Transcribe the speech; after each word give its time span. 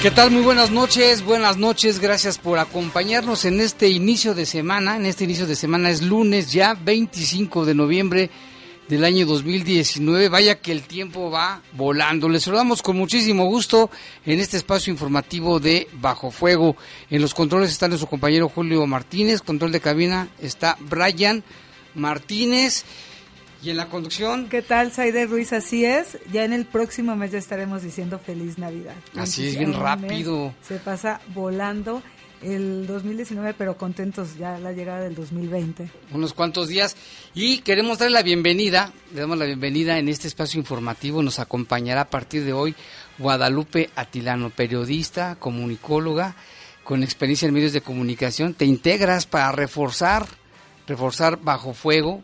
¿Qué 0.00 0.10
tal? 0.10 0.30
Muy 0.30 0.40
buenas 0.40 0.70
noches, 0.70 1.22
buenas 1.22 1.58
noches, 1.58 1.98
gracias 1.98 2.38
por 2.38 2.58
acompañarnos 2.58 3.44
en 3.44 3.60
este 3.60 3.88
inicio 3.88 4.34
de 4.34 4.46
semana. 4.46 4.96
En 4.96 5.04
este 5.04 5.24
inicio 5.24 5.46
de 5.46 5.54
semana 5.54 5.90
es 5.90 6.00
lunes 6.00 6.54
ya 6.54 6.72
25 6.72 7.66
de 7.66 7.74
noviembre 7.74 8.30
del 8.88 9.04
año 9.04 9.26
2019. 9.26 10.30
Vaya 10.30 10.58
que 10.58 10.72
el 10.72 10.84
tiempo 10.84 11.30
va 11.30 11.60
volando. 11.72 12.30
Les 12.30 12.44
saludamos 12.44 12.80
con 12.80 12.96
muchísimo 12.96 13.44
gusto 13.44 13.90
en 14.24 14.40
este 14.40 14.56
espacio 14.56 14.90
informativo 14.90 15.60
de 15.60 15.86
Bajo 15.92 16.30
Fuego. 16.30 16.76
En 17.10 17.20
los 17.20 17.34
controles 17.34 17.70
está 17.70 17.86
nuestro 17.86 18.08
compañero 18.08 18.48
Julio 18.48 18.86
Martínez, 18.86 19.42
control 19.42 19.70
de 19.70 19.80
cabina 19.80 20.28
está 20.40 20.78
Brian 20.80 21.44
Martínez. 21.94 22.86
Y 23.62 23.70
en 23.70 23.76
la 23.76 23.88
conducción. 23.88 24.48
¿Qué 24.48 24.62
tal, 24.62 24.90
Saide 24.90 25.26
Ruiz? 25.26 25.52
Así 25.52 25.84
es. 25.84 26.18
Ya 26.32 26.44
en 26.44 26.54
el 26.54 26.64
próximo 26.64 27.14
mes 27.14 27.32
ya 27.32 27.38
estaremos 27.38 27.82
diciendo 27.82 28.18
Feliz 28.18 28.56
Navidad. 28.56 28.94
Así 29.14 29.48
es, 29.48 29.58
bien 29.58 29.74
rápido. 29.74 30.54
Se 30.62 30.76
pasa 30.76 31.20
volando 31.34 32.02
el 32.42 32.86
2019, 32.86 33.54
pero 33.58 33.76
contentos 33.76 34.38
ya 34.38 34.58
la 34.58 34.72
llegada 34.72 35.00
del 35.00 35.14
2020. 35.14 35.90
Unos 36.12 36.32
cuantos 36.32 36.68
días. 36.68 36.96
Y 37.34 37.58
queremos 37.58 37.98
darle 37.98 38.14
la 38.14 38.22
bienvenida, 38.22 38.94
le 39.12 39.20
damos 39.20 39.36
la 39.36 39.44
bienvenida 39.44 39.98
en 39.98 40.08
este 40.08 40.26
espacio 40.26 40.58
informativo. 40.58 41.22
Nos 41.22 41.38
acompañará 41.38 42.02
a 42.02 42.08
partir 42.08 42.44
de 42.44 42.54
hoy 42.54 42.74
Guadalupe 43.18 43.90
Atilano, 43.94 44.48
periodista, 44.48 45.36
comunicóloga, 45.36 46.34
con 46.82 47.02
experiencia 47.02 47.46
en 47.46 47.52
medios 47.52 47.74
de 47.74 47.82
comunicación. 47.82 48.54
Te 48.54 48.64
integras 48.64 49.26
para 49.26 49.52
reforzar, 49.52 50.26
reforzar 50.86 51.38
bajo 51.42 51.74
fuego 51.74 52.22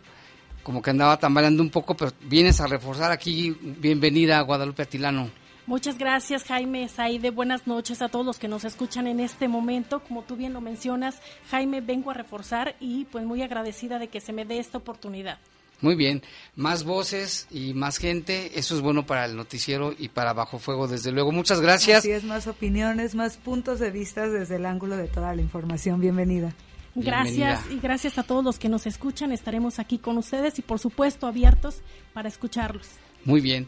como 0.67 0.83
que 0.83 0.91
andaba 0.91 1.17
tambaleando 1.17 1.63
un 1.63 1.71
poco, 1.71 1.97
pero 1.97 2.11
vienes 2.23 2.61
a 2.61 2.67
reforzar 2.67 3.13
aquí. 3.13 3.57
Bienvenida, 3.61 4.41
Guadalupe 4.41 4.83
Atilano. 4.83 5.31
Muchas 5.65 5.97
gracias, 5.97 6.43
Jaime 6.43 6.89
Saide. 6.89 7.31
Buenas 7.31 7.69
noches 7.69 8.03
a 8.03 8.09
todos 8.09 8.27
los 8.27 8.41
que 8.41 8.49
nos 8.49 8.65
escuchan 8.65 9.07
en 9.07 9.21
este 9.21 9.47
momento. 9.47 10.01
Como 10.01 10.25
tú 10.25 10.35
bien 10.35 10.53
lo 10.53 10.61
mencionas, 10.61 11.23
Jaime, 11.53 11.83
vengo 11.83 12.11
a 12.11 12.15
reforzar 12.15 12.75
y 12.81 13.05
pues 13.05 13.25
muy 13.25 13.43
agradecida 13.43 14.01
de 14.01 14.09
que 14.09 14.21
se 14.21 14.33
me 14.33 14.45
dé 14.45 14.59
esta 14.59 14.79
oportunidad. 14.79 15.39
Muy 15.83 15.95
bien, 15.95 16.25
más 16.57 16.83
voces 16.83 17.47
y 17.53 17.73
más 17.73 17.99
gente, 17.99 18.59
eso 18.59 18.75
es 18.75 18.81
bueno 18.81 19.07
para 19.07 19.25
el 19.25 19.37
noticiero 19.37 19.95
y 19.97 20.09
para 20.09 20.33
Bajo 20.33 20.59
Fuego, 20.59 20.89
desde 20.89 21.13
luego. 21.13 21.31
Muchas 21.31 21.61
gracias. 21.61 22.01
Así 22.01 22.11
es, 22.11 22.25
más 22.25 22.49
opiniones, 22.49 23.15
más 23.15 23.37
puntos 23.37 23.79
de 23.79 23.93
vista 23.93 24.29
desde 24.29 24.57
el 24.57 24.67
ángulo 24.67 24.97
de 24.97 25.07
toda 25.07 25.33
la 25.33 25.43
información. 25.43 26.01
Bienvenida. 26.01 26.53
Gracias 26.97 27.61
y 27.71 27.79
gracias 27.79 28.19
a 28.19 28.23
todos 28.23 28.43
los 28.43 28.59
que 28.59 28.69
nos 28.69 28.87
escuchan. 28.87 29.31
Estaremos 29.31 29.79
aquí 29.79 29.99
con 29.99 30.17
ustedes 30.17 30.59
y 30.59 30.63
por 30.63 30.79
supuesto 30.79 31.27
abiertos 31.27 31.83
para 32.15 32.29
escucharlos. 32.29 32.89
Muy 33.25 33.41
bien. 33.41 33.67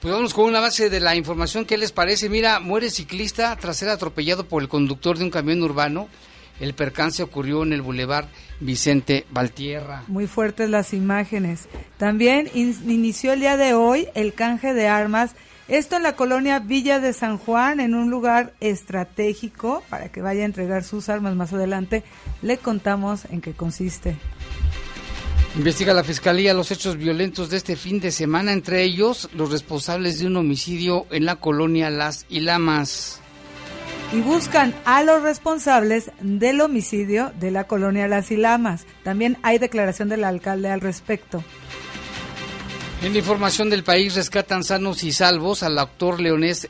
Pues 0.00 0.14
vamos 0.14 0.32
con 0.32 0.46
una 0.46 0.60
base 0.60 0.88
de 0.88 1.00
la 1.00 1.14
información. 1.14 1.66
¿Qué 1.66 1.76
les 1.76 1.92
parece? 1.92 2.30
Mira, 2.30 2.58
muere 2.58 2.90
ciclista 2.90 3.54
tras 3.56 3.76
ser 3.76 3.90
atropellado 3.90 4.48
por 4.48 4.62
el 4.62 4.68
conductor 4.68 5.18
de 5.18 5.24
un 5.24 5.30
camión 5.30 5.62
urbano. 5.62 6.08
El 6.58 6.74
percance 6.74 7.22
ocurrió 7.22 7.62
en 7.62 7.72
el 7.72 7.82
bulevar 7.82 8.28
Vicente 8.60 9.26
Valtierra. 9.30 10.04
Muy 10.08 10.26
fuertes 10.26 10.70
las 10.70 10.94
imágenes. 10.94 11.68
También 11.98 12.50
inició 12.54 13.32
el 13.32 13.40
día 13.40 13.56
de 13.56 13.74
hoy 13.74 14.08
el 14.14 14.32
canje 14.32 14.72
de 14.74 14.88
armas 14.88 15.34
esto 15.70 15.96
en 15.96 16.02
la 16.02 16.16
colonia 16.16 16.58
Villa 16.58 16.98
de 16.98 17.12
San 17.12 17.38
Juan, 17.38 17.78
en 17.78 17.94
un 17.94 18.10
lugar 18.10 18.52
estratégico 18.60 19.84
para 19.88 20.10
que 20.10 20.20
vaya 20.20 20.42
a 20.42 20.46
entregar 20.46 20.82
sus 20.82 21.08
armas 21.08 21.36
más 21.36 21.52
adelante. 21.52 22.02
Le 22.42 22.58
contamos 22.58 23.24
en 23.30 23.40
qué 23.40 23.52
consiste. 23.52 24.16
Investiga 25.56 25.94
la 25.94 26.04
Fiscalía 26.04 26.54
los 26.54 26.70
hechos 26.70 26.96
violentos 26.96 27.50
de 27.50 27.56
este 27.56 27.76
fin 27.76 28.00
de 28.00 28.10
semana, 28.10 28.52
entre 28.52 28.82
ellos 28.82 29.28
los 29.34 29.50
responsables 29.50 30.18
de 30.18 30.26
un 30.26 30.36
homicidio 30.36 31.06
en 31.10 31.24
la 31.24 31.36
colonia 31.36 31.88
Las 31.88 32.26
Ilamas. 32.28 33.20
Y 34.12 34.20
buscan 34.22 34.74
a 34.84 35.04
los 35.04 35.22
responsables 35.22 36.10
del 36.20 36.60
homicidio 36.60 37.32
de 37.38 37.52
la 37.52 37.64
colonia 37.64 38.08
Las 38.08 38.32
Ilamas. 38.32 38.86
También 39.04 39.38
hay 39.42 39.58
declaración 39.58 40.08
del 40.08 40.24
alcalde 40.24 40.68
al 40.68 40.80
respecto. 40.80 41.44
En 43.02 43.14
la 43.14 43.18
información 43.18 43.70
del 43.70 43.82
país 43.82 44.14
rescatan 44.14 44.62
sanos 44.62 45.04
y 45.04 45.12
salvos 45.12 45.62
al 45.62 45.78
actor 45.78 46.20
leonés 46.20 46.68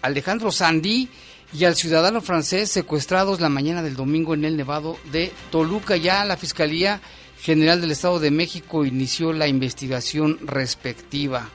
Alejandro 0.00 0.52
Sandy 0.52 1.08
y 1.52 1.64
al 1.64 1.74
ciudadano 1.74 2.20
francés 2.20 2.70
secuestrados 2.70 3.40
la 3.40 3.48
mañana 3.48 3.82
del 3.82 3.96
domingo 3.96 4.34
en 4.34 4.44
el 4.44 4.56
Nevado 4.56 4.96
de 5.10 5.32
Toluca. 5.50 5.96
Ya 5.96 6.24
la 6.24 6.36
Fiscalía 6.36 7.00
General 7.40 7.80
del 7.80 7.90
Estado 7.90 8.20
de 8.20 8.30
México 8.30 8.84
inició 8.84 9.32
la 9.32 9.48
investigación 9.48 10.38
respectiva. 10.46 11.48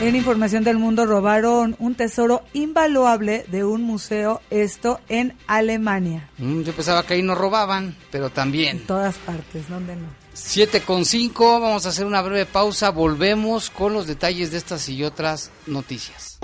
En 0.00 0.16
información 0.16 0.64
del 0.64 0.78
mundo 0.78 1.06
robaron 1.06 1.76
un 1.78 1.94
tesoro 1.94 2.42
invaluable 2.52 3.44
de 3.48 3.62
un 3.62 3.82
museo, 3.82 4.40
esto 4.50 4.98
en 5.08 5.34
Alemania. 5.46 6.28
Mm, 6.38 6.62
yo 6.62 6.72
pensaba 6.72 7.06
que 7.06 7.14
ahí 7.14 7.22
no 7.22 7.36
robaban, 7.36 7.94
pero 8.10 8.30
también. 8.30 8.78
En 8.78 8.86
todas 8.86 9.16
partes, 9.18 9.68
¿dónde 9.68 9.94
no? 9.94 10.21
7 10.34 10.82
con 10.82 11.04
5, 11.04 11.60
vamos 11.60 11.86
a 11.86 11.90
hacer 11.90 12.06
una 12.06 12.22
breve 12.22 12.46
pausa, 12.46 12.90
volvemos 12.90 13.70
con 13.70 13.92
los 13.92 14.06
detalles 14.06 14.50
de 14.50 14.58
estas 14.58 14.88
y 14.88 15.04
otras 15.04 15.50
noticias. 15.66 16.38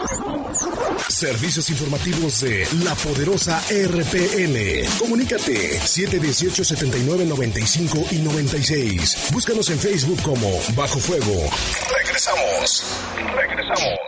Servicios 1.09 1.71
informativos 1.71 2.41
de 2.41 2.67
la 2.85 2.95
poderosa 2.95 3.61
RPN. 3.71 4.87
Comunícate 4.99 5.81
718 5.81 6.65
79 6.65 7.25
95 7.25 8.07
y 8.11 8.17
96. 8.17 9.31
Búscanos 9.33 9.71
en 9.71 9.79
Facebook 9.79 10.23
como 10.23 10.49
Bajo 10.77 10.99
Fuego. 10.99 11.51
Regresamos. 11.97 12.85
Regresamos. 13.35 13.99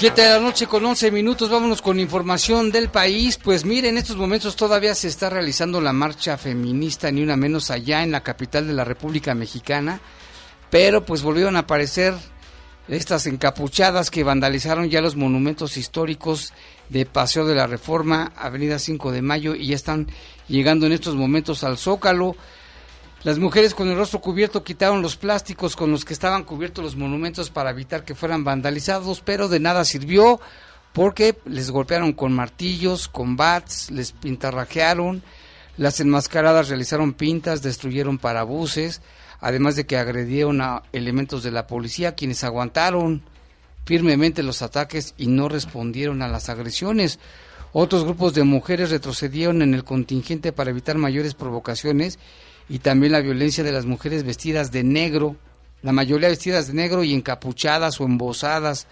7 0.00 0.18
de 0.18 0.30
la 0.30 0.40
noche 0.40 0.66
con 0.66 0.82
11 0.82 1.10
minutos, 1.10 1.50
vámonos 1.50 1.82
con 1.82 2.00
información 2.00 2.72
del 2.72 2.88
país. 2.88 3.36
Pues 3.36 3.66
mire, 3.66 3.90
en 3.90 3.98
estos 3.98 4.16
momentos 4.16 4.56
todavía 4.56 4.94
se 4.94 5.08
está 5.08 5.28
realizando 5.28 5.78
la 5.78 5.92
marcha 5.92 6.38
feminista, 6.38 7.12
ni 7.12 7.22
una 7.22 7.36
menos 7.36 7.70
allá 7.70 8.02
en 8.02 8.10
la 8.10 8.22
capital 8.22 8.66
de 8.66 8.72
la 8.72 8.82
República 8.82 9.34
Mexicana, 9.34 10.00
pero 10.70 11.04
pues 11.04 11.20
volvieron 11.20 11.54
a 11.56 11.60
aparecer 11.60 12.14
estas 12.88 13.26
encapuchadas 13.26 14.10
que 14.10 14.24
vandalizaron 14.24 14.88
ya 14.88 15.02
los 15.02 15.16
monumentos 15.16 15.76
históricos 15.76 16.54
de 16.88 17.04
Paseo 17.04 17.44
de 17.44 17.56
la 17.56 17.66
Reforma, 17.66 18.32
Avenida 18.36 18.78
5 18.78 19.12
de 19.12 19.20
Mayo, 19.20 19.54
y 19.54 19.66
ya 19.66 19.74
están 19.74 20.06
llegando 20.48 20.86
en 20.86 20.92
estos 20.92 21.14
momentos 21.14 21.62
al 21.62 21.76
Zócalo. 21.76 22.36
Las 23.22 23.38
mujeres 23.38 23.74
con 23.74 23.88
el 23.90 23.98
rostro 23.98 24.22
cubierto 24.22 24.64
quitaron 24.64 25.02
los 25.02 25.16
plásticos 25.16 25.76
con 25.76 25.90
los 25.90 26.06
que 26.06 26.14
estaban 26.14 26.44
cubiertos 26.44 26.82
los 26.82 26.96
monumentos 26.96 27.50
para 27.50 27.68
evitar 27.68 28.02
que 28.02 28.14
fueran 28.14 28.44
vandalizados, 28.44 29.20
pero 29.20 29.48
de 29.48 29.60
nada 29.60 29.84
sirvió 29.84 30.40
porque 30.94 31.36
les 31.44 31.70
golpearon 31.70 32.14
con 32.14 32.32
martillos, 32.32 33.08
con 33.08 33.36
bats, 33.36 33.90
les 33.90 34.12
pintarrajearon, 34.12 35.22
las 35.76 36.00
enmascaradas 36.00 36.70
realizaron 36.70 37.12
pintas, 37.12 37.60
destruyeron 37.60 38.16
parabuses, 38.16 39.02
además 39.38 39.76
de 39.76 39.84
que 39.84 39.98
agredieron 39.98 40.62
a 40.62 40.82
elementos 40.92 41.42
de 41.42 41.50
la 41.50 41.66
policía 41.66 42.14
quienes 42.14 42.42
aguantaron 42.42 43.22
firmemente 43.84 44.42
los 44.42 44.62
ataques 44.62 45.14
y 45.18 45.26
no 45.26 45.50
respondieron 45.50 46.22
a 46.22 46.28
las 46.28 46.48
agresiones. 46.48 47.18
Otros 47.74 48.04
grupos 48.04 48.32
de 48.32 48.44
mujeres 48.44 48.90
retrocedieron 48.90 49.60
en 49.60 49.74
el 49.74 49.84
contingente 49.84 50.52
para 50.52 50.70
evitar 50.70 50.96
mayores 50.96 51.34
provocaciones 51.34 52.18
y 52.70 52.78
también 52.78 53.12
la 53.12 53.20
violencia 53.20 53.62
de 53.62 53.72
las 53.72 53.84
mujeres 53.84 54.24
vestidas 54.24 54.72
de 54.72 54.84
negro 54.84 55.36
la 55.82 55.92
mayoría 55.92 56.28
vestidas 56.28 56.66
de 56.66 56.74
negro 56.74 57.04
y 57.04 57.14
encapuchadas 57.14 58.00
o 58.00 58.04
embosadas. 58.04 58.86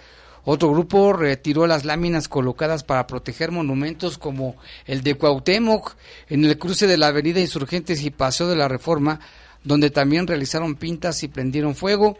Otro 0.44 0.70
grupo 0.70 1.12
retiró 1.12 1.66
las 1.66 1.84
láminas 1.84 2.28
colocadas 2.28 2.82
para 2.84 3.06
proteger 3.06 3.50
monumentos 3.50 4.16
como 4.16 4.56
el 4.86 5.02
de 5.02 5.14
Cuauhtémoc 5.14 5.94
en 6.28 6.44
el 6.44 6.58
cruce 6.58 6.86
de 6.86 6.96
la 6.96 7.08
Avenida 7.08 7.40
Insurgentes 7.40 8.02
y 8.02 8.10
Paseo 8.10 8.48
de 8.48 8.56
la 8.56 8.68
Reforma, 8.68 9.20
donde 9.64 9.90
también 9.90 10.26
realizaron 10.26 10.76
pintas 10.76 11.22
y 11.22 11.28
prendieron 11.28 11.74
fuego 11.74 12.16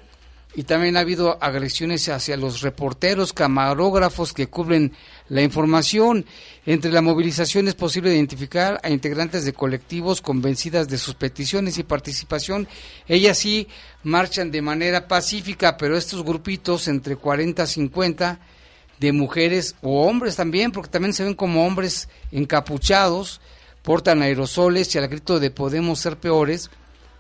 y 0.55 0.63
también 0.65 0.97
ha 0.97 1.01
habido 1.01 1.39
agresiones 1.43 2.09
hacia 2.09 2.37
los 2.37 2.63
reporteros, 2.63 3.33
camarógrafos 3.33 4.33
que 4.33 4.49
cubren 4.49 4.93
la 5.29 5.43
información. 5.43 6.25
Entre 6.65 6.91
la 6.91 7.03
movilización 7.03 7.69
es 7.69 7.75
posible 7.75 8.15
identificar 8.15 8.81
a 8.83 8.91
integrantes 8.91 9.45
de 9.45 9.53
colectivos 9.53 10.21
convencidas 10.21 10.89
de 10.89 10.99
sus 10.99 11.15
peticiones 11.15 11.79
y 11.79 11.85
participación. 11.85 12.67
Ellas 13.07 13.39
sí 13.39 13.69
marchan 14.03 14.51
de 14.51 14.63
manera 14.63 15.07
pacífica, 15.07 15.77
pero 15.77 15.97
estos 15.97 16.25
grupitos 16.25 16.89
entre 16.89 17.17
40 17.17 17.63
y 17.63 17.67
50 17.67 18.41
de 18.99 19.13
mujeres 19.13 19.77
o 19.83 20.07
hombres 20.07 20.37
también, 20.37 20.73
porque 20.73 20.91
también 20.91 21.13
se 21.13 21.25
ven 21.25 21.35
como 21.35 21.67
hombres 21.67 22.09
encapuchados, 22.33 23.41
portan 23.83 24.23
aerosoles 24.23 24.93
y 24.95 24.99
al 24.99 25.09
grito 25.09 25.39
de 25.39 25.51
podemos 25.51 26.01
ser 26.01 26.17
peores, 26.17 26.71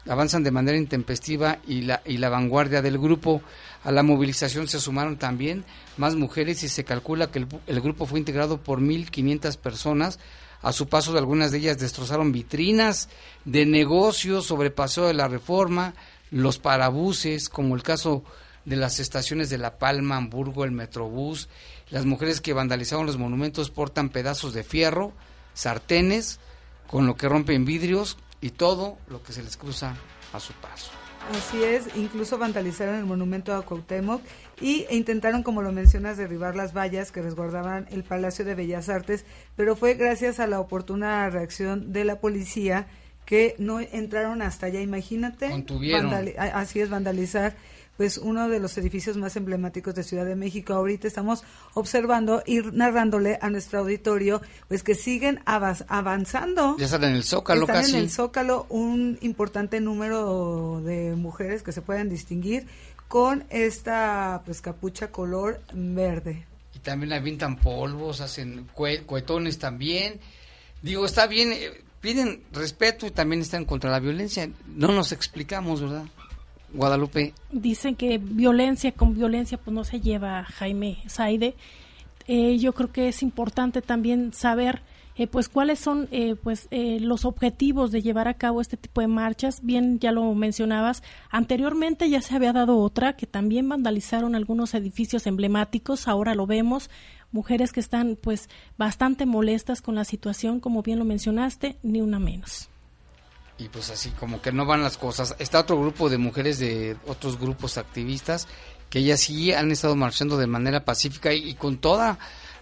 avanzan 0.08 0.42
de 0.42 0.50
manera 0.50 0.78
intempestiva 0.78 1.58
y 1.66 1.82
la, 1.82 2.02
y 2.04 2.16
la 2.16 2.28
vanguardia 2.28 2.82
del 2.82 2.98
grupo. 2.98 3.42
A 3.84 3.92
la 3.92 4.02
movilización 4.02 4.66
se 4.66 4.80
sumaron 4.80 5.18
también 5.18 5.64
más 5.96 6.16
mujeres 6.16 6.62
y 6.62 6.68
se 6.68 6.84
calcula 6.84 7.30
que 7.30 7.46
el, 7.66 7.80
grupo 7.80 8.06
fue 8.06 8.18
integrado 8.18 8.58
por 8.58 8.80
1.500 8.80 9.56
personas. 9.58 10.18
A 10.62 10.72
su 10.72 10.88
paso, 10.88 11.16
algunas 11.16 11.52
de 11.52 11.58
ellas 11.58 11.78
destrozaron 11.78 12.32
vitrinas 12.32 13.08
de 13.44 13.66
negocios, 13.66 14.46
sobrepasó 14.46 15.06
de 15.06 15.14
la 15.14 15.28
reforma, 15.28 15.94
los 16.30 16.58
parabuses, 16.58 17.48
como 17.48 17.76
el 17.76 17.82
caso 17.82 18.24
de 18.64 18.76
las 18.76 18.98
estaciones 18.98 19.50
de 19.50 19.58
La 19.58 19.78
Palma, 19.78 20.16
Hamburgo, 20.16 20.64
el 20.64 20.72
Metrobús. 20.72 21.48
Las 21.90 22.04
mujeres 22.04 22.40
que 22.40 22.52
vandalizaron 22.52 23.06
los 23.06 23.18
monumentos 23.18 23.70
portan 23.70 24.08
pedazos 24.08 24.52
de 24.52 24.64
fierro, 24.64 25.12
sartenes, 25.54 26.40
con 26.88 27.06
lo 27.06 27.16
que 27.16 27.28
rompen 27.28 27.64
vidrios, 27.64 28.18
y 28.40 28.50
todo 28.50 28.98
lo 29.08 29.22
que 29.22 29.32
se 29.32 29.42
les 29.42 29.56
cruza 29.56 29.96
a 30.32 30.40
su 30.40 30.52
paso. 30.54 30.90
Así 31.36 31.62
es, 31.62 31.88
incluso 31.96 32.38
vandalizaron 32.38 32.94
el 32.94 33.04
monumento 33.04 33.54
a 33.54 33.62
Cuauhtémoc 33.62 34.22
y 34.60 34.86
e 34.88 34.96
intentaron, 34.96 35.42
como 35.42 35.60
lo 35.60 35.72
mencionas, 35.72 36.16
derribar 36.16 36.56
las 36.56 36.74
vallas 36.74 37.12
que 37.12 37.20
resguardaban 37.20 37.86
el 37.90 38.02
Palacio 38.02 38.44
de 38.44 38.54
Bellas 38.54 38.88
Artes, 38.88 39.26
pero 39.54 39.76
fue 39.76 39.94
gracias 39.94 40.40
a 40.40 40.46
la 40.46 40.58
oportuna 40.58 41.28
reacción 41.28 41.92
de 41.92 42.04
la 42.04 42.20
policía 42.20 42.86
que 43.26 43.54
no 43.58 43.80
entraron 43.80 44.40
hasta 44.40 44.66
allá. 44.66 44.80
Imagínate, 44.80 45.52
así 46.38 46.80
es, 46.80 46.88
vandalizar 46.88 47.56
pues 47.98 48.16
uno 48.16 48.48
de 48.48 48.60
los 48.60 48.78
edificios 48.78 49.16
más 49.16 49.34
emblemáticos 49.34 49.92
de 49.92 50.04
Ciudad 50.04 50.24
de 50.24 50.36
México. 50.36 50.72
Ahorita 50.72 51.08
estamos 51.08 51.42
observando 51.74 52.44
y 52.46 52.60
narrándole 52.60 53.40
a 53.42 53.50
nuestro 53.50 53.80
auditorio 53.80 54.40
pues 54.68 54.84
que 54.84 54.94
siguen 54.94 55.40
avanzando. 55.44 56.76
Ya 56.78 56.84
están 56.84 57.02
en 57.02 57.16
el 57.16 57.24
Zócalo 57.24 57.62
están 57.62 57.84
en 57.84 57.96
el 57.96 58.08
Zócalo 58.08 58.66
un 58.68 59.18
importante 59.20 59.80
número 59.80 60.80
de 60.84 61.16
mujeres 61.16 61.64
que 61.64 61.72
se 61.72 61.82
pueden 61.82 62.08
distinguir 62.08 62.68
con 63.08 63.44
esta 63.50 64.42
pues 64.44 64.60
capucha 64.60 65.10
color 65.10 65.60
verde. 65.74 66.46
Y 66.74 66.78
también 66.78 67.12
avientan 67.12 67.56
polvos, 67.56 68.20
hacen 68.20 68.68
cuetones 68.74 69.58
también. 69.58 70.20
Digo, 70.82 71.04
está 71.04 71.26
bien, 71.26 71.52
eh, 71.52 71.82
piden 72.00 72.44
respeto 72.52 73.06
y 73.06 73.10
también 73.10 73.42
están 73.42 73.64
contra 73.64 73.90
la 73.90 73.98
violencia. 73.98 74.48
No 74.68 74.92
nos 74.92 75.10
explicamos, 75.10 75.80
¿verdad? 75.80 76.04
Guadalupe. 76.72 77.32
Dicen 77.50 77.96
que 77.96 78.18
violencia 78.18 78.92
con 78.92 79.14
violencia 79.14 79.58
pues 79.58 79.74
no 79.74 79.84
se 79.84 80.00
lleva 80.00 80.44
Jaime 80.44 80.98
Saide. 81.06 81.54
Eh, 82.26 82.58
yo 82.58 82.74
creo 82.74 82.92
que 82.92 83.08
es 83.08 83.22
importante 83.22 83.80
también 83.80 84.32
saber 84.34 84.82
eh, 85.16 85.26
pues 85.26 85.48
cuáles 85.48 85.80
son 85.80 86.08
eh, 86.12 86.36
pues 86.36 86.68
los 86.70 87.24
objetivos 87.24 87.90
de 87.90 88.02
llevar 88.02 88.28
a 88.28 88.34
cabo 88.34 88.60
este 88.60 88.76
tipo 88.76 89.00
de 89.00 89.08
marchas. 89.08 89.60
Bien, 89.62 89.98
ya 89.98 90.12
lo 90.12 90.34
mencionabas. 90.34 91.02
Anteriormente 91.30 92.08
ya 92.10 92.20
se 92.20 92.36
había 92.36 92.52
dado 92.52 92.78
otra 92.78 93.14
que 93.14 93.26
también 93.26 93.68
vandalizaron 93.68 94.34
algunos 94.34 94.74
edificios 94.74 95.26
emblemáticos. 95.26 96.06
Ahora 96.06 96.34
lo 96.34 96.46
vemos. 96.46 96.90
Mujeres 97.32 97.72
que 97.72 97.80
están 97.80 98.16
pues 98.20 98.48
bastante 98.76 99.26
molestas 99.26 99.82
con 99.82 99.94
la 99.94 100.04
situación, 100.04 100.60
como 100.60 100.82
bien 100.82 100.98
lo 100.98 101.04
mencionaste, 101.04 101.76
ni 101.82 102.00
una 102.00 102.18
menos 102.18 102.70
y 103.58 103.68
pues 103.68 103.90
así 103.90 104.10
como 104.10 104.40
que 104.40 104.52
no 104.52 104.64
van 104.66 104.82
las 104.82 104.96
cosas. 104.96 105.34
Está 105.38 105.60
otro 105.60 105.80
grupo 105.80 106.08
de 106.08 106.18
mujeres 106.18 106.58
de 106.58 106.96
otros 107.06 107.38
grupos 107.38 107.76
activistas 107.76 108.46
que 108.88 109.00
ellas 109.00 109.20
sí 109.20 109.52
han 109.52 109.70
estado 109.70 109.96
marchando 109.96 110.38
de 110.38 110.46
manera 110.46 110.84
pacífica 110.84 111.32
y, 111.32 111.54
con 111.54 111.78
toda 111.78 112.18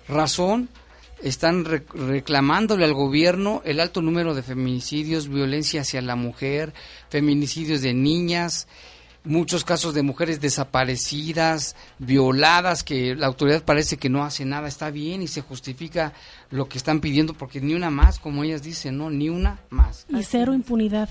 razón 0.08 0.68
están 1.22 1.64
reclamándole 1.64 2.84
al 2.84 2.92
gobierno 2.92 3.62
el 3.64 3.80
alto 3.80 4.02
número 4.02 4.34
de 4.34 4.42
feminicidios, 4.42 5.28
violencia 5.28 5.80
hacia 5.80 6.02
la 6.02 6.14
mujer, 6.14 6.74
feminicidios 7.08 7.80
de 7.80 7.94
niñas, 7.94 8.68
muchos 9.24 9.64
casos 9.64 9.94
de 9.94 10.02
mujeres 10.02 10.40
desaparecidas, 10.40 11.74
violadas, 11.98 12.84
que 12.84 13.14
la 13.14 13.26
autoridad 13.26 13.64
parece 13.64 13.96
que 13.96 14.10
no 14.10 14.24
hace 14.24 14.44
nada, 14.44 14.68
está 14.68 14.90
bien 14.90 15.22
y 15.22 15.28
se 15.28 15.40
justifica 15.40 16.12
lo 16.50 16.68
que 16.68 16.78
están 16.78 17.00
pidiendo, 17.00 17.34
porque 17.34 17.60
ni 17.60 17.74
una 17.74 17.90
más, 17.90 18.18
como 18.18 18.44
ellas 18.44 18.62
dicen, 18.62 18.98
¿no? 18.98 19.10
Ni 19.10 19.28
una 19.28 19.60
más. 19.70 20.06
Y 20.08 20.22
cero 20.22 20.54
impunidad. 20.54 21.08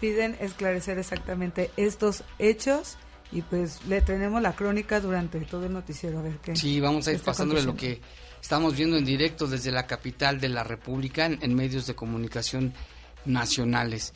Piden 0.00 0.36
esclarecer 0.40 0.98
exactamente 0.98 1.70
estos 1.76 2.24
hechos 2.38 2.96
y 3.32 3.42
pues 3.42 3.84
le 3.86 4.00
tenemos 4.00 4.40
la 4.40 4.54
crónica 4.54 5.00
durante 5.00 5.40
todo 5.40 5.66
el 5.66 5.72
noticiero 5.72 6.20
a 6.20 6.22
ver 6.22 6.38
qué. 6.38 6.56
Sí, 6.56 6.80
vamos 6.80 7.06
a 7.08 7.12
ir 7.12 7.20
pasándole 7.20 7.62
lo 7.62 7.74
que 7.74 8.00
estamos 8.40 8.76
viendo 8.76 8.96
en 8.96 9.04
directo 9.04 9.46
desde 9.46 9.70
la 9.70 9.86
capital 9.86 10.40
de 10.40 10.48
la 10.48 10.64
República 10.64 11.26
en 11.26 11.54
medios 11.54 11.86
de 11.86 11.94
comunicación 11.94 12.72
nacionales. 13.24 14.14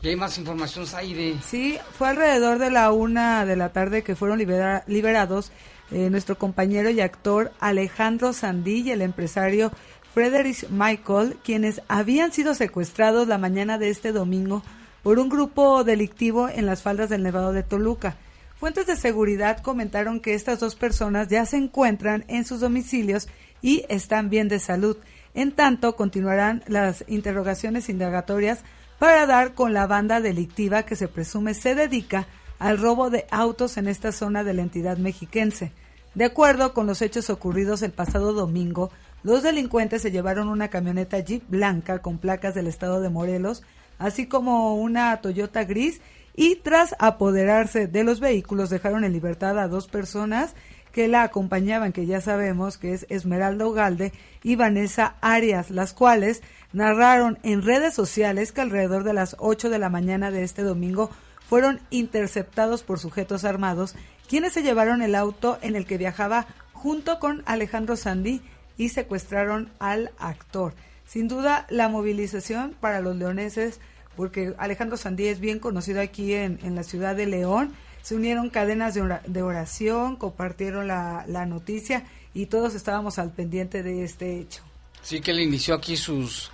Y 0.00 0.08
hay 0.08 0.16
más 0.16 0.38
información, 0.38 0.86
Zaire. 0.86 1.34
Sí, 1.44 1.76
fue 1.92 2.08
alrededor 2.08 2.58
de 2.58 2.70
la 2.70 2.92
una 2.92 3.44
de 3.44 3.56
la 3.56 3.72
tarde 3.72 4.02
que 4.02 4.14
fueron 4.14 4.38
liberados 4.38 5.50
eh, 5.90 6.10
nuestro 6.10 6.38
compañero 6.38 6.90
y 6.90 7.00
actor 7.00 7.52
Alejandro 7.60 8.32
Sandí 8.32 8.82
y 8.82 8.90
el 8.90 9.02
empresario 9.02 9.72
Frederick 10.18 10.68
Michael, 10.70 11.36
quienes 11.44 11.80
habían 11.86 12.32
sido 12.32 12.56
secuestrados 12.56 13.28
la 13.28 13.38
mañana 13.38 13.78
de 13.78 13.88
este 13.88 14.10
domingo 14.10 14.64
por 15.04 15.20
un 15.20 15.28
grupo 15.28 15.84
delictivo 15.84 16.48
en 16.48 16.66
las 16.66 16.82
faldas 16.82 17.08
del 17.08 17.22
Nevado 17.22 17.52
de 17.52 17.62
Toluca. 17.62 18.16
Fuentes 18.58 18.88
de 18.88 18.96
seguridad 18.96 19.62
comentaron 19.62 20.18
que 20.18 20.34
estas 20.34 20.58
dos 20.58 20.74
personas 20.74 21.28
ya 21.28 21.46
se 21.46 21.56
encuentran 21.56 22.24
en 22.26 22.44
sus 22.44 22.58
domicilios 22.58 23.28
y 23.62 23.84
están 23.88 24.28
bien 24.28 24.48
de 24.48 24.58
salud. 24.58 24.96
En 25.34 25.52
tanto, 25.52 25.94
continuarán 25.94 26.64
las 26.66 27.04
interrogaciones 27.06 27.88
indagatorias 27.88 28.64
para 28.98 29.24
dar 29.24 29.54
con 29.54 29.72
la 29.72 29.86
banda 29.86 30.20
delictiva 30.20 30.82
que 30.82 30.96
se 30.96 31.06
presume 31.06 31.54
se 31.54 31.76
dedica 31.76 32.26
al 32.58 32.78
robo 32.78 33.08
de 33.08 33.24
autos 33.30 33.76
en 33.76 33.86
esta 33.86 34.10
zona 34.10 34.42
de 34.42 34.54
la 34.54 34.62
entidad 34.62 34.98
mexiquense. 34.98 35.70
De 36.14 36.24
acuerdo 36.24 36.74
con 36.74 36.88
los 36.88 37.02
hechos 37.02 37.30
ocurridos 37.30 37.82
el 37.82 37.92
pasado 37.92 38.32
domingo, 38.32 38.90
los 39.22 39.42
delincuentes 39.42 40.02
se 40.02 40.10
llevaron 40.10 40.48
una 40.48 40.68
camioneta 40.68 41.18
Jeep 41.18 41.42
blanca 41.48 42.00
con 42.00 42.18
placas 42.18 42.54
del 42.54 42.66
estado 42.66 43.00
de 43.00 43.10
Morelos, 43.10 43.62
así 43.98 44.26
como 44.26 44.76
una 44.76 45.16
Toyota 45.20 45.64
gris, 45.64 46.00
y 46.36 46.56
tras 46.56 46.94
apoderarse 47.00 47.88
de 47.88 48.04
los 48.04 48.20
vehículos 48.20 48.70
dejaron 48.70 49.02
en 49.02 49.12
libertad 49.12 49.58
a 49.58 49.66
dos 49.66 49.88
personas 49.88 50.54
que 50.92 51.08
la 51.08 51.22
acompañaban, 51.22 51.92
que 51.92 52.06
ya 52.06 52.20
sabemos 52.20 52.78
que 52.78 52.92
es 52.92 53.06
Esmeralda 53.08 53.66
Ugalde 53.66 54.12
y 54.42 54.56
Vanessa 54.56 55.16
Arias, 55.20 55.70
las 55.70 55.92
cuales 55.92 56.42
narraron 56.72 57.38
en 57.42 57.62
redes 57.62 57.94
sociales 57.94 58.52
que 58.52 58.60
alrededor 58.60 59.04
de 59.04 59.14
las 59.14 59.36
8 59.38 59.68
de 59.68 59.78
la 59.78 59.90
mañana 59.90 60.30
de 60.30 60.44
este 60.44 60.62
domingo 60.62 61.10
fueron 61.48 61.80
interceptados 61.90 62.82
por 62.82 62.98
sujetos 62.98 63.44
armados, 63.44 63.96
quienes 64.28 64.52
se 64.52 64.62
llevaron 64.62 65.02
el 65.02 65.14
auto 65.14 65.58
en 65.62 65.76
el 65.76 65.86
que 65.86 65.98
viajaba 65.98 66.46
junto 66.72 67.18
con 67.18 67.42
Alejandro 67.46 67.96
Sandí 67.96 68.42
y 68.78 68.88
secuestraron 68.88 69.70
al 69.78 70.12
actor. 70.18 70.72
Sin 71.06 71.28
duda, 71.28 71.66
la 71.68 71.88
movilización 71.88 72.74
para 72.80 73.00
los 73.00 73.16
leoneses, 73.16 73.80
porque 74.16 74.54
Alejandro 74.56 74.96
Sandí 74.96 75.26
es 75.26 75.40
bien 75.40 75.58
conocido 75.58 76.00
aquí 76.00 76.32
en, 76.32 76.58
en 76.62 76.74
la 76.74 76.82
ciudad 76.82 77.14
de 77.14 77.26
León, 77.26 77.74
se 78.02 78.14
unieron 78.14 78.48
cadenas 78.48 78.94
de 78.94 79.42
oración, 79.42 80.16
compartieron 80.16 80.86
la, 80.86 81.24
la 81.28 81.44
noticia 81.44 82.06
y 82.32 82.46
todos 82.46 82.74
estábamos 82.74 83.18
al 83.18 83.32
pendiente 83.32 83.82
de 83.82 84.04
este 84.04 84.38
hecho. 84.38 84.62
Sí, 85.02 85.20
que 85.20 85.32
él 85.32 85.40
inició 85.40 85.74
aquí 85.74 85.96
sus 85.96 86.50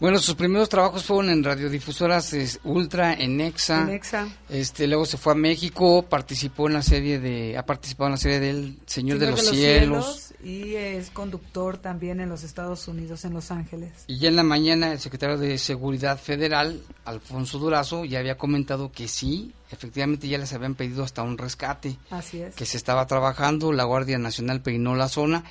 Bueno, 0.00 0.20
sus 0.20 0.36
primeros 0.36 0.68
trabajos 0.68 1.04
fueron 1.04 1.28
en 1.30 1.42
radiodifusoras 1.42 2.60
Ultra, 2.62 3.14
en 3.14 3.40
Exa. 3.40 3.82
En 3.82 3.90
Exa. 3.90 4.28
Este, 4.48 4.86
luego 4.86 5.04
se 5.04 5.18
fue 5.18 5.32
a 5.32 5.36
México, 5.36 6.02
participó 6.08 6.68
en 6.68 6.74
la 6.74 6.82
serie 6.82 7.18
de, 7.18 7.58
ha 7.58 7.66
participado 7.66 8.06
en 8.06 8.12
la 8.12 8.18
serie 8.18 8.38
del 8.38 8.78
Señor, 8.86 9.18
de, 9.18 9.30
los, 9.32 9.40
cielos. 9.40 10.34
Y 10.42 10.74
es 10.74 11.10
conductor 11.10 11.78
también 11.78 12.20
en 12.20 12.28
los 12.28 12.44
Estados 12.44 12.86
Unidos, 12.86 13.24
en 13.24 13.34
Los 13.34 13.50
Ángeles. 13.50 13.90
Y 14.06 14.20
ya 14.20 14.28
en 14.28 14.36
la 14.36 14.44
mañana 14.44 14.92
el 14.92 15.00
secretario 15.00 15.36
de 15.36 15.58
Seguridad 15.58 16.16
Federal, 16.16 16.80
Alfonso 17.04 17.58
Durazo, 17.58 18.04
ya 18.04 18.20
había 18.20 18.38
comentado 18.38 18.92
que 18.92 19.08
sí, 19.08 19.52
efectivamente 19.72 20.28
ya 20.28 20.38
les 20.38 20.52
habían 20.52 20.76
pedido 20.76 21.02
hasta 21.02 21.24
un 21.24 21.38
rescate. 21.38 21.96
Así 22.10 22.40
es. 22.40 22.54
Que 22.54 22.66
se 22.66 22.76
estaba 22.76 23.04
trabajando, 23.08 23.72
la 23.72 23.82
Guardia 23.82 24.18
Nacional 24.18 24.62
peinó 24.62 24.94
la 24.94 25.08
zona. 25.08 25.42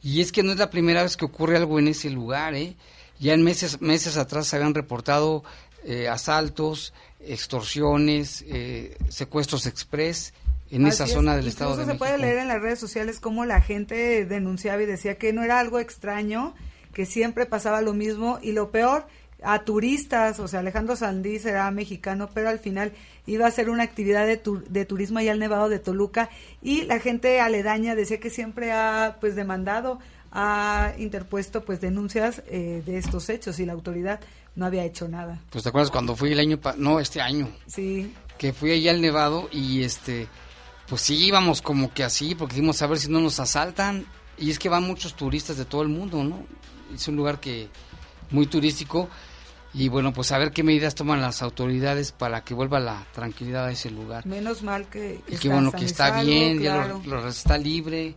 Y 0.00 0.20
es 0.20 0.30
que 0.30 0.44
no 0.44 0.52
es 0.52 0.58
la 0.58 0.70
primera 0.70 1.02
vez 1.02 1.16
que 1.16 1.24
ocurre 1.24 1.56
algo 1.56 1.80
en 1.80 1.88
ese 1.88 2.08
lugar, 2.10 2.54
¿eh? 2.54 2.76
Ya 3.18 3.34
en 3.34 3.42
meses, 3.42 3.80
meses 3.80 4.16
atrás 4.16 4.46
se 4.46 4.56
habían 4.56 4.74
reportado 4.74 5.42
eh, 5.84 6.08
asaltos, 6.08 6.92
extorsiones, 7.20 8.44
eh, 8.48 8.96
secuestros 9.08 9.66
express 9.66 10.34
en 10.70 10.86
esa 10.86 11.06
zona 11.06 11.36
del 11.36 11.46
Estado 11.46 11.76
de 11.76 11.84
se 11.84 11.94
puede 11.94 12.18
leer 12.18 12.38
en 12.38 12.48
las 12.48 12.60
redes 12.60 12.78
sociales 12.78 13.20
cómo 13.20 13.44
la 13.44 13.60
gente 13.60 14.24
denunciaba 14.24 14.82
y 14.82 14.86
decía 14.86 15.16
que 15.16 15.32
no 15.32 15.44
era 15.44 15.60
algo 15.60 15.78
extraño, 15.78 16.54
que 16.92 17.06
siempre 17.06 17.46
pasaba 17.46 17.82
lo 17.82 17.94
mismo 17.94 18.38
y 18.42 18.52
lo 18.52 18.70
peor 18.70 19.06
a 19.42 19.60
turistas, 19.64 20.40
o 20.40 20.48
sea, 20.48 20.60
Alejandro 20.60 20.96
Sandí 20.96 21.36
era 21.44 21.70
mexicano, 21.70 22.30
pero 22.32 22.48
al 22.48 22.58
final 22.58 22.92
iba 23.26 23.46
a 23.46 23.50
ser 23.50 23.70
una 23.70 23.82
actividad 23.82 24.26
de, 24.26 24.40
de 24.68 24.84
turismo 24.86 25.18
allá 25.18 25.32
al 25.32 25.38
Nevado 25.38 25.68
de 25.68 25.78
Toluca 25.78 26.30
y 26.62 26.82
la 26.82 26.98
gente 26.98 27.40
aledaña 27.40 27.94
decía 27.94 28.18
que 28.18 28.30
siempre 28.30 28.72
ha 28.72 29.18
pues 29.20 29.36
demandado 29.36 29.98
ha 30.38 30.92
interpuesto 30.98 31.64
pues 31.64 31.80
denuncias 31.80 32.42
eh, 32.46 32.82
de 32.84 32.98
estos 32.98 33.30
hechos 33.30 33.58
y 33.58 33.64
la 33.64 33.72
autoridad 33.72 34.20
no 34.54 34.66
había 34.66 34.84
hecho 34.84 35.08
nada. 35.08 35.40
Pues 35.48 35.64
te 35.64 35.70
acuerdas 35.70 35.90
cuando 35.90 36.14
fui 36.14 36.32
el 36.32 36.38
año 36.38 36.60
no 36.76 37.00
este 37.00 37.22
año. 37.22 37.48
Sí. 37.66 38.12
Que 38.36 38.52
fui 38.52 38.70
allá 38.70 38.90
al 38.90 39.00
Nevado 39.00 39.48
y 39.50 39.82
este 39.82 40.28
pues 40.88 41.00
sí 41.00 41.16
íbamos 41.24 41.62
como 41.62 41.92
que 41.92 42.04
así 42.04 42.34
porque 42.34 42.54
dijimos 42.54 42.82
a 42.82 42.86
ver 42.86 42.98
si 42.98 43.10
no 43.10 43.18
nos 43.18 43.40
asaltan 43.40 44.04
y 44.36 44.50
es 44.50 44.58
que 44.58 44.68
van 44.68 44.82
muchos 44.82 45.14
turistas 45.14 45.56
de 45.56 45.64
todo 45.64 45.80
el 45.80 45.88
mundo, 45.88 46.22
¿no? 46.22 46.44
Es 46.94 47.08
un 47.08 47.16
lugar 47.16 47.40
que 47.40 47.70
muy 48.30 48.46
turístico 48.46 49.08
y 49.72 49.88
bueno, 49.88 50.12
pues 50.12 50.32
a 50.32 50.38
ver 50.38 50.52
qué 50.52 50.62
medidas 50.62 50.94
toman 50.94 51.22
las 51.22 51.40
autoridades 51.40 52.12
para 52.12 52.44
que 52.44 52.52
vuelva 52.52 52.78
la 52.78 53.06
tranquilidad 53.14 53.64
a 53.64 53.72
ese 53.72 53.90
lugar. 53.90 54.26
Menos 54.26 54.62
mal 54.62 54.86
que, 54.88 55.22
que, 55.40 55.48
bueno 55.48 55.72
que 55.72 55.86
está 55.86 56.20
bien, 56.20 56.60
ya 56.60 56.88
lo, 57.06 57.26
está 57.26 57.56
libre 57.56 58.16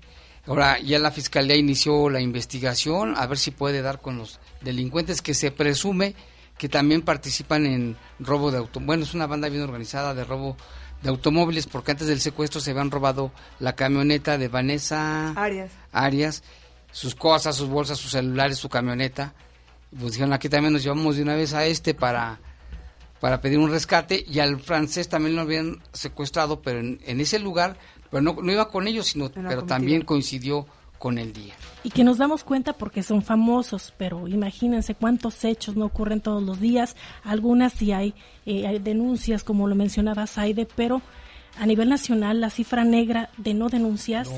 Ahora 0.50 0.80
ya 0.80 0.98
la 0.98 1.12
fiscalía 1.12 1.56
inició 1.56 2.10
la 2.10 2.22
investigación 2.22 3.14
a 3.16 3.28
ver 3.28 3.38
si 3.38 3.52
puede 3.52 3.84
dar 3.84 4.02
con 4.02 4.18
los 4.18 4.40
delincuentes 4.62 5.22
que 5.22 5.36
se 5.36 5.52
presume 5.52 6.16
que 6.58 6.68
también 6.68 7.04
participan 7.04 7.68
en 7.68 7.98
robo 8.20 8.50
de 8.50 8.58
automóviles. 8.58 8.88
Bueno, 8.88 9.04
es 9.04 9.14
una 9.14 9.28
banda 9.28 9.48
bien 9.48 9.62
organizada 9.62 10.16
de 10.16 10.24
robo 10.24 10.58
de 11.04 11.10
automóviles 11.10 11.68
porque 11.68 11.92
antes 11.92 12.08
del 12.08 12.20
secuestro 12.20 12.60
se 12.62 12.72
habían 12.72 12.90
robado 12.90 13.32
la 13.60 13.76
camioneta 13.76 14.40
de 14.40 14.48
Vanessa 14.48 15.34
Arias. 15.34 15.72
Arias, 15.92 16.44
sus 16.92 17.14
cosas, 17.14 17.56
sus 17.56 17.70
bolsas, 17.70 18.00
sus 18.00 18.12
celulares, 18.12 18.58
su 18.58 18.70
camioneta. 18.70 19.36
Pues 19.92 20.14
dijeron, 20.14 20.34
aquí 20.34 20.50
también 20.50 20.74
nos 20.74 20.82
llevamos 20.82 21.16
de 21.16 21.22
una 21.22 21.36
vez 21.36 21.54
a 21.54 21.68
este 21.68 21.94
para, 21.94 22.40
para 23.20 23.40
pedir 23.40 23.60
un 23.60 23.70
rescate 23.70 24.26
y 24.28 24.40
al 24.40 24.60
francés 24.60 25.10
también 25.10 25.36
lo 25.36 25.44
habían 25.44 25.84
secuestrado, 25.94 26.64
pero 26.64 26.80
en, 26.80 27.00
en 27.06 27.22
ese 27.22 27.38
lugar 27.38 27.78
pero 28.10 28.22
no, 28.22 28.52
iba 28.52 28.70
con 28.70 28.88
ellos, 28.88 29.08
sino, 29.08 29.30
pero 29.30 29.64
también 29.64 30.04
coincidió 30.04 30.66
con 30.98 31.18
el 31.18 31.34
día. 31.34 31.54
Y 31.84 31.90
que 31.90 32.04
nos 32.04 32.18
damos 32.18 32.44
cuenta 32.44 32.74
porque 32.74 33.02
son 33.02 33.24
famosos, 33.24 33.94
pero 33.98 34.28
imagínense 34.28 34.94
cuántos 34.96 35.44
hechos 35.46 35.76
no 35.76 35.86
ocurren 35.86 36.22
todos 36.22 36.44
los 36.44 36.60
días. 36.60 36.96
Algunas 37.24 37.74
sí 37.74 37.94
hay, 37.94 38.14
eh, 38.46 38.68
hay 38.68 38.80
denuncias, 38.80 39.44
como 39.44 39.68
lo 39.68 39.76
mencionaba 39.76 40.28
Saide, 40.28 40.68
pero 40.76 41.02
a 41.58 41.66
nivel 41.66 41.90
nacional 41.90 42.42
la 42.42 42.50
cifra 42.50 42.84
negra 42.84 43.30
de 43.38 43.54
no 43.54 43.70
denuncias 43.70 44.30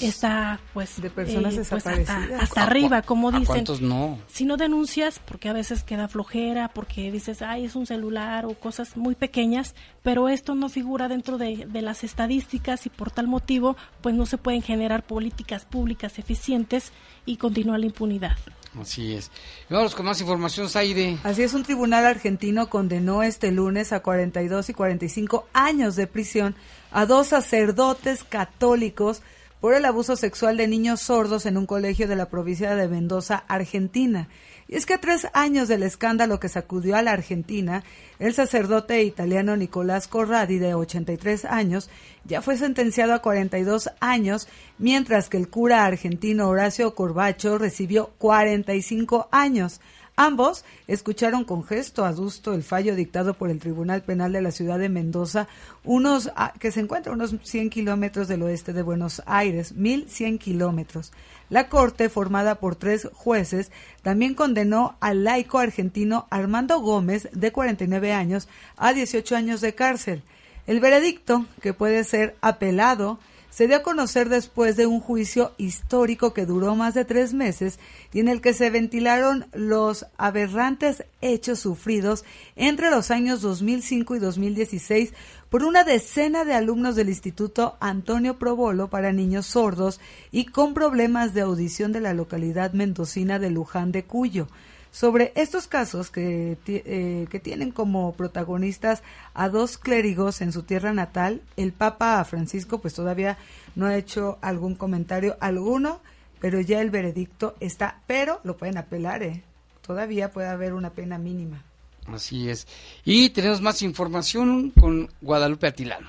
está 0.00 0.58
pues 0.72 1.00
de 1.02 1.10
personas 1.10 1.54
eh, 1.54 1.62
pues, 1.68 1.86
hasta, 1.86 2.62
arriba 2.62 3.02
como 3.02 3.30
dicen. 3.30 3.64
no? 3.82 4.18
si 4.26 4.44
no 4.44 4.56
denuncias 4.56 5.18
porque 5.18 5.48
a 5.48 5.52
veces 5.52 5.84
queda 5.84 6.08
flojera 6.08 6.68
porque 6.68 7.10
dices 7.12 7.42
ay 7.42 7.66
es 7.66 7.76
un 7.76 7.86
celular 7.86 8.46
o 8.46 8.54
cosas 8.54 8.96
muy 8.96 9.14
pequeñas 9.14 9.74
pero 10.02 10.28
esto 10.28 10.54
no 10.54 10.68
figura 10.68 11.08
dentro 11.08 11.36
de, 11.36 11.66
de 11.66 11.82
las 11.82 12.04
estadísticas 12.04 12.86
y 12.86 12.90
por 12.90 13.10
tal 13.10 13.28
motivo 13.28 13.76
pues 14.00 14.14
no 14.14 14.24
se 14.24 14.38
pueden 14.38 14.62
generar 14.62 15.04
políticas 15.04 15.66
públicas 15.66 16.18
eficientes 16.18 16.92
y 17.26 17.36
continúa 17.36 17.78
la 17.78 17.86
impunidad 17.86 18.36
Así 18.80 19.14
es. 19.14 19.30
vamos 19.68 19.94
con 19.94 20.06
más 20.06 20.20
información, 20.20 20.68
Zaire. 20.68 21.18
Así 21.24 21.42
es, 21.42 21.52
un 21.52 21.62
tribunal 21.62 22.06
argentino 22.06 22.70
condenó 22.70 23.22
este 23.22 23.52
lunes 23.52 23.92
a 23.92 24.00
42 24.00 24.70
y 24.70 24.74
45 24.74 25.46
años 25.52 25.94
de 25.94 26.06
prisión 26.06 26.54
a 26.90 27.04
dos 27.04 27.28
sacerdotes 27.28 28.24
católicos 28.24 29.22
por 29.60 29.74
el 29.74 29.84
abuso 29.84 30.16
sexual 30.16 30.56
de 30.56 30.66
niños 30.68 31.00
sordos 31.00 31.46
en 31.46 31.56
un 31.56 31.66
colegio 31.66 32.08
de 32.08 32.16
la 32.16 32.28
provincia 32.28 32.74
de 32.74 32.88
Mendoza, 32.88 33.44
Argentina. 33.46 34.28
Y 34.72 34.76
es 34.76 34.86
que 34.86 34.94
a 34.94 35.00
tres 35.02 35.26
años 35.34 35.68
del 35.68 35.82
escándalo 35.82 36.40
que 36.40 36.48
sacudió 36.48 36.96
a 36.96 37.02
la 37.02 37.12
Argentina, 37.12 37.84
el 38.18 38.32
sacerdote 38.32 39.02
italiano 39.02 39.54
Nicolás 39.54 40.08
Corradi, 40.08 40.56
de 40.56 40.72
83 40.72 41.44
años, 41.44 41.90
ya 42.24 42.40
fue 42.40 42.56
sentenciado 42.56 43.12
a 43.12 43.18
42 43.18 43.90
años, 44.00 44.48
mientras 44.78 45.28
que 45.28 45.36
el 45.36 45.50
cura 45.50 45.84
argentino 45.84 46.48
Horacio 46.48 46.94
Corbacho 46.94 47.58
recibió 47.58 48.12
45 48.16 49.28
años. 49.30 49.82
Ambos 50.16 50.64
escucharon 50.86 51.44
con 51.44 51.64
gesto 51.64 52.04
adusto 52.04 52.54
el 52.54 52.62
fallo 52.62 52.94
dictado 52.94 53.34
por 53.34 53.50
el 53.50 53.58
Tribunal 53.58 54.02
Penal 54.02 54.32
de 54.32 54.42
la 54.42 54.50
ciudad 54.52 54.78
de 54.78 54.90
Mendoza, 54.90 55.48
unos 55.84 56.30
ah, 56.36 56.52
que 56.58 56.70
se 56.70 56.80
encuentra 56.80 57.12
a 57.12 57.14
unos 57.14 57.34
100 57.42 57.70
kilómetros 57.70 58.28
del 58.28 58.42
oeste 58.42 58.72
de 58.72 58.82
Buenos 58.82 59.22
Aires, 59.26 59.74
1.100 59.74 60.38
kilómetros. 60.38 61.12
La 61.52 61.68
Corte, 61.68 62.08
formada 62.08 62.54
por 62.54 62.76
tres 62.76 63.10
jueces, 63.12 63.70
también 64.00 64.32
condenó 64.32 64.96
al 65.00 65.22
laico 65.22 65.58
argentino 65.58 66.26
Armando 66.30 66.80
Gómez, 66.80 67.28
de 67.32 67.52
49 67.52 68.14
años, 68.14 68.48
a 68.78 68.94
18 68.94 69.36
años 69.36 69.60
de 69.60 69.74
cárcel. 69.74 70.22
El 70.66 70.80
veredicto, 70.80 71.44
que 71.60 71.74
puede 71.74 72.04
ser 72.04 72.36
apelado, 72.40 73.18
se 73.52 73.66
dio 73.68 73.76
a 73.76 73.82
conocer 73.82 74.30
después 74.30 74.76
de 74.76 74.86
un 74.86 74.98
juicio 74.98 75.52
histórico 75.58 76.32
que 76.32 76.46
duró 76.46 76.74
más 76.74 76.94
de 76.94 77.04
tres 77.04 77.34
meses 77.34 77.78
y 78.10 78.20
en 78.20 78.28
el 78.28 78.40
que 78.40 78.54
se 78.54 78.70
ventilaron 78.70 79.46
los 79.52 80.06
aberrantes 80.16 81.04
hechos 81.20 81.58
sufridos 81.58 82.24
entre 82.56 82.90
los 82.90 83.10
años 83.10 83.42
2005 83.42 84.16
y 84.16 84.18
2016 84.20 85.12
por 85.50 85.64
una 85.64 85.84
decena 85.84 86.46
de 86.46 86.54
alumnos 86.54 86.96
del 86.96 87.10
Instituto 87.10 87.76
Antonio 87.78 88.38
Probolo 88.38 88.88
para 88.88 89.12
niños 89.12 89.44
sordos 89.44 90.00
y 90.30 90.46
con 90.46 90.72
problemas 90.72 91.34
de 91.34 91.42
audición 91.42 91.92
de 91.92 92.00
la 92.00 92.14
localidad 92.14 92.72
mendocina 92.72 93.38
de 93.38 93.50
Luján 93.50 93.92
de 93.92 94.04
Cuyo 94.04 94.48
sobre 94.92 95.32
estos 95.34 95.66
casos 95.66 96.10
que, 96.10 96.58
eh, 96.66 97.26
que 97.28 97.40
tienen 97.40 97.72
como 97.72 98.12
protagonistas 98.12 99.02
a 99.34 99.48
dos 99.48 99.78
clérigos 99.78 100.42
en 100.42 100.52
su 100.52 100.62
tierra 100.62 100.92
natal. 100.92 101.40
El 101.56 101.72
Papa 101.72 102.22
Francisco 102.24 102.78
pues 102.78 102.94
todavía 102.94 103.38
no 103.74 103.86
ha 103.86 103.96
hecho 103.96 104.38
algún 104.42 104.76
comentario 104.76 105.36
alguno, 105.40 106.00
pero 106.40 106.60
ya 106.60 106.80
el 106.80 106.90
veredicto 106.90 107.56
está, 107.58 108.00
pero 108.06 108.40
lo 108.44 108.56
pueden 108.56 108.76
apelar, 108.76 109.22
¿eh? 109.22 109.42
Todavía 109.84 110.30
puede 110.30 110.48
haber 110.48 110.74
una 110.74 110.90
pena 110.90 111.18
mínima. 111.18 111.64
Así 112.06 112.48
es. 112.50 112.68
Y 113.04 113.30
tenemos 113.30 113.60
más 113.60 113.80
información 113.82 114.70
con 114.70 115.08
Guadalupe 115.22 115.68
Atilano. 115.68 116.08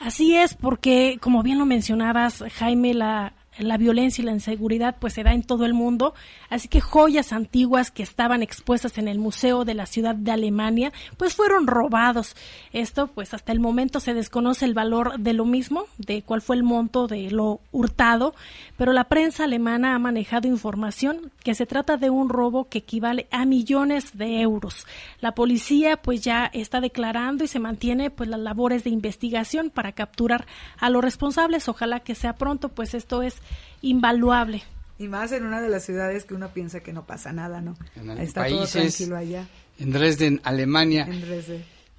Así 0.00 0.36
es, 0.36 0.54
porque 0.54 1.18
como 1.20 1.42
bien 1.42 1.58
lo 1.58 1.66
mencionabas, 1.66 2.44
Jaime, 2.56 2.94
la 2.94 3.32
la 3.58 3.76
violencia 3.76 4.22
y 4.22 4.24
la 4.24 4.32
inseguridad 4.32 4.96
pues 4.98 5.12
se 5.12 5.22
da 5.22 5.32
en 5.32 5.42
todo 5.42 5.64
el 5.64 5.74
mundo, 5.74 6.14
así 6.50 6.68
que 6.68 6.80
joyas 6.80 7.32
antiguas 7.32 7.90
que 7.90 8.02
estaban 8.02 8.42
expuestas 8.42 8.98
en 8.98 9.08
el 9.08 9.18
museo 9.18 9.64
de 9.64 9.74
la 9.74 9.86
ciudad 9.86 10.14
de 10.14 10.30
Alemania 10.32 10.92
pues 11.16 11.34
fueron 11.34 11.66
robados. 11.66 12.36
Esto 12.72 13.06
pues 13.08 13.34
hasta 13.34 13.52
el 13.52 13.60
momento 13.60 14.00
se 14.00 14.14
desconoce 14.14 14.64
el 14.64 14.74
valor 14.74 15.18
de 15.18 15.32
lo 15.32 15.44
mismo, 15.44 15.84
de 15.98 16.22
cuál 16.22 16.42
fue 16.42 16.56
el 16.56 16.62
monto 16.62 17.06
de 17.06 17.30
lo 17.30 17.60
hurtado, 17.72 18.34
pero 18.76 18.92
la 18.92 19.04
prensa 19.04 19.44
alemana 19.44 19.94
ha 19.94 19.98
manejado 19.98 20.48
información 20.48 21.30
que 21.42 21.54
se 21.54 21.66
trata 21.66 21.96
de 21.96 22.10
un 22.10 22.28
robo 22.28 22.68
que 22.68 22.78
equivale 22.78 23.26
a 23.30 23.44
millones 23.44 24.16
de 24.16 24.40
euros. 24.40 24.86
La 25.20 25.34
policía 25.34 25.96
pues 25.96 26.22
ya 26.22 26.50
está 26.52 26.80
declarando 26.80 27.44
y 27.44 27.48
se 27.48 27.58
mantiene 27.58 28.10
pues 28.10 28.28
las 28.28 28.40
labores 28.40 28.84
de 28.84 28.90
investigación 28.90 29.70
para 29.70 29.92
capturar 29.92 30.46
a 30.78 30.90
los 30.90 31.02
responsables. 31.02 31.68
Ojalá 31.68 32.00
que 32.00 32.14
sea 32.14 32.34
pronto, 32.34 32.68
pues 32.68 32.94
esto 32.94 33.22
es 33.22 33.40
invaluable. 33.82 34.62
Y 34.98 35.08
más 35.08 35.32
en 35.32 35.44
una 35.44 35.60
de 35.60 35.68
las 35.68 35.84
ciudades 35.84 36.24
que 36.24 36.34
uno 36.34 36.50
piensa 36.50 36.80
que 36.80 36.92
no 36.92 37.04
pasa 37.04 37.32
nada, 37.32 37.60
¿no? 37.60 37.76
Está 38.18 38.46
todo 38.46 38.66
tranquilo 38.66 39.16
allá. 39.16 39.46
En 39.78 39.90
Dresden, 39.90 40.40
Alemania. 40.44 41.08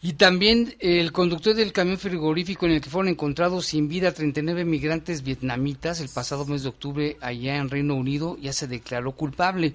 Y 0.02 0.14
también 0.14 0.76
el 0.80 1.12
conductor 1.12 1.56
del 1.56 1.74
camión 1.74 1.98
frigorífico 1.98 2.66
en 2.66 2.74
el 2.74 2.82
que 2.82 2.90
fueron 2.90 3.10
encontrados 3.10 3.66
sin 3.66 3.88
vida 3.88 4.14
39 4.14 4.64
migrantes 4.64 5.24
vietnamitas 5.24 6.00
el 6.00 6.10
pasado 6.10 6.46
mes 6.46 6.64
de 6.64 6.70
octubre 6.70 7.18
allá 7.22 7.58
en 7.58 7.70
Reino 7.70 7.96
Unido 7.96 8.38
ya 8.40 8.54
se 8.54 8.68
declaró 8.68 9.14
culpable. 9.14 9.74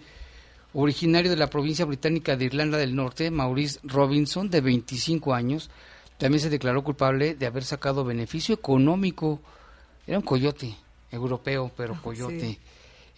originario 0.73 1.31
de 1.31 1.37
la 1.37 1.51
provincia 1.51 1.85
británica 1.85 2.37
de 2.37 2.45
Irlanda 2.45 2.79
del 2.79 2.95
Norte, 2.95 3.31
Maurice 3.31 3.81
Robinson, 3.83 4.49
de 4.51 4.61
25 4.61 5.35
años, 5.35 5.69
también 6.17 6.41
se 6.41 6.49
declaró 6.49 6.85
culpable 6.85 7.35
de 7.35 7.47
haber 7.47 7.65
sacado 7.65 8.05
beneficio 8.05 8.55
económico. 8.55 9.41
Era 10.07 10.19
un 10.19 10.25
coyote 10.25 10.77
europeo, 11.11 11.71
pero 11.77 11.95
ah, 11.95 12.01
coyote. 12.03 12.59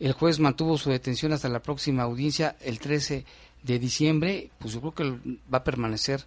El 0.00 0.12
juez 0.12 0.38
mantuvo 0.40 0.78
su 0.78 0.90
detención 0.90 1.32
hasta 1.32 1.48
la 1.48 1.62
próxima 1.62 2.02
audiencia 2.02 2.56
el 2.60 2.78
13 2.80 3.24
de 3.62 3.78
diciembre. 3.78 4.50
Pues 4.58 4.74
yo 4.74 4.80
creo 4.80 4.94
que 4.94 5.38
va 5.52 5.58
a 5.58 5.64
permanecer 5.64 6.26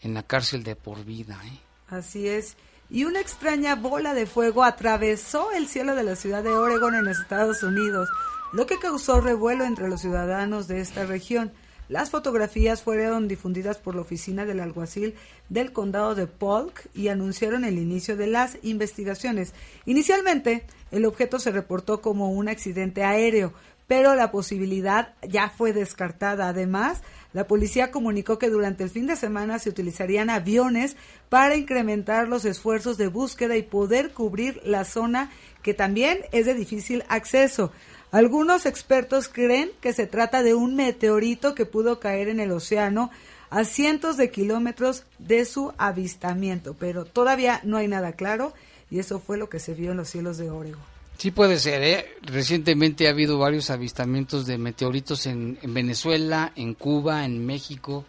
en 0.00 0.14
la 0.14 0.22
cárcel 0.22 0.62
de 0.62 0.76
por 0.76 1.04
vida. 1.04 1.38
¿eh? 1.44 1.58
Así 1.88 2.28
es. 2.28 2.56
Y 2.90 3.04
una 3.04 3.20
extraña 3.20 3.74
bola 3.74 4.14
de 4.14 4.26
fuego 4.26 4.64
atravesó 4.64 5.52
el 5.52 5.66
cielo 5.66 5.94
de 5.94 6.04
la 6.04 6.16
ciudad 6.16 6.42
de 6.42 6.50
Oregon 6.50 6.94
en 6.94 7.08
Estados 7.08 7.62
Unidos, 7.62 8.08
lo 8.52 8.66
que 8.66 8.78
causó 8.78 9.20
revuelo 9.20 9.64
entre 9.64 9.88
los 9.88 10.02
ciudadanos 10.02 10.68
de 10.68 10.80
esta 10.80 11.06
región. 11.06 11.52
Las 11.88 12.10
fotografías 12.10 12.82
fueron 12.82 13.28
difundidas 13.28 13.78
por 13.78 13.94
la 13.94 14.02
oficina 14.02 14.44
del 14.44 14.60
alguacil 14.60 15.14
del 15.48 15.72
condado 15.72 16.14
de 16.14 16.26
Polk 16.26 16.88
y 16.94 17.08
anunciaron 17.08 17.64
el 17.64 17.78
inicio 17.78 18.16
de 18.16 18.28
las 18.28 18.56
investigaciones. 18.62 19.52
Inicialmente, 19.84 20.64
el 20.90 21.04
objeto 21.04 21.38
se 21.38 21.50
reportó 21.50 22.00
como 22.00 22.30
un 22.30 22.48
accidente 22.48 23.04
aéreo, 23.04 23.52
pero 23.86 24.14
la 24.14 24.30
posibilidad 24.30 25.14
ya 25.28 25.50
fue 25.50 25.72
descartada. 25.72 26.48
Además, 26.48 27.02
la 27.32 27.46
policía 27.46 27.90
comunicó 27.90 28.38
que 28.38 28.48
durante 28.48 28.84
el 28.84 28.90
fin 28.90 29.06
de 29.06 29.16
semana 29.16 29.58
se 29.58 29.68
utilizarían 29.68 30.30
aviones 30.30 30.96
para 31.28 31.56
incrementar 31.56 32.28
los 32.28 32.44
esfuerzos 32.44 32.96
de 32.96 33.08
búsqueda 33.08 33.56
y 33.56 33.62
poder 33.62 34.12
cubrir 34.12 34.62
la 34.64 34.84
zona 34.84 35.30
que 35.62 35.74
también 35.74 36.20
es 36.32 36.46
de 36.46 36.54
difícil 36.54 37.04
acceso. 37.08 37.72
Algunos 38.12 38.66
expertos 38.66 39.28
creen 39.28 39.70
que 39.80 39.94
se 39.94 40.06
trata 40.06 40.42
de 40.42 40.52
un 40.52 40.76
meteorito 40.76 41.54
que 41.54 41.64
pudo 41.64 41.98
caer 41.98 42.28
en 42.28 42.40
el 42.40 42.52
océano 42.52 43.10
a 43.48 43.64
cientos 43.64 44.18
de 44.18 44.30
kilómetros 44.30 45.04
de 45.18 45.46
su 45.46 45.72
avistamiento, 45.78 46.76
pero 46.78 47.06
todavía 47.06 47.60
no 47.64 47.78
hay 47.78 47.88
nada 47.88 48.12
claro 48.12 48.52
y 48.90 48.98
eso 48.98 49.18
fue 49.18 49.38
lo 49.38 49.48
que 49.48 49.58
se 49.58 49.72
vio 49.72 49.92
en 49.92 49.96
los 49.96 50.10
cielos 50.10 50.36
de 50.36 50.50
Oregon. 50.50 50.82
Sí 51.16 51.30
puede 51.30 51.58
ser, 51.58 51.82
¿eh? 51.82 52.06
Recientemente 52.20 53.06
ha 53.06 53.12
habido 53.12 53.38
varios 53.38 53.70
avistamientos 53.70 54.44
de 54.44 54.58
meteoritos 54.58 55.24
en, 55.24 55.58
en, 55.62 55.72
Venezuela, 55.72 56.52
en 56.54 56.74
Cuba, 56.74 57.24
en 57.24 57.46
México, 57.46 58.04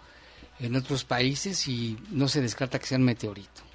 en 0.59 0.75
otros 0.75 1.05
países 1.05 1.65
y 1.69 1.97
no 2.11 2.27
se 2.27 2.41
descarta 2.41 2.77
que 2.77 2.87
sea 2.87 2.97
un 2.97 3.05
meteorito. 3.05 3.72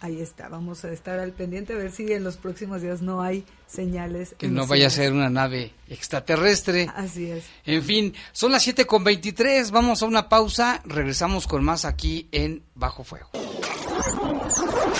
Ahí 0.00 0.20
está, 0.20 0.48
vamos 0.48 0.84
a 0.84 0.92
estar 0.92 1.18
al 1.18 1.32
pendiente 1.32 1.72
a 1.72 1.76
ver 1.76 1.90
si 1.90 2.12
en 2.12 2.24
los 2.24 2.36
próximos 2.36 2.82
días 2.82 3.00
no 3.00 3.22
hay 3.22 3.44
señales. 3.66 4.34
Que 4.36 4.48
no 4.48 4.66
vaya 4.66 4.88
a 4.88 4.90
ser 4.90 5.12
una 5.12 5.30
nave 5.30 5.72
extraterrestre. 5.88 6.90
Así 6.94 7.30
es. 7.30 7.44
En 7.64 7.82
fin, 7.82 8.14
son 8.32 8.52
las 8.52 8.62
7 8.64 8.86
con 8.86 9.04
23, 9.04 9.70
vamos 9.70 10.02
a 10.02 10.06
una 10.06 10.28
pausa, 10.28 10.82
regresamos 10.84 11.46
con 11.46 11.64
más 11.64 11.84
aquí 11.84 12.28
en 12.32 12.62
Bajo 12.74 13.04
Fuego. 13.04 13.30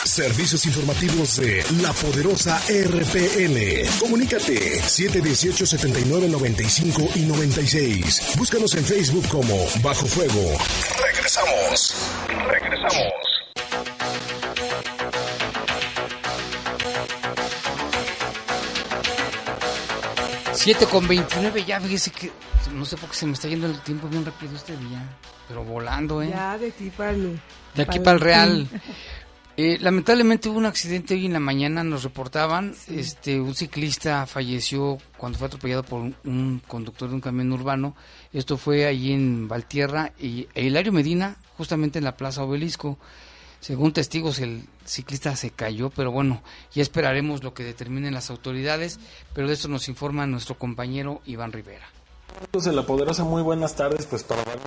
Servicios 0.05 0.65
informativos 0.67 1.37
de 1.37 1.65
la 1.83 1.93
poderosa 1.93 2.61
RPN. 2.69 3.87
Comunícate 4.01 4.81
718-7995 4.83 7.17
y 7.17 7.21
96. 7.21 8.37
Búscanos 8.37 8.75
en 8.75 8.85
Facebook 8.85 9.27
como 9.29 9.57
Bajo 9.83 10.07
Fuego. 10.07 10.59
Regresamos. 11.03 11.95
Regresamos. 12.49 13.34
7 20.65 20.87
con 20.87 21.07
29, 21.07 21.63
ya 21.67 21.79
fíjese 21.79 22.11
que 22.11 22.33
no 22.73 22.87
sé 22.87 22.97
por 22.97 23.11
qué 23.11 23.17
se 23.17 23.27
me 23.27 23.35
está 23.35 23.49
yendo 23.49 23.67
el 23.67 23.79
tiempo 23.81 24.09
bien 24.09 24.25
rápido 24.25 24.57
este 24.57 24.75
día, 24.75 25.15
pero 25.47 25.63
volando, 25.63 26.23
¿eh? 26.23 26.31
Ya, 26.31 26.57
de 26.57 26.69
aquí 26.69 26.89
para 26.89 27.11
el... 27.11 27.39
De 27.75 27.83
aquí 27.83 27.99
para 27.99 28.13
el 28.13 28.21
Real. 28.21 28.69
Eh, 29.57 29.79
lamentablemente 29.81 30.49
hubo 30.49 30.59
un 30.59 30.67
accidente 30.67 31.15
hoy 31.15 31.27
en 31.27 31.33
la 31.33 31.39
mañana, 31.39 31.85
nos 31.85 32.03
reportaban, 32.03 32.75
este, 32.89 33.41
un 33.41 33.55
ciclista 33.55 34.27
falleció 34.27 34.99
cuando 35.17 35.39
fue 35.39 35.47
atropellado 35.47 35.85
por 35.85 36.01
un, 36.25 36.61
conductor 36.67 37.09
de 37.09 37.15
un 37.15 37.21
camión 37.21 37.53
urbano. 37.53 37.95
Esto 38.33 38.57
fue 38.57 38.85
allí 38.87 39.13
en 39.13 39.47
Valtierra 39.47 40.13
y 40.19 40.49
Hilario 40.57 40.91
Medina, 40.91 41.37
justamente 41.57 42.01
en 42.01 42.05
la 42.05 42.17
Plaza 42.17 42.43
Obelisco. 42.43 42.99
Según 43.65 43.95
testigos, 43.95 44.41
el 44.41 44.69
ciclista 44.85 45.35
se 45.37 45.49
cayó, 45.49 45.89
pero 45.89 46.13
bueno, 46.13 46.43
ya 46.75 46.83
esperaremos 46.83 47.43
lo 47.43 47.55
que 47.55 47.65
determinen 47.65 48.13
las 48.13 48.29
autoridades, 48.29 49.01
pero 49.33 49.49
de 49.49 49.55
eso 49.55 49.69
nos 49.69 49.89
informa 49.89 50.27
nuestro 50.27 50.59
compañero 50.59 51.23
Iván 51.25 51.51
Rivera. 51.51 51.87
De 52.53 52.73
la 52.73 52.83
Poderosa, 52.83 53.25
muy 53.25 53.41
buenas 53.41 53.75
tardes, 53.75 54.05
pues 54.05 54.23
para 54.23 54.45
dar 54.45 54.59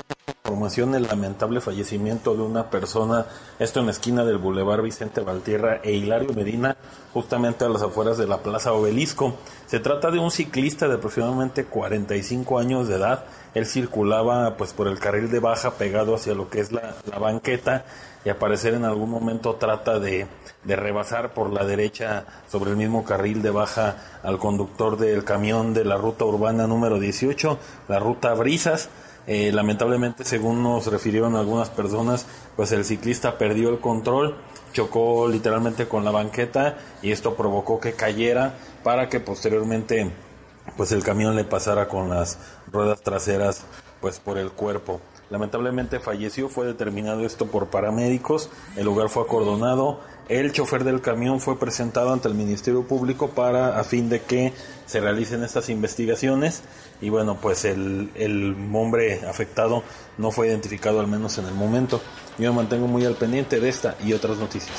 información 0.43 0.95
el 0.95 1.03
lamentable 1.03 1.61
fallecimiento 1.61 2.33
de 2.33 2.41
una 2.41 2.71
persona, 2.71 3.27
esto 3.59 3.81
en 3.81 3.85
la 3.85 3.91
esquina 3.91 4.25
del 4.25 4.39
Boulevard 4.39 4.81
Vicente 4.81 5.21
Valtierra 5.21 5.79
e 5.83 5.91
Hilario 5.91 6.33
Medina, 6.33 6.75
justamente 7.13 7.65
a 7.65 7.69
las 7.69 7.83
afueras 7.83 8.17
de 8.17 8.25
la 8.25 8.39
Plaza 8.39 8.73
Obelisco. 8.73 9.35
Se 9.67 9.79
trata 9.79 10.09
de 10.09 10.17
un 10.17 10.31
ciclista 10.31 10.87
de 10.87 10.95
aproximadamente 10.95 11.65
45 11.65 12.57
años 12.57 12.87
de 12.87 12.95
edad, 12.95 13.25
él 13.53 13.65
circulaba 13.65 14.55
pues 14.57 14.73
por 14.73 14.87
el 14.87 14.97
carril 14.99 15.29
de 15.29 15.39
baja 15.39 15.71
pegado 15.71 16.15
hacia 16.15 16.33
lo 16.33 16.49
que 16.49 16.61
es 16.61 16.71
la, 16.71 16.95
la 17.11 17.19
banqueta 17.19 17.85
y 18.25 18.29
aparecer 18.29 18.73
en 18.73 18.85
algún 18.85 19.09
momento 19.09 19.55
trata 19.55 19.99
de, 19.99 20.27
rebasar 20.65 21.33
por 21.33 21.51
la 21.53 21.63
derecha 21.63 22.25
sobre 22.51 22.71
el 22.71 22.77
mismo 22.77 23.05
carril 23.05 23.41
de 23.41 23.51
baja 23.51 24.19
al 24.21 24.37
conductor 24.37 24.97
del 24.97 25.23
camión 25.23 25.73
de 25.73 25.85
la 25.85 25.95
ruta 25.95 26.25
urbana 26.25 26.67
número 26.67 26.99
18, 26.99 27.57
la 27.87 27.99
ruta 27.99 28.33
Brisas. 28.33 28.89
Eh, 29.27 29.51
lamentablemente, 29.53 30.23
según 30.23 30.63
nos 30.63 30.87
refirieron 30.87 31.35
algunas 31.35 31.69
personas, 31.69 32.25
pues 32.55 32.71
el 32.71 32.85
ciclista 32.85 33.37
perdió 33.37 33.69
el 33.69 33.79
control, 33.79 34.35
chocó 34.73 35.27
literalmente 35.27 35.87
con 35.87 36.03
la 36.03 36.11
banqueta 36.11 36.77
y 37.01 37.11
esto 37.11 37.35
provocó 37.35 37.79
que 37.79 37.93
cayera 37.93 38.53
para 38.83 39.09
que 39.09 39.19
posteriormente 39.19 40.11
pues 40.75 40.91
el 40.91 41.03
camión 41.03 41.35
le 41.35 41.45
pasara 41.45 41.87
con 41.87 42.09
las 42.09 42.37
ruedas 42.71 43.01
traseras 43.01 43.63
pues 44.01 44.19
por 44.19 44.37
el 44.37 44.51
cuerpo. 44.51 45.01
Lamentablemente 45.29 45.99
falleció, 45.99 46.47
fue 46.47 46.65
determinado 46.65 47.25
esto 47.25 47.47
por 47.47 47.67
paramédicos, 47.67 48.49
el 48.77 48.85
lugar 48.85 49.09
fue 49.09 49.23
acordonado, 49.23 49.99
el 50.29 50.51
chofer 50.51 50.83
del 50.83 51.01
camión 51.01 51.41
fue 51.41 51.59
presentado 51.59 52.13
ante 52.13 52.27
el 52.27 52.33
Ministerio 52.33 52.83
Público 52.83 53.29
para 53.29 53.79
a 53.79 53.83
fin 53.83 54.09
de 54.09 54.21
que 54.21 54.53
se 54.85 55.01
realicen 55.01 55.43
estas 55.43 55.69
investigaciones 55.69 56.63
y 57.01 57.09
bueno, 57.09 57.37
pues 57.41 57.65
el, 57.65 58.09
el 58.15 58.55
hombre 58.73 59.21
afectado 59.27 59.83
no 60.17 60.31
fue 60.31 60.47
identificado 60.47 60.99
al 60.99 61.07
menos 61.07 61.37
en 61.37 61.45
el 61.45 61.53
momento. 61.53 62.01
Yo 62.37 62.51
me 62.51 62.57
mantengo 62.57 62.87
muy 62.87 63.05
al 63.05 63.15
pendiente 63.15 63.59
de 63.59 63.69
esta 63.69 63.95
y 64.05 64.13
otras 64.13 64.37
noticias. 64.37 64.77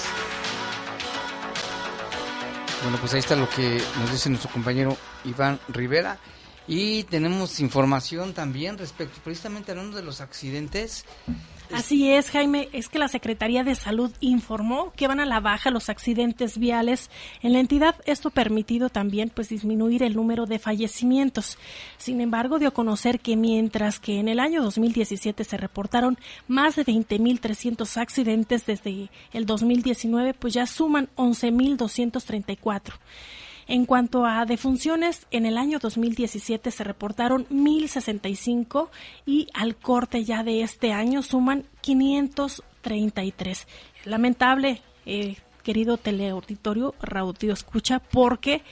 Bueno, 2.82 2.98
pues 3.00 3.12
ahí 3.14 3.20
está 3.20 3.34
lo 3.34 3.48
que 3.48 3.80
nos 4.00 4.12
dice 4.12 4.28
nuestro 4.30 4.50
compañero 4.50 4.96
Iván 5.24 5.58
Rivera. 5.68 6.18
Y 6.68 7.04
tenemos 7.04 7.60
información 7.60 8.34
también 8.34 8.76
respecto, 8.76 9.18
precisamente 9.24 9.72
hablando 9.72 9.96
de 9.96 10.02
los 10.02 10.20
accidentes. 10.20 11.06
Así 11.72 12.10
es, 12.10 12.30
Jaime, 12.30 12.68
es 12.72 12.88
que 12.88 12.98
la 12.98 13.08
Secretaría 13.08 13.64
de 13.64 13.74
Salud 13.74 14.10
informó 14.20 14.92
que 14.96 15.06
van 15.06 15.20
a 15.20 15.26
la 15.26 15.40
baja 15.40 15.70
los 15.70 15.88
accidentes 15.88 16.58
viales 16.58 17.10
en 17.42 17.54
la 17.54 17.60
entidad, 17.60 17.94
esto 18.06 18.30
permitido 18.30 18.88
también 18.88 19.30
pues 19.34 19.48
disminuir 19.48 20.02
el 20.02 20.14
número 20.14 20.46
de 20.46 20.58
fallecimientos. 20.58 21.58
Sin 21.98 22.20
embargo, 22.20 22.58
dio 22.58 22.68
a 22.68 22.72
conocer 22.72 23.20
que 23.20 23.36
mientras 23.36 23.98
que 23.98 24.18
en 24.18 24.28
el 24.28 24.38
año 24.40 24.62
2017 24.62 25.44
se 25.44 25.56
reportaron 25.56 26.18
más 26.48 26.76
de 26.76 26.84
20.300 26.84 27.96
accidentes 27.98 28.64
desde 28.66 29.10
el 29.32 29.44
2019, 29.44 30.34
pues 30.34 30.54
ya 30.54 30.66
suman 30.66 31.08
11.234. 31.16 32.94
En 33.68 33.84
cuanto 33.84 34.24
a 34.24 34.46
defunciones, 34.46 35.26
en 35.30 35.44
el 35.44 35.58
año 35.58 35.78
2017 35.78 36.70
se 36.70 36.84
reportaron 36.84 37.46
1.065 37.50 38.88
y 39.26 39.46
al 39.52 39.76
corte 39.76 40.24
ya 40.24 40.42
de 40.42 40.62
este 40.62 40.92
año 40.92 41.22
suman 41.22 41.66
533. 41.82 43.68
Lamentable. 44.06 44.80
Eh, 45.04 45.36
querido 45.62 45.98
teleauditorio, 45.98 46.94
radio 47.02 47.52
escucha, 47.52 47.98
porque 47.98 48.62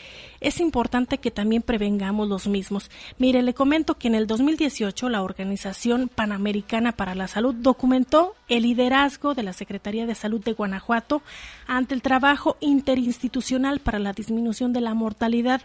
es 0.46 0.60
importante 0.60 1.18
que 1.18 1.32
también 1.32 1.60
prevengamos 1.60 2.28
los 2.28 2.46
mismos. 2.46 2.88
Mire, 3.18 3.42
le 3.42 3.52
comento 3.52 3.98
que 3.98 4.06
en 4.06 4.14
el 4.14 4.28
2018 4.28 5.08
la 5.08 5.22
Organización 5.22 6.08
Panamericana 6.08 6.92
para 6.92 7.16
la 7.16 7.26
Salud 7.26 7.52
documentó 7.52 8.36
el 8.46 8.62
liderazgo 8.62 9.34
de 9.34 9.42
la 9.42 9.52
Secretaría 9.52 10.06
de 10.06 10.14
Salud 10.14 10.40
de 10.44 10.52
Guanajuato 10.52 11.20
ante 11.66 11.94
el 11.94 12.02
trabajo 12.02 12.56
interinstitucional 12.60 13.80
para 13.80 13.98
la 13.98 14.12
disminución 14.12 14.72
de 14.72 14.82
la 14.82 14.94
mortalidad 14.94 15.62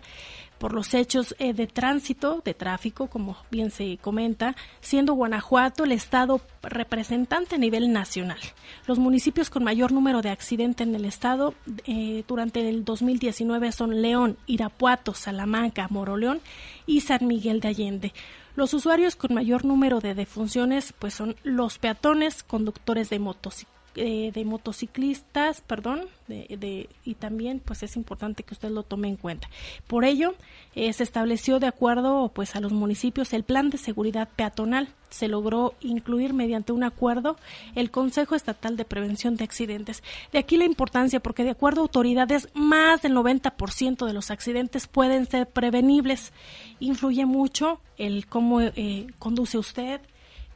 por 0.61 0.73
los 0.73 0.93
hechos 0.93 1.35
eh, 1.39 1.53
de 1.53 1.65
tránsito, 1.65 2.43
de 2.45 2.53
tráfico, 2.53 3.07
como 3.07 3.35
bien 3.49 3.71
se 3.71 3.97
comenta, 3.97 4.55
siendo 4.79 5.15
Guanajuato 5.15 5.85
el 5.85 5.91
estado 5.91 6.39
representante 6.61 7.55
a 7.55 7.57
nivel 7.57 7.91
nacional. 7.91 8.37
Los 8.85 8.99
municipios 8.99 9.49
con 9.49 9.63
mayor 9.63 9.91
número 9.91 10.21
de 10.21 10.29
accidentes 10.29 10.85
en 10.85 10.93
el 10.93 11.05
estado 11.05 11.55
eh, 11.85 12.23
durante 12.27 12.69
el 12.69 12.85
2019 12.85 13.71
son 13.71 14.03
León, 14.03 14.37
Irapuato, 14.45 14.70
Salamanca, 15.13 15.87
Moroleón 15.89 16.41
y 16.85 17.01
San 17.01 17.27
Miguel 17.27 17.59
de 17.59 17.67
Allende. 17.69 18.13
Los 18.55 18.73
usuarios 18.73 19.15
con 19.15 19.33
mayor 19.33 19.65
número 19.65 19.99
de 19.99 20.13
defunciones 20.13 20.93
pues 20.97 21.13
son 21.13 21.35
los 21.43 21.77
peatones, 21.77 22.43
conductores 22.43 23.09
de 23.09 23.19
motocicletas 23.19 23.80
eh, 23.95 24.31
de 24.33 24.45
motociclistas, 24.45 25.61
perdón, 25.61 26.05
de, 26.27 26.87
y 27.03 27.15
también 27.15 27.59
pues 27.59 27.83
es 27.83 27.97
importante 27.97 28.43
que 28.43 28.53
usted 28.53 28.69
lo 28.69 28.83
tome 28.83 29.09
en 29.09 29.17
cuenta. 29.17 29.49
Por 29.87 30.05
ello, 30.05 30.35
eh, 30.75 30.93
se 30.93 31.03
estableció 31.03 31.59
de 31.59 31.67
acuerdo 31.67 32.31
pues 32.33 32.55
a 32.55 32.61
los 32.61 32.71
municipios 32.71 33.33
el 33.33 33.43
plan 33.43 33.69
de 33.69 33.77
seguridad 33.77 34.29
peatonal. 34.35 34.89
Se 35.09 35.27
logró 35.27 35.73
incluir 35.81 36.33
mediante 36.33 36.71
un 36.71 36.85
acuerdo 36.85 37.35
el 37.75 37.91
Consejo 37.91 38.35
Estatal 38.35 38.77
de 38.77 38.85
Prevención 38.85 39.35
de 39.35 39.43
Accidentes. 39.43 40.03
De 40.31 40.39
aquí 40.39 40.55
la 40.55 40.63
importancia 40.63 41.19
porque 41.19 41.43
de 41.43 41.49
acuerdo 41.49 41.81
a 41.81 41.83
autoridades 41.83 42.47
más 42.53 43.01
del 43.01 43.13
90% 43.13 44.05
de 44.05 44.13
los 44.13 44.31
accidentes 44.31 44.87
pueden 44.87 45.25
ser 45.29 45.49
prevenibles. 45.49 46.31
Influye 46.79 47.25
mucho 47.25 47.81
el 47.97 48.25
cómo 48.25 48.61
eh, 48.61 49.07
conduce 49.19 49.57
usted, 49.57 49.99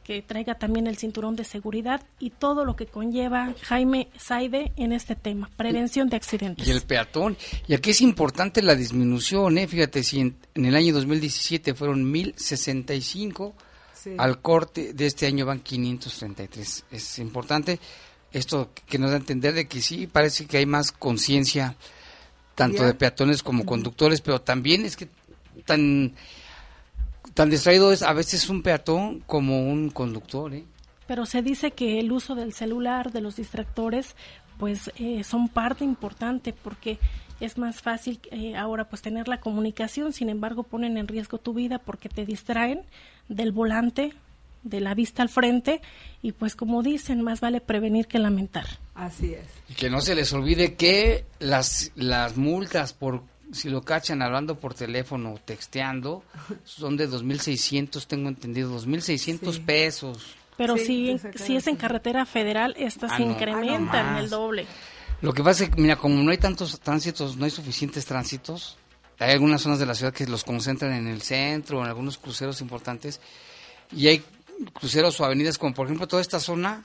que 0.06 0.22
traiga 0.22 0.54
también 0.54 0.86
el 0.86 0.96
cinturón 0.96 1.34
de 1.34 1.42
seguridad 1.42 2.00
y 2.20 2.30
todo 2.30 2.64
lo 2.64 2.76
que 2.76 2.86
conlleva 2.86 3.52
Jaime 3.62 4.06
Saide 4.16 4.70
en 4.76 4.92
este 4.92 5.16
tema, 5.16 5.50
prevención 5.56 6.08
de 6.08 6.14
accidentes. 6.14 6.64
Y 6.64 6.70
el 6.70 6.82
peatón. 6.82 7.36
Y 7.66 7.74
aquí 7.74 7.90
es 7.90 8.00
importante 8.00 8.62
la 8.62 8.76
disminución, 8.76 9.58
¿eh? 9.58 9.66
Fíjate, 9.66 10.04
si 10.04 10.20
en, 10.20 10.36
el 10.54 10.76
año 10.76 10.94
2017 10.94 11.74
fueron 11.74 12.08
1065, 12.08 13.52
al 14.16 14.40
corte 14.40 14.92
de 14.92 15.06
este 15.06 15.26
año 15.26 15.44
van 15.44 15.58
533. 15.58 16.84
Es 16.92 17.18
importante 17.18 17.80
esto 18.30 18.70
que 18.86 19.00
nos 19.00 19.10
da 19.10 19.16
a 19.16 19.18
entender 19.18 19.54
de 19.54 19.66
que 19.66 19.82
sí, 19.82 20.06
parece 20.06 20.46
que 20.46 20.58
hay 20.58 20.66
más 20.66 20.92
conciencia 20.92 21.74
tanto 22.54 22.84
de 22.84 22.94
peatones 22.94 23.42
como 23.42 23.66
conductores, 23.66 24.20
pero 24.20 24.40
también 24.40 24.84
es 24.84 24.96
que 24.96 25.08
tan 25.64 26.14
tan 27.36 27.50
distraído 27.50 27.92
es 27.92 28.02
a 28.02 28.14
veces 28.14 28.48
un 28.48 28.62
peatón 28.62 29.22
como 29.26 29.68
un 29.70 29.90
conductor. 29.90 30.54
¿eh? 30.54 30.64
Pero 31.06 31.26
se 31.26 31.42
dice 31.42 31.72
que 31.72 32.00
el 32.00 32.10
uso 32.10 32.34
del 32.34 32.54
celular, 32.54 33.12
de 33.12 33.20
los 33.20 33.36
distractores, 33.36 34.16
pues 34.58 34.90
eh, 34.96 35.22
son 35.22 35.50
parte 35.50 35.84
importante 35.84 36.54
porque 36.54 36.98
es 37.38 37.58
más 37.58 37.82
fácil 37.82 38.18
eh, 38.30 38.56
ahora 38.56 38.88
pues 38.88 39.02
tener 39.02 39.28
la 39.28 39.38
comunicación, 39.38 40.14
sin 40.14 40.30
embargo 40.30 40.62
ponen 40.62 40.96
en 40.96 41.08
riesgo 41.08 41.36
tu 41.36 41.52
vida 41.52 41.78
porque 41.78 42.08
te 42.08 42.24
distraen 42.24 42.80
del 43.28 43.52
volante, 43.52 44.14
de 44.62 44.80
la 44.80 44.94
vista 44.94 45.20
al 45.20 45.28
frente 45.28 45.82
y 46.22 46.32
pues 46.32 46.56
como 46.56 46.82
dicen, 46.82 47.20
más 47.20 47.40
vale 47.40 47.60
prevenir 47.60 48.06
que 48.06 48.18
lamentar. 48.18 48.66
Así 48.94 49.34
es. 49.34 49.44
Y 49.68 49.74
que 49.74 49.90
no 49.90 50.00
se 50.00 50.14
les 50.14 50.32
olvide 50.32 50.74
que 50.76 51.26
las, 51.38 51.92
las 51.96 52.38
multas 52.38 52.94
por 52.94 53.22
si 53.52 53.68
lo 53.70 53.82
cachan 53.82 54.22
hablando 54.22 54.58
por 54.58 54.74
teléfono 54.74 55.34
o 55.34 55.38
texteando, 55.38 56.22
son 56.64 56.96
de 56.96 57.08
2.600, 57.08 58.06
tengo 58.06 58.28
entendido, 58.28 58.76
2.600 58.78 59.64
pesos. 59.64 60.36
Pero 60.56 60.76
si, 60.76 61.16
si 61.34 61.56
es 61.56 61.66
en 61.66 61.76
carretera 61.76 62.24
federal, 62.24 62.74
estas 62.78 63.12
ah, 63.12 63.16
se 63.18 63.22
incrementan 63.22 64.16
ah, 64.16 64.20
el 64.20 64.30
doble. 64.30 64.66
Lo 65.20 65.32
que 65.32 65.42
pasa 65.42 65.64
es 65.64 65.70
que, 65.70 65.80
mira, 65.80 65.96
como 65.96 66.22
no 66.22 66.30
hay 66.30 66.38
tantos 66.38 66.78
tránsitos, 66.80 67.36
no 67.36 67.44
hay 67.44 67.50
suficientes 67.50 68.04
tránsitos, 68.04 68.76
hay 69.18 69.32
algunas 69.32 69.62
zonas 69.62 69.78
de 69.78 69.86
la 69.86 69.94
ciudad 69.94 70.12
que 70.12 70.26
los 70.26 70.44
concentran 70.44 70.92
en 70.92 71.08
el 71.08 71.22
centro, 71.22 71.80
en 71.80 71.86
algunos 71.86 72.18
cruceros 72.18 72.60
importantes, 72.60 73.20
y 73.94 74.08
hay 74.08 74.22
cruceros 74.72 75.20
o 75.20 75.24
avenidas 75.24 75.58
como 75.58 75.74
por 75.74 75.86
ejemplo 75.86 76.06
toda 76.06 76.22
esta 76.22 76.40
zona, 76.40 76.84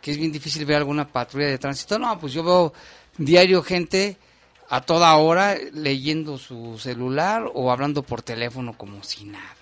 que 0.00 0.10
es 0.10 0.18
bien 0.18 0.32
difícil 0.32 0.64
ver 0.66 0.76
alguna 0.76 1.08
patrulla 1.08 1.46
de 1.46 1.58
tránsito. 1.58 1.98
No, 1.98 2.18
pues 2.18 2.32
yo 2.32 2.44
veo 2.44 2.72
diario 3.16 3.62
gente 3.62 4.18
a 4.68 4.80
toda 4.80 5.14
hora 5.16 5.56
leyendo 5.72 6.38
su 6.38 6.78
celular 6.78 7.50
o 7.52 7.70
hablando 7.70 8.02
por 8.02 8.22
teléfono 8.22 8.76
como 8.76 9.02
si 9.02 9.24
nada. 9.24 9.54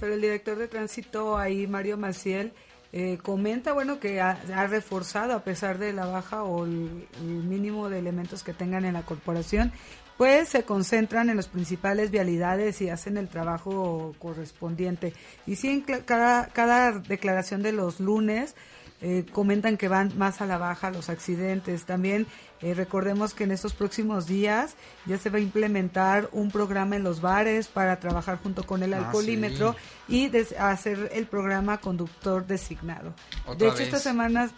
Pero 0.00 0.14
el 0.14 0.20
director 0.20 0.58
de 0.58 0.68
tránsito 0.68 1.36
ahí, 1.36 1.66
Mario 1.66 1.96
Maciel, 1.96 2.52
eh, 2.92 3.18
comenta, 3.22 3.72
bueno, 3.72 4.00
que 4.00 4.20
ha, 4.20 4.34
reforzado 4.66 5.34
a 5.34 5.40
pesar 5.40 5.78
de 5.78 5.92
la 5.92 6.06
baja 6.06 6.42
o 6.42 6.64
el, 6.64 7.06
mínimo 7.20 7.90
de 7.90 7.98
elementos 7.98 8.42
que 8.42 8.54
tengan 8.54 8.84
en 8.84 8.94
la 8.94 9.02
corporación, 9.02 9.72
pues 10.16 10.48
se 10.48 10.64
concentran 10.64 11.28
en 11.28 11.36
las 11.36 11.48
principales 11.48 12.10
vialidades 12.10 12.80
y 12.80 12.88
hacen 12.88 13.16
el 13.18 13.28
trabajo 13.28 14.14
correspondiente. 14.18 15.12
Y 15.46 15.56
sí, 15.56 15.68
en 15.68 15.80
cada, 15.82 16.46
cada 16.46 16.92
declaración 16.92 17.62
de 17.62 17.72
los 17.72 18.00
lunes 18.00 18.54
eh, 19.00 19.24
comentan 19.32 19.76
que 19.76 19.88
van 19.88 20.16
más 20.18 20.40
a 20.40 20.46
la 20.46 20.58
baja 20.58 20.90
los 20.90 21.08
accidentes. 21.08 21.84
También 21.84 22.26
eh, 22.60 22.74
recordemos 22.74 23.32
que 23.32 23.44
en 23.44 23.52
estos 23.52 23.72
próximos 23.72 24.26
días 24.26 24.74
ya 25.06 25.18
se 25.18 25.30
va 25.30 25.38
a 25.38 25.40
implementar 25.40 26.28
un 26.32 26.50
programa 26.50 26.96
en 26.96 27.04
los 27.04 27.20
bares 27.20 27.68
para 27.68 28.00
trabajar 28.00 28.38
junto 28.42 28.64
con 28.64 28.82
el 28.82 28.94
ah, 28.94 28.98
alcoholímetro 28.98 29.76
y 30.08 30.30
hacer 30.58 31.10
el 31.14 31.26
programa 31.26 31.78
conductor 31.78 32.46
designado. 32.46 33.14
De 33.56 33.68
hecho, 33.68 33.82
esta 33.82 33.98
semana, 33.98 34.50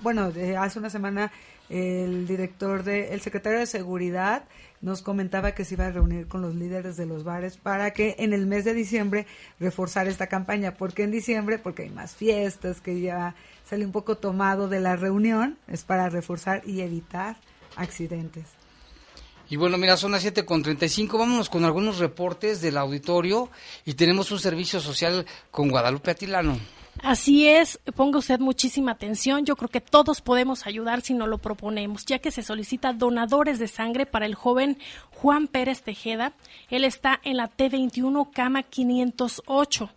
bueno, 0.00 0.32
hace 0.58 0.78
una 0.78 0.90
semana 0.90 1.32
el 1.68 2.26
director 2.26 2.82
de, 2.82 3.12
el 3.12 3.20
secretario 3.20 3.58
de 3.58 3.66
seguridad 3.66 4.44
nos 4.80 5.02
comentaba 5.02 5.52
que 5.52 5.64
se 5.64 5.74
iba 5.74 5.86
a 5.86 5.90
reunir 5.90 6.28
con 6.28 6.40
los 6.40 6.54
líderes 6.54 6.96
de 6.96 7.04
los 7.04 7.24
bares 7.24 7.56
para 7.56 7.92
que 7.92 8.16
en 8.18 8.32
el 8.32 8.46
mes 8.46 8.64
de 8.64 8.74
diciembre 8.74 9.26
reforzar 9.58 10.06
esta 10.08 10.28
campaña. 10.28 10.74
¿Por 10.74 10.94
qué 10.94 11.02
en 11.02 11.10
diciembre? 11.10 11.58
Porque 11.58 11.82
hay 11.82 11.90
más 11.90 12.14
fiestas, 12.14 12.80
que 12.80 13.00
ya 13.00 13.34
sale 13.68 13.84
un 13.84 13.92
poco 13.92 14.16
tomado 14.16 14.68
de 14.68 14.80
la 14.80 14.96
reunión, 14.96 15.58
es 15.68 15.84
para 15.84 16.08
reforzar 16.08 16.62
y 16.66 16.80
evitar 16.80 17.36
accidentes. 17.76 18.46
Y 19.50 19.56
bueno, 19.56 19.78
mira, 19.78 19.96
son 19.96 20.12
las 20.12 20.24
7.35, 20.24 21.18
vámonos 21.18 21.48
con 21.48 21.64
algunos 21.64 21.98
reportes 21.98 22.60
del 22.60 22.76
auditorio 22.76 23.50
y 23.84 23.94
tenemos 23.94 24.30
un 24.30 24.38
servicio 24.38 24.80
social 24.80 25.24
con 25.50 25.70
Guadalupe 25.70 26.10
Atilano. 26.10 26.58
Así 27.02 27.46
es, 27.46 27.78
ponga 27.94 28.18
usted 28.18 28.40
muchísima 28.40 28.92
atención. 28.92 29.44
Yo 29.44 29.54
creo 29.56 29.68
que 29.68 29.80
todos 29.80 30.20
podemos 30.20 30.66
ayudar 30.66 31.00
si 31.00 31.14
nos 31.14 31.28
lo 31.28 31.38
proponemos, 31.38 32.04
ya 32.04 32.18
que 32.18 32.30
se 32.30 32.42
solicita 32.42 32.92
donadores 32.92 33.58
de 33.58 33.68
sangre 33.68 34.04
para 34.04 34.26
el 34.26 34.34
joven 34.34 34.78
Juan 35.10 35.46
Pérez 35.46 35.82
Tejeda. 35.82 36.32
Él 36.68 36.84
está 36.84 37.20
en 37.22 37.36
la 37.36 37.50
T21 37.50 38.30
cama 38.32 38.64
508. 38.64 39.90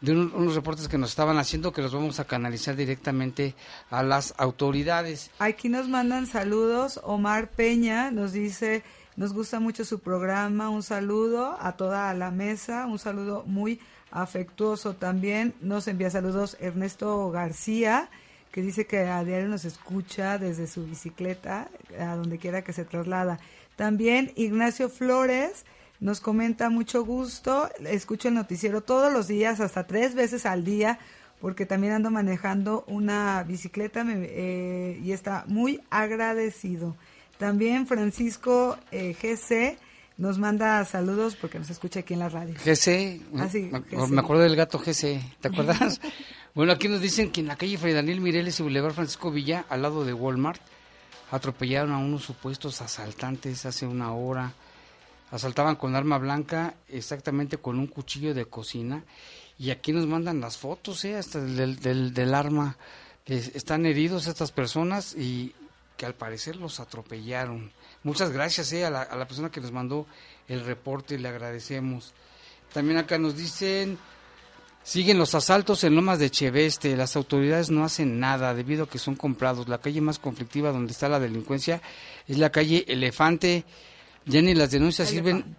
de 0.00 0.12
unos 0.12 0.54
reportes 0.54 0.86
que 0.86 0.98
nos 0.98 1.10
estaban 1.10 1.38
haciendo 1.38 1.72
que 1.72 1.82
los 1.82 1.92
vamos 1.92 2.20
a 2.20 2.24
canalizar 2.24 2.76
directamente 2.76 3.54
a 3.90 4.04
las 4.04 4.34
autoridades. 4.36 5.30
Aquí 5.40 5.68
nos 5.68 5.88
mandan 5.88 6.26
saludos. 6.26 7.00
Omar 7.02 7.48
Peña 7.50 8.12
nos 8.12 8.32
dice, 8.32 8.84
nos 9.16 9.32
gusta 9.32 9.58
mucho 9.58 9.84
su 9.84 9.98
programa. 9.98 10.68
Un 10.68 10.84
saludo 10.84 11.56
a 11.60 11.72
toda 11.72 12.14
la 12.14 12.30
mesa, 12.30 12.86
un 12.86 13.00
saludo 13.00 13.42
muy 13.46 13.80
afectuoso 14.12 14.94
también. 14.94 15.52
Nos 15.60 15.88
envía 15.88 16.10
saludos 16.10 16.56
Ernesto 16.60 17.30
García, 17.32 18.08
que 18.52 18.62
dice 18.62 18.86
que 18.86 19.00
a 19.00 19.24
diario 19.24 19.48
nos 19.48 19.64
escucha 19.64 20.38
desde 20.38 20.68
su 20.68 20.86
bicicleta, 20.86 21.70
a 21.98 22.14
donde 22.14 22.38
quiera 22.38 22.62
que 22.62 22.72
se 22.72 22.84
traslada. 22.84 23.40
También 23.74 24.32
Ignacio 24.36 24.88
Flores 24.88 25.64
nos 26.00 26.20
comenta 26.20 26.70
mucho 26.70 27.04
gusto, 27.04 27.68
escucho 27.84 28.28
el 28.28 28.34
noticiero 28.34 28.82
todos 28.82 29.12
los 29.12 29.28
días, 29.28 29.60
hasta 29.60 29.86
tres 29.86 30.14
veces 30.14 30.46
al 30.46 30.64
día, 30.64 30.98
porque 31.40 31.66
también 31.66 31.94
ando 31.94 32.10
manejando 32.10 32.84
una 32.86 33.42
bicicleta 33.44 34.04
eh, 34.06 35.00
y 35.02 35.12
está 35.12 35.44
muy 35.46 35.80
agradecido. 35.90 36.96
También 37.38 37.86
Francisco 37.86 38.78
eh, 38.90 39.14
GC 39.20 39.78
nos 40.18 40.38
manda 40.38 40.82
saludos 40.84 41.36
porque 41.36 41.58
nos 41.58 41.68
escucha 41.68 42.00
aquí 42.00 42.14
en 42.14 42.20
la 42.20 42.28
radio. 42.28 42.54
GC, 42.54 43.20
ah, 43.36 43.48
me 44.08 44.20
acuerdo 44.20 44.42
del 44.42 44.56
gato 44.56 44.78
GC, 44.78 45.20
¿te 45.40 45.48
acuerdas? 45.48 46.00
bueno, 46.54 46.72
aquí 46.72 46.88
nos 46.88 47.00
dicen 47.00 47.30
que 47.30 47.40
en 47.40 47.48
la 47.48 47.56
calle 47.56 47.76
Fray 47.76 47.92
Daniel 47.92 48.20
Mireles 48.20 48.58
y 48.60 48.62
Boulevard 48.62 48.94
Francisco 48.94 49.30
Villa, 49.30 49.66
al 49.68 49.82
lado 49.82 50.04
de 50.04 50.14
Walmart, 50.14 50.60
atropellaron 51.30 51.92
a 51.92 51.98
unos 51.98 52.22
supuestos 52.22 52.80
asaltantes 52.80 53.66
hace 53.66 53.86
una 53.86 54.12
hora 54.14 54.54
asaltaban 55.30 55.76
con 55.76 55.96
arma 55.96 56.18
blanca, 56.18 56.74
exactamente 56.88 57.58
con 57.58 57.78
un 57.78 57.86
cuchillo 57.86 58.34
de 58.34 58.46
cocina. 58.46 59.04
Y 59.58 59.70
aquí 59.70 59.92
nos 59.92 60.06
mandan 60.06 60.40
las 60.40 60.58
fotos, 60.58 61.04
¿eh? 61.04 61.16
hasta 61.16 61.40
del, 61.40 61.78
del, 61.80 62.12
del 62.12 62.34
arma. 62.34 62.76
están 63.26 63.86
heridos 63.86 64.26
estas 64.26 64.52
personas 64.52 65.14
y 65.16 65.54
que 65.96 66.06
al 66.06 66.14
parecer 66.14 66.56
los 66.56 66.78
atropellaron. 66.78 67.72
Muchas 68.02 68.30
gracias 68.30 68.72
¿eh? 68.72 68.84
a, 68.84 68.90
la, 68.90 69.02
a 69.02 69.16
la 69.16 69.26
persona 69.26 69.50
que 69.50 69.60
nos 69.60 69.72
mandó 69.72 70.06
el 70.46 70.64
reporte, 70.64 71.18
le 71.18 71.28
agradecemos. 71.28 72.12
También 72.72 72.98
acá 72.98 73.16
nos 73.16 73.36
dicen, 73.36 73.98
siguen 74.82 75.18
los 75.18 75.34
asaltos 75.34 75.82
en 75.84 75.94
Lomas 75.94 76.18
de 76.18 76.30
Cheveste, 76.30 76.94
las 76.94 77.16
autoridades 77.16 77.70
no 77.70 77.84
hacen 77.84 78.20
nada 78.20 78.54
debido 78.54 78.84
a 78.84 78.88
que 78.88 78.98
son 78.98 79.16
comprados. 79.16 79.68
La 79.68 79.78
calle 79.78 80.02
más 80.02 80.18
conflictiva 80.18 80.70
donde 80.70 80.92
está 80.92 81.08
la 81.08 81.18
delincuencia 81.18 81.80
es 82.28 82.36
la 82.36 82.50
calle 82.52 82.84
Elefante. 82.86 83.64
Ya 84.26 84.42
ni 84.42 84.54
las 84.54 84.70
denuncias 84.70 85.08
sirven. 85.08 85.56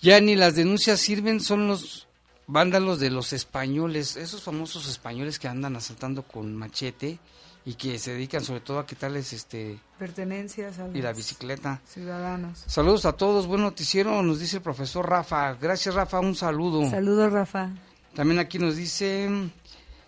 Ya 0.00 0.20
ni 0.20 0.36
las 0.36 0.54
denuncias 0.54 1.00
sirven, 1.00 1.40
son 1.40 1.68
los 1.68 2.06
vándalos 2.46 3.00
de 3.00 3.10
los 3.10 3.32
españoles, 3.32 4.16
esos 4.16 4.42
famosos 4.42 4.88
españoles 4.88 5.38
que 5.38 5.48
andan 5.48 5.76
asaltando 5.76 6.22
con 6.22 6.54
machete 6.54 7.18
y 7.64 7.74
que 7.74 7.98
se 7.98 8.12
dedican 8.12 8.44
sobre 8.44 8.60
todo 8.60 8.78
a 8.78 8.86
quitarles 8.86 9.32
este 9.32 9.80
pertenencias 9.98 10.76
y 10.94 11.02
la 11.02 11.12
bicicleta. 11.12 11.80
Ciudadanos. 11.88 12.62
Saludos 12.66 13.04
a 13.06 13.14
todos, 13.14 13.48
buen 13.48 13.62
noticiero, 13.62 14.22
nos 14.22 14.38
dice 14.38 14.58
el 14.58 14.62
profesor 14.62 15.08
Rafa. 15.08 15.54
Gracias 15.54 15.94
Rafa, 15.94 16.20
un 16.20 16.36
saludo. 16.36 16.88
Saludos 16.88 17.32
Rafa. 17.32 17.70
También 18.14 18.38
aquí 18.38 18.60
nos 18.60 18.76
dice 18.76 19.28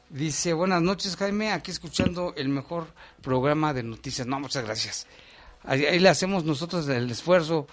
dice, 0.09 0.53
"Buenas 0.53 0.81
noches, 0.81 1.17
Jaime, 1.17 1.51
aquí 1.51 1.73
escuchando 1.73 2.33
el 2.37 2.49
mejor 2.49 2.87
programa 3.21 3.75
de 3.75 3.83
noticias." 3.83 4.27
No, 4.27 4.39
muchas 4.39 4.65
gracias. 4.65 5.07
Ahí, 5.69 5.99
le 5.99 6.09
hacemos 6.09 6.45
nosotros 6.45 6.89
el 6.89 7.11
esfuerzo. 7.11 7.67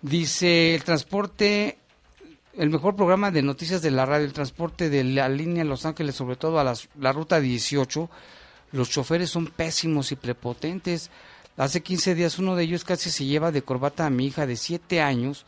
Dice, 0.00 0.74
"El 0.74 0.82
transporte 0.82 1.78
el 2.56 2.68
mejor 2.68 2.96
programa 2.96 3.30
de 3.30 3.42
noticias 3.42 3.80
de 3.80 3.90
la 3.90 4.04
radio, 4.04 4.26
el 4.26 4.32
transporte 4.32 4.90
de 4.90 5.04
la 5.04 5.28
línea 5.28 5.64
Los 5.64 5.86
Ángeles, 5.86 6.14
sobre 6.14 6.36
todo 6.36 6.58
a 6.58 6.74
la 7.00 7.12
ruta 7.12 7.40
18, 7.40 8.10
los 8.72 8.90
choferes 8.90 9.30
son 9.30 9.46
pésimos 9.46 10.12
y 10.12 10.16
prepotentes. 10.16 11.10
Hace 11.56 11.82
15 11.82 12.14
días 12.14 12.38
uno 12.38 12.56
de 12.56 12.64
ellos 12.64 12.84
casi 12.84 13.10
se 13.10 13.24
lleva 13.24 13.52
de 13.52 13.62
corbata 13.62 14.06
a 14.06 14.10
mi 14.10 14.26
hija 14.26 14.46
de 14.46 14.56
7 14.56 15.00
años 15.00 15.46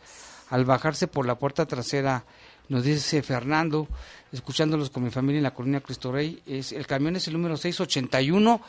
al 0.51 0.65
bajarse 0.65 1.09
por 1.09 1.27
la 1.27 1.35
puerta 1.35 1.67
trasera. 1.67 2.25
Nos 2.69 2.85
dice 2.85 3.23
Fernando, 3.23 3.89
escuchándolos 4.33 4.91
con 4.91 5.05
mi 5.05 5.11
familia 5.11 5.39
en 5.39 5.45
la 5.45 5.55
colonia 5.55 5.81
Cristo 5.81 6.13
Rey, 6.13 6.43
es, 6.47 6.73
el 6.73 6.87
camión 6.87 7.17
es 7.17 7.27
el 7.29 7.35
número 7.35 7.57
681 7.57 8.63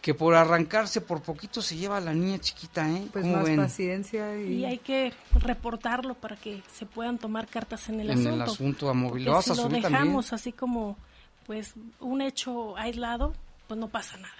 que 0.00 0.14
por 0.14 0.34
arrancarse 0.34 1.00
por 1.00 1.20
poquito 1.20 1.60
se 1.60 1.76
lleva 1.76 1.98
a 1.98 2.00
la 2.00 2.14
niña 2.14 2.38
chiquita, 2.38 2.88
¿eh? 2.88 3.06
Pues 3.12 3.26
más 3.26 3.48
paciencia 3.50 4.38
y... 4.40 4.64
hay 4.64 4.78
que 4.78 5.12
reportarlo 5.34 6.14
para 6.14 6.36
que 6.36 6.62
se 6.72 6.86
puedan 6.86 7.18
tomar 7.18 7.46
cartas 7.46 7.88
en 7.88 8.00
el 8.00 8.10
asunto. 8.10 8.28
En 8.28 8.34
el 8.34 8.42
asunto 8.42 8.88
a 8.88 8.94
móvil. 8.94 9.24
Lo, 9.24 9.42
si 9.42 9.54
lo 9.54 9.68
dejamos 9.68 10.32
así 10.32 10.52
como 10.52 10.96
pues 11.46 11.74
un 12.00 12.22
hecho 12.22 12.76
aislado, 12.76 13.34
pues 13.66 13.78
no 13.78 13.88
pasa 13.88 14.16
nada. 14.16 14.34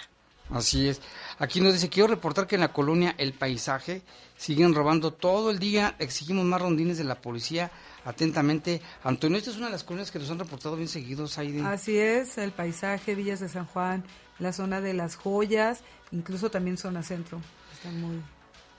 Así 0.50 0.88
es. 0.88 1.00
Aquí 1.38 1.60
nos 1.60 1.74
dice, 1.74 1.88
quiero 1.88 2.08
reportar 2.08 2.46
que 2.46 2.56
en 2.56 2.62
la 2.62 2.72
colonia 2.72 3.14
El 3.18 3.32
Paisaje 3.32 4.02
siguen 4.36 4.74
robando 4.74 5.12
todo 5.12 5.50
el 5.50 5.58
día, 5.58 5.94
exigimos 5.98 6.44
más 6.44 6.60
rondines 6.60 6.98
de 6.98 7.04
la 7.04 7.14
policía. 7.16 7.70
Atentamente, 8.04 8.80
Antonio, 9.04 9.38
esta 9.38 9.50
es 9.50 9.58
una 9.58 9.66
de 9.66 9.72
las 9.72 9.84
colonias 9.84 10.10
que 10.10 10.18
nos 10.18 10.30
han 10.30 10.38
reportado 10.38 10.74
bien 10.74 10.88
seguidos. 10.88 11.38
Ahí 11.38 11.60
Así 11.60 11.98
es, 11.98 12.38
El 12.38 12.50
Paisaje, 12.50 13.14
Villas 13.14 13.40
de 13.40 13.48
San 13.48 13.66
Juan, 13.66 14.02
la 14.40 14.52
zona 14.52 14.80
de 14.80 14.94
las 14.94 15.16
joyas, 15.16 15.80
incluso 16.10 16.50
también 16.50 16.76
zona 16.76 17.02
centro. 17.02 17.40
Están 17.72 18.00
muy... 18.00 18.20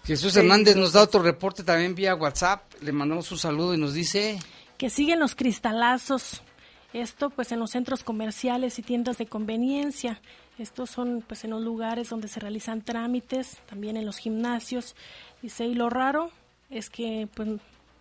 Jesús 0.04 0.36
Hernández 0.36 0.76
nos 0.76 0.94
da 0.94 1.04
otro 1.04 1.22
reporte 1.22 1.64
también 1.64 1.94
vía 1.94 2.16
WhatsApp. 2.16 2.64
Le 2.82 2.92
mandamos 2.92 3.32
un 3.32 3.38
saludo 3.38 3.74
y 3.74 3.78
nos 3.78 3.94
dice... 3.94 4.40
Que 4.78 4.90
siguen 4.90 5.20
los 5.20 5.36
cristalazos. 5.36 6.42
Esto 6.92 7.30
pues 7.30 7.52
en 7.52 7.60
los 7.60 7.72
centros 7.72 8.04
comerciales 8.04 8.80
y 8.80 8.82
tiendas 8.82 9.18
de 9.18 9.28
conveniencia. 9.28 10.20
Estos 10.58 10.90
son 10.90 11.24
pues 11.26 11.44
en 11.44 11.52
los 11.52 11.62
lugares 11.62 12.10
donde 12.10 12.28
se 12.28 12.40
realizan 12.40 12.82
trámites, 12.82 13.60
también 13.68 13.96
en 13.96 14.06
los 14.06 14.18
gimnasios. 14.18 14.96
Dice, 15.42 15.66
y 15.66 15.76
lo 15.76 15.90
raro 15.90 16.32
es 16.70 16.90
que 16.90 17.28
pues 17.34 17.50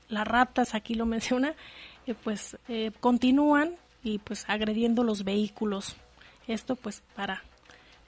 las 0.09 0.27
ratas, 0.27 0.75
aquí 0.75 0.95
lo 0.95 1.07
menciona, 1.15 1.55
eh, 2.07 2.15
pues 2.15 2.57
eh, 2.69 2.91
continúan 3.01 3.77
y 4.03 4.19
pues 4.19 4.45
agrediendo 4.49 5.05
los 5.05 5.23
vehículos. 5.23 5.97
Esto 6.49 6.75
pues 6.77 7.03
para 7.15 7.45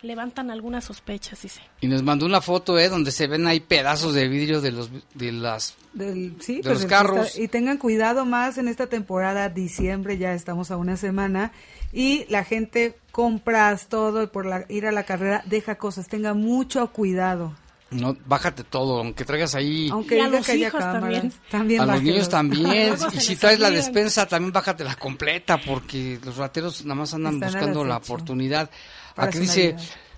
levantan 0.03 0.51
algunas 0.51 0.85
sospechas, 0.85 1.43
dice. 1.43 1.61
Y 1.81 1.87
nos 1.87 2.03
mandó 2.03 2.27
una 2.27 2.41
foto, 2.41 2.79
¿eh? 2.79 2.89
Donde 2.89 3.11
se 3.11 3.27
ven 3.27 3.47
ahí 3.47 3.61
pedazos 3.61 4.15
de 4.15 4.29
vidrio 4.29 4.61
de 4.61 4.73
los 4.73 4.91
de 5.15 5.33
las 5.33 5.75
Del, 5.93 6.37
sí, 6.41 6.61
de 6.61 6.71
los 6.71 6.85
carros. 6.87 7.39
y 7.39 7.49
tengan 7.49 7.79
cuidado 7.79 8.25
más 8.25 8.59
en 8.59 8.69
esta 8.69 8.87
temporada, 8.87 9.49
diciembre, 9.49 10.19
ya 10.19 10.35
estamos 10.35 10.71
a 10.71 10.77
una 10.77 10.97
semana 10.97 11.53
y 11.93 12.25
la 12.29 12.45
gente 12.45 12.99
compras 13.11 13.89
todo 13.89 14.23
y 14.23 14.27
por 14.27 14.47
la, 14.47 14.65
ir 14.69 14.87
a 14.87 14.93
la 14.93 15.05
carrera 15.05 15.43
deja 15.47 15.77
cosas, 15.77 16.09
tenga 16.09 16.35
mucho 16.35 16.91
cuidado. 16.93 17.55
No, 17.93 18.17
bájate 18.27 18.65
todo, 18.65 18.99
aunque 18.99 19.25
traigas 19.25 19.55
ahí. 19.55 19.89
Aunque 19.91 20.21
a 20.21 20.29
los 20.29 20.49
hijos 20.49 20.81
también. 20.81 21.33
a 21.53 21.87
los 21.87 22.03
niños 22.03 22.29
también. 22.29 22.95
y 23.13 23.21
si 23.21 23.37
traes 23.37 23.61
la 23.61 23.71
despensa, 23.71 24.27
también 24.27 24.53
bájate 24.53 24.85
la 24.85 24.95
completa, 24.95 25.59
porque 25.59 26.19
los 26.25 26.37
rateros 26.37 26.85
nada 26.85 27.01
más 27.01 27.15
andan 27.15 27.41
buscando 27.41 27.85
la 27.85 27.99
oportunidad. 27.99 28.71
Aquí 29.17 29.39
dice, 29.39 29.77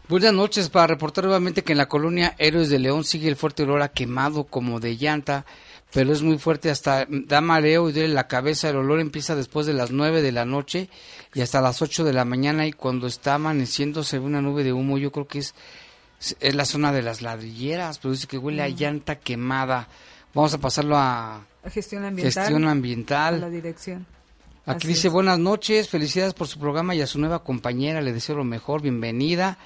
buenas 0.09 0.33
noches, 0.33 0.69
para 0.69 0.87
reportar 0.87 1.25
nuevamente 1.25 1.63
que 1.63 1.73
en 1.73 1.79
la 1.79 1.89
colonia 1.89 2.35
Héroes 2.39 2.71
de 2.71 2.79
León 2.79 3.05
sigue 3.05 3.29
el 3.29 3.37
fuerte 3.37 3.65
olor 3.65 3.83
a 3.83 3.89
quemado 3.89 4.45
como 4.45 4.81
de 4.81 4.97
llanta, 4.97 5.45
pero 5.93 6.13
es 6.13 6.23
muy 6.23 6.39
fuerte, 6.39 6.71
hasta 6.71 7.07
da 7.09 7.41
mareo 7.41 7.89
y 7.89 7.93
duele 7.93 8.13
la 8.13 8.27
cabeza. 8.27 8.69
El 8.69 8.77
olor 8.77 9.01
empieza 9.01 9.37
después 9.37 9.67
de 9.67 9.75
las 9.75 9.91
nueve 9.91 10.23
de 10.23 10.33
la 10.33 10.45
noche 10.45 10.89
y 11.35 11.41
hasta 11.41 11.61
las 11.61 11.83
ocho 11.83 12.05
de 12.05 12.13
la 12.13 12.25
mañana 12.25 12.67
y 12.67 12.73
cuando 12.73 13.07
está 13.07 13.35
amaneciendo 13.35 14.03
se 14.03 14.19
ve 14.19 14.25
una 14.25 14.43
nube 14.43 14.65
de 14.65 14.73
humo. 14.73 14.99
Yo 14.99 15.13
creo 15.13 15.29
que 15.29 15.39
es 15.39 15.55
es 16.41 16.55
la 16.55 16.65
zona 16.65 16.93
de 16.93 17.03
las 17.03 17.23
ladrilleras, 17.23 17.99
pero 17.99 18.13
dice 18.13 18.27
que 18.27 18.39
huele 18.39 18.63
a 18.63 18.69
llanta 18.69 19.17
quemada. 19.17 19.89
Vamos 20.33 20.55
a 20.55 20.59
pasarlo 20.59 20.97
a 20.97 21.45
gestión 21.71 22.05
ambiental. 22.05 22.45
Gestión 22.45 22.69
ambiental. 22.69 23.35
A 23.35 23.39
la 23.39 23.51
dirección. 23.51 24.07
Aquí 24.67 24.89
dice 24.89 25.11
buenas 25.11 25.39
noches, 25.39 25.91
felicidades 25.91 26.33
por 26.33 26.49
su 26.49 26.59
programa 26.59 26.95
y 26.95 27.03
a 27.03 27.07
su 27.07 27.19
nueva 27.19 27.45
compañera, 27.45 28.01
le 28.01 28.15
deseo 28.15 28.37
lo 28.37 28.45
mejor, 28.45 28.81
bienvenida. 28.81 29.59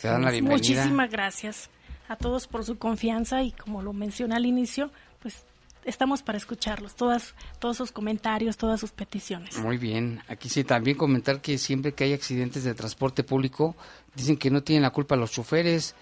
Te 0.00 0.08
dan 0.08 0.24
la 0.24 0.30
bienvenida. 0.30 0.56
Muchísimas 0.56 1.10
gracias 1.10 1.68
a 2.08 2.16
todos 2.16 2.46
por 2.46 2.64
su 2.64 2.78
confianza 2.78 3.42
y 3.42 3.52
como 3.52 3.82
lo 3.82 3.92
mencioné 3.92 4.36
al 4.36 4.46
inicio, 4.46 4.90
pues 5.20 5.44
estamos 5.86 6.22
para 6.22 6.36
escucharlos, 6.36 6.94
todas, 6.94 7.34
todos 7.58 7.76
sus 7.78 7.92
comentarios, 7.92 8.56
todas 8.56 8.78
sus 8.78 8.90
peticiones. 8.90 9.56
Muy 9.58 9.78
bien, 9.78 10.20
aquí 10.28 10.48
sí 10.48 10.64
también 10.64 10.96
comentar 10.96 11.40
que 11.40 11.56
siempre 11.56 11.92
que 11.92 12.04
hay 12.04 12.12
accidentes 12.12 12.64
de 12.64 12.74
transporte 12.74 13.24
público, 13.24 13.76
dicen 14.14 14.36
que 14.36 14.50
no 14.50 14.62
tienen 14.62 14.82
la 14.82 14.90
culpa 14.90 15.16
los 15.16 15.32
choferes, 15.32 15.94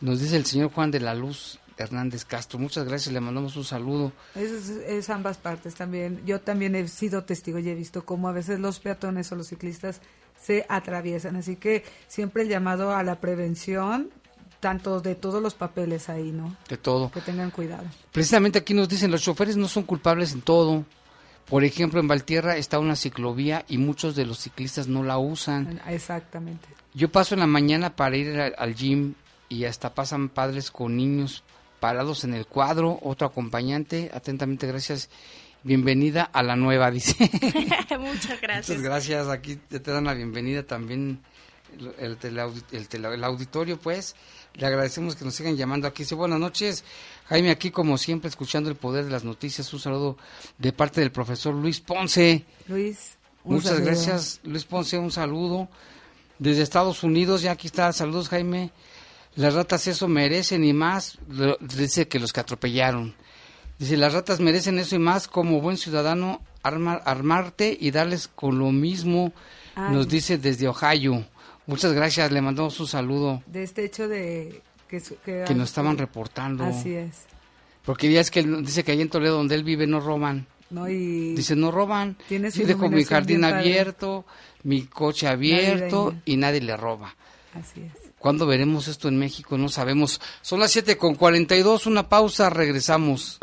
nos 0.00 0.20
dice 0.20 0.36
el 0.36 0.46
señor 0.46 0.70
Juan 0.70 0.90
de 0.90 1.00
la 1.00 1.14
Luz 1.14 1.58
Hernández 1.76 2.24
Castro. 2.24 2.58
Muchas 2.58 2.84
gracias, 2.86 3.12
le 3.12 3.20
mandamos 3.20 3.56
un 3.56 3.64
saludo. 3.64 4.12
Es, 4.34 5.10
ambas 5.10 5.38
partes 5.38 5.74
también. 5.74 6.22
Yo 6.26 6.40
también 6.40 6.74
he 6.74 6.86
sido 6.88 7.24
testigo 7.24 7.58
y 7.58 7.68
he 7.68 7.74
visto 7.74 8.04
cómo 8.04 8.28
a 8.28 8.32
veces 8.32 8.60
los 8.60 8.80
peatones 8.80 9.32
o 9.32 9.36
los 9.36 9.48
ciclistas 9.48 10.00
se 10.40 10.66
atraviesan. 10.68 11.36
Así 11.36 11.56
que 11.56 11.84
siempre 12.06 12.42
el 12.42 12.48
llamado 12.48 12.94
a 12.94 13.02
la 13.02 13.20
prevención, 13.20 14.10
tanto 14.60 15.00
de 15.00 15.14
todos 15.14 15.42
los 15.42 15.54
papeles 15.54 16.08
ahí, 16.08 16.30
¿no? 16.30 16.54
De 16.68 16.76
todo. 16.76 17.10
Que 17.10 17.20
tengan 17.20 17.50
cuidado. 17.50 17.84
Precisamente 18.12 18.58
aquí 18.58 18.74
nos 18.74 18.88
dicen, 18.88 19.10
los 19.10 19.22
choferes 19.22 19.56
no 19.56 19.66
son 19.66 19.82
culpables 19.82 20.32
en 20.32 20.42
todo. 20.42 20.84
Por 21.48 21.64
ejemplo, 21.64 21.98
en 21.98 22.06
Valtierra 22.06 22.56
está 22.56 22.78
una 22.78 22.94
ciclovía 22.94 23.64
y 23.68 23.78
muchos 23.78 24.14
de 24.14 24.26
los 24.26 24.38
ciclistas 24.38 24.86
no 24.86 25.02
la 25.02 25.18
usan. 25.18 25.80
Exactamente. 25.88 26.68
Yo 26.94 27.10
paso 27.10 27.34
en 27.34 27.40
la 27.40 27.46
mañana 27.46 27.96
para 27.96 28.16
ir 28.16 28.38
al, 28.56 28.74
gym 28.74 29.14
y 29.48 29.64
hasta 29.64 29.94
pasan 29.94 30.28
padres 30.28 30.70
con 30.70 30.96
niños 30.96 31.42
parados 31.80 32.24
en 32.24 32.34
el 32.34 32.46
cuadro, 32.46 33.00
otro 33.02 33.26
acompañante, 33.26 34.10
atentamente 34.14 34.66
gracias. 34.66 35.08
Bienvenida 35.62 36.22
a 36.22 36.42
la 36.42 36.56
nueva, 36.56 36.90
dice. 36.90 37.16
Muchas 37.98 38.40
gracias. 38.40 38.68
Muchas 38.68 38.82
gracias, 38.82 39.28
aquí 39.28 39.56
te 39.56 39.80
dan 39.80 40.04
la 40.04 40.14
bienvenida 40.14 40.62
también 40.62 41.20
el, 41.98 42.18
el, 42.22 43.04
el 43.04 43.24
auditorio, 43.24 43.78
pues. 43.78 44.14
Le 44.54 44.66
agradecemos 44.66 45.16
que 45.16 45.24
nos 45.24 45.34
sigan 45.34 45.56
llamando 45.56 45.86
aquí. 45.86 46.02
Dice, 46.02 46.14
buenas 46.14 46.40
noches. 46.40 46.84
Jaime, 47.28 47.50
aquí 47.50 47.70
como 47.70 47.96
siempre, 47.96 48.28
escuchando 48.28 48.68
el 48.68 48.76
poder 48.76 49.04
de 49.04 49.10
las 49.10 49.24
noticias. 49.24 49.72
Un 49.72 49.80
saludo 49.80 50.16
de 50.58 50.72
parte 50.72 51.00
del 51.00 51.12
profesor 51.12 51.54
Luis 51.54 51.80
Ponce. 51.80 52.44
Luis. 52.66 53.16
Muchas 53.44 53.80
gracias, 53.80 54.40
Luis 54.44 54.64
Ponce. 54.64 54.98
Un 54.98 55.10
saludo. 55.10 55.68
Desde 56.38 56.62
Estados 56.62 57.02
Unidos, 57.02 57.42
ya 57.42 57.52
aquí 57.52 57.68
está. 57.68 57.92
Saludos, 57.92 58.28
Jaime. 58.28 58.70
Las 59.36 59.54
ratas 59.54 59.86
eso 59.86 60.08
merecen 60.08 60.64
y 60.64 60.72
más. 60.72 61.18
Dice 61.60 62.08
que 62.08 62.18
los 62.18 62.32
que 62.32 62.40
atropellaron. 62.40 63.14
Dice, 63.78 63.96
las 63.96 64.12
ratas 64.12 64.40
merecen 64.40 64.78
eso 64.78 64.96
y 64.96 64.98
más. 64.98 65.28
Como 65.28 65.60
buen 65.60 65.76
ciudadano, 65.76 66.42
armarte 66.62 67.76
y 67.80 67.92
darles 67.92 68.28
con 68.28 68.58
lo 68.58 68.72
mismo. 68.72 69.32
Nos 69.76 70.08
dice 70.08 70.36
desde 70.36 70.68
Ohio. 70.68 71.24
Muchas 71.70 71.92
gracias, 71.92 72.32
le 72.32 72.40
mandamos 72.40 72.80
un 72.80 72.88
saludo. 72.88 73.44
De 73.46 73.62
este 73.62 73.84
hecho 73.84 74.08
de 74.08 74.60
que, 74.88 75.00
que, 75.24 75.54
nos 75.54 75.68
estaban 75.68 75.96
reportando. 75.96 76.64
Así 76.64 76.94
es. 76.94 77.26
Porque 77.84 78.10
ya 78.10 78.20
es 78.20 78.32
que 78.32 78.40
él 78.40 78.64
dice 78.64 78.82
que 78.82 78.90
ahí 78.90 79.00
en 79.00 79.08
Toledo 79.08 79.36
donde 79.36 79.54
él 79.54 79.62
vive 79.62 79.86
no 79.86 80.00
roban. 80.00 80.48
No, 80.70 80.88
y 80.88 81.32
Dice, 81.36 81.54
no 81.54 81.70
roban. 81.70 82.16
Sí, 82.28 82.64
dejo 82.64 82.90
mi 82.90 83.04
jardín 83.04 83.44
abierto, 83.44 84.24
mi 84.64 84.82
coche 84.82 85.28
abierto 85.28 86.12
y 86.24 86.36
nadie 86.38 86.60
le 86.60 86.76
roba. 86.76 87.14
así 87.54 87.82
es. 87.82 88.10
¿Cuándo 88.18 88.46
veremos 88.46 88.88
esto 88.88 89.06
en 89.06 89.16
México? 89.16 89.56
No 89.56 89.68
sabemos. 89.68 90.20
Son 90.42 90.58
las 90.58 90.72
7 90.72 90.96
con 90.96 91.14
42, 91.14 91.86
una 91.86 92.08
pausa, 92.08 92.50
regresamos. 92.50 93.38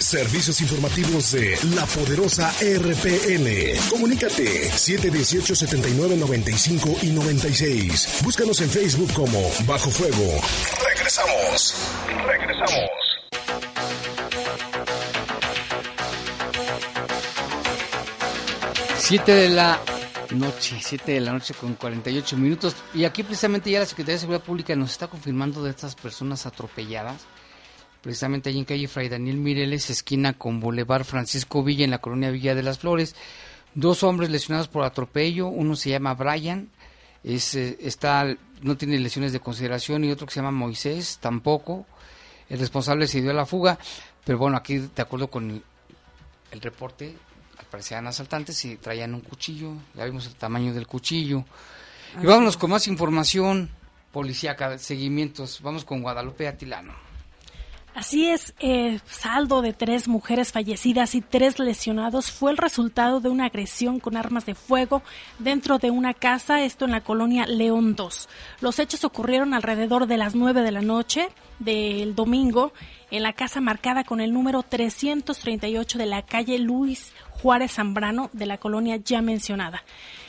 Servicios 0.00 0.60
informativos 0.62 1.32
de 1.32 1.58
la 1.76 1.84
poderosa 1.84 2.50
RPN. 2.58 3.78
Comunícate 3.90 4.70
718 4.70 5.54
79 5.54 6.16
95 6.16 6.96
y 7.02 7.10
96. 7.10 8.22
Búscanos 8.24 8.60
en 8.62 8.70
Facebook 8.70 9.12
como 9.12 9.38
Bajo 9.66 9.90
Fuego. 9.90 10.40
Regresamos. 10.88 11.74
Regresamos. 12.26 12.90
7 18.96 19.32
de 19.34 19.48
la 19.50 19.80
noche, 20.30 20.78
7 20.80 21.12
de 21.12 21.20
la 21.20 21.32
noche 21.32 21.52
con 21.52 21.74
48 21.74 22.36
minutos. 22.38 22.74
Y 22.94 23.04
aquí 23.04 23.22
precisamente 23.22 23.70
ya 23.70 23.80
la 23.80 23.86
Secretaría 23.86 24.14
de 24.14 24.20
Seguridad 24.20 24.44
Pública 24.44 24.74
nos 24.76 24.92
está 24.92 25.08
confirmando 25.08 25.62
de 25.62 25.70
estas 25.70 25.94
personas 25.94 26.46
atropelladas. 26.46 27.26
Precisamente 28.02 28.48
allí 28.48 28.58
en 28.58 28.64
calle 28.64 28.88
Fray 28.88 29.08
Daniel 29.08 29.36
Mireles, 29.36 29.90
esquina 29.90 30.32
con 30.32 30.60
Boulevard 30.60 31.04
Francisco 31.04 31.62
Villa, 31.62 31.84
en 31.84 31.90
la 31.90 31.98
colonia 31.98 32.30
Villa 32.30 32.54
de 32.54 32.62
las 32.62 32.78
Flores. 32.78 33.14
Dos 33.74 34.02
hombres 34.02 34.30
lesionados 34.30 34.68
por 34.68 34.84
atropello. 34.84 35.48
Uno 35.48 35.76
se 35.76 35.90
llama 35.90 36.14
Brian, 36.14 36.70
es, 37.22 37.54
eh, 37.54 37.76
está, 37.80 38.26
no 38.62 38.76
tiene 38.76 38.98
lesiones 38.98 39.32
de 39.32 39.40
consideración, 39.40 40.04
y 40.04 40.10
otro 40.10 40.26
que 40.26 40.32
se 40.32 40.40
llama 40.40 40.50
Moisés, 40.50 41.18
tampoco. 41.20 41.86
El 42.48 42.58
responsable 42.58 43.06
se 43.06 43.20
dio 43.20 43.30
a 43.30 43.34
la 43.34 43.46
fuga. 43.46 43.78
Pero 44.24 44.38
bueno, 44.38 44.56
aquí 44.56 44.78
de 44.78 45.02
acuerdo 45.02 45.28
con 45.28 45.50
el, 45.50 45.62
el 46.50 46.60
reporte, 46.60 47.14
parecían 47.70 48.06
asaltantes 48.06 48.64
y 48.64 48.76
traían 48.76 49.14
un 49.14 49.20
cuchillo, 49.20 49.74
ya 49.94 50.04
vimos 50.04 50.26
el 50.26 50.34
tamaño 50.34 50.74
del 50.74 50.86
cuchillo. 50.86 51.44
Y 52.20 52.26
vámonos 52.26 52.56
con 52.56 52.70
más 52.70 52.88
información 52.88 53.70
policíaca, 54.10 54.76
seguimientos. 54.78 55.60
Vamos 55.62 55.84
con 55.84 56.02
Guadalupe 56.02 56.48
Atilano. 56.48 57.09
Así 57.94 58.28
es, 58.28 58.54
eh, 58.60 59.00
saldo 59.08 59.62
de 59.62 59.72
tres 59.72 60.06
mujeres 60.06 60.52
fallecidas 60.52 61.16
y 61.16 61.20
tres 61.20 61.58
lesionados 61.58 62.30
fue 62.30 62.52
el 62.52 62.56
resultado 62.56 63.20
de 63.20 63.28
una 63.28 63.46
agresión 63.46 63.98
con 63.98 64.16
armas 64.16 64.46
de 64.46 64.54
fuego 64.54 65.02
dentro 65.40 65.78
de 65.78 65.90
una 65.90 66.14
casa, 66.14 66.62
esto 66.62 66.84
en 66.84 66.92
la 66.92 67.00
colonia 67.00 67.46
León 67.46 67.96
2. 67.96 68.28
Los 68.60 68.78
hechos 68.78 69.04
ocurrieron 69.04 69.54
alrededor 69.54 70.06
de 70.06 70.18
las 70.18 70.36
9 70.36 70.62
de 70.62 70.70
la 70.70 70.82
noche 70.82 71.28
del 71.58 72.14
domingo 72.14 72.72
en 73.10 73.24
la 73.24 73.32
casa 73.32 73.60
marcada 73.60 74.04
con 74.04 74.20
el 74.20 74.32
número 74.32 74.62
338 74.62 75.98
de 75.98 76.06
la 76.06 76.22
calle 76.22 76.58
Luis 76.60 77.12
Juárez 77.42 77.72
Zambrano 77.72 78.30
de 78.32 78.46
la 78.46 78.58
colonia 78.58 78.96
ya 78.96 79.20
mencionada. 79.20 79.82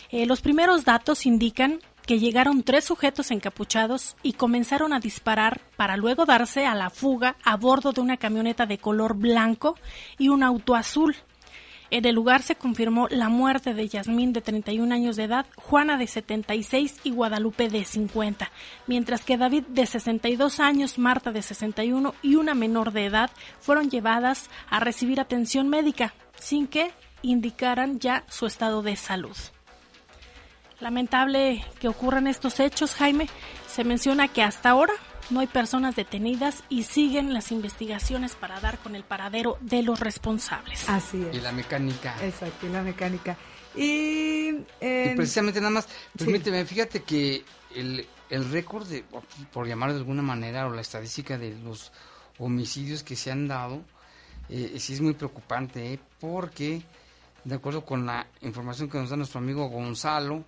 Eh, 0.09 0.25
los 0.25 0.41
primeros 0.41 0.83
datos 0.83 1.25
indican 1.25 1.79
que 2.05 2.19
llegaron 2.19 2.63
tres 2.63 2.85
sujetos 2.85 3.31
encapuchados 3.31 4.15
y 4.23 4.33
comenzaron 4.33 4.93
a 4.93 4.99
disparar 4.99 5.61
para 5.77 5.97
luego 5.97 6.25
darse 6.25 6.65
a 6.65 6.75
la 6.75 6.89
fuga 6.89 7.35
a 7.43 7.55
bordo 7.57 7.91
de 7.91 8.01
una 8.01 8.17
camioneta 8.17 8.65
de 8.65 8.77
color 8.77 9.15
blanco 9.15 9.75
y 10.17 10.29
un 10.29 10.43
auto 10.43 10.75
azul. 10.75 11.15
En 11.91 12.05
el 12.05 12.15
lugar 12.15 12.41
se 12.41 12.55
confirmó 12.55 13.09
la 13.09 13.27
muerte 13.27 13.73
de 13.73 13.85
Yasmín 13.85 14.31
de 14.31 14.39
31 14.39 14.95
años 14.95 15.17
de 15.17 15.25
edad, 15.25 15.45
Juana 15.57 15.97
de 15.97 16.07
76 16.07 17.01
y 17.03 17.11
Guadalupe 17.11 17.67
de 17.67 17.83
50, 17.83 18.49
mientras 18.87 19.25
que 19.25 19.37
David 19.37 19.63
de 19.67 19.85
62 19.85 20.61
años, 20.61 20.97
Marta 20.97 21.33
de 21.33 21.41
61 21.41 22.15
y 22.21 22.35
una 22.35 22.53
menor 22.53 22.93
de 22.93 23.07
edad 23.07 23.29
fueron 23.59 23.89
llevadas 23.89 24.49
a 24.69 24.79
recibir 24.79 25.19
atención 25.19 25.67
médica 25.67 26.13
sin 26.39 26.65
que 26.65 26.91
indicaran 27.23 27.99
ya 27.99 28.23
su 28.29 28.45
estado 28.45 28.81
de 28.83 28.95
salud. 28.95 29.35
Lamentable 30.81 31.63
que 31.79 31.87
ocurran 31.87 32.27
estos 32.27 32.59
hechos, 32.59 32.95
Jaime. 32.95 33.27
Se 33.67 33.83
menciona 33.83 34.27
que 34.27 34.41
hasta 34.43 34.71
ahora 34.71 34.93
no 35.29 35.39
hay 35.39 35.47
personas 35.47 35.95
detenidas 35.95 36.63
y 36.69 36.83
siguen 36.83 37.33
las 37.33 37.51
investigaciones 37.51 38.35
para 38.35 38.59
dar 38.59 38.77
con 38.79 38.95
el 38.95 39.03
paradero 39.03 39.57
de 39.61 39.83
los 39.83 39.99
responsables. 39.99 40.89
Así 40.89 41.23
es. 41.23 41.37
Y 41.37 41.39
la 41.41 41.51
mecánica. 41.51 42.15
Exacto, 42.23 42.65
y 42.67 42.69
la 42.69 42.81
mecánica. 42.81 43.37
Y, 43.75 44.49
Y 44.49 44.65
en- 44.81 45.15
precisamente 45.15 45.61
nada 45.61 45.71
más, 45.71 45.85
Sí. 45.85 46.25
permíteme, 46.25 46.65
fíjate 46.65 47.03
que 47.03 47.45
el, 47.75 48.05
el 48.29 48.51
récord, 48.51 48.85
de, 48.87 49.05
por 49.53 49.67
llamarlo 49.67 49.93
de 49.93 50.01
alguna 50.01 50.21
manera, 50.23 50.67
o 50.67 50.71
la 50.73 50.81
estadística 50.81 51.37
de 51.37 51.55
los 51.63 51.91
homicidios 52.39 53.03
que 53.03 53.15
se 53.15 53.31
han 53.31 53.47
dado, 53.47 53.81
eh, 54.49 54.75
sí 54.79 54.93
es 54.93 54.99
muy 55.01 55.13
preocupante, 55.13 55.93
¿eh? 55.93 55.99
porque, 56.19 56.81
de 57.45 57.55
acuerdo 57.55 57.85
con 57.85 58.05
la 58.05 58.27
información 58.41 58.89
que 58.89 58.97
nos 58.97 59.09
da 59.11 59.15
nuestro 59.15 59.39
amigo 59.39 59.69
Gonzalo, 59.69 60.43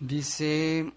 dice 0.00 0.92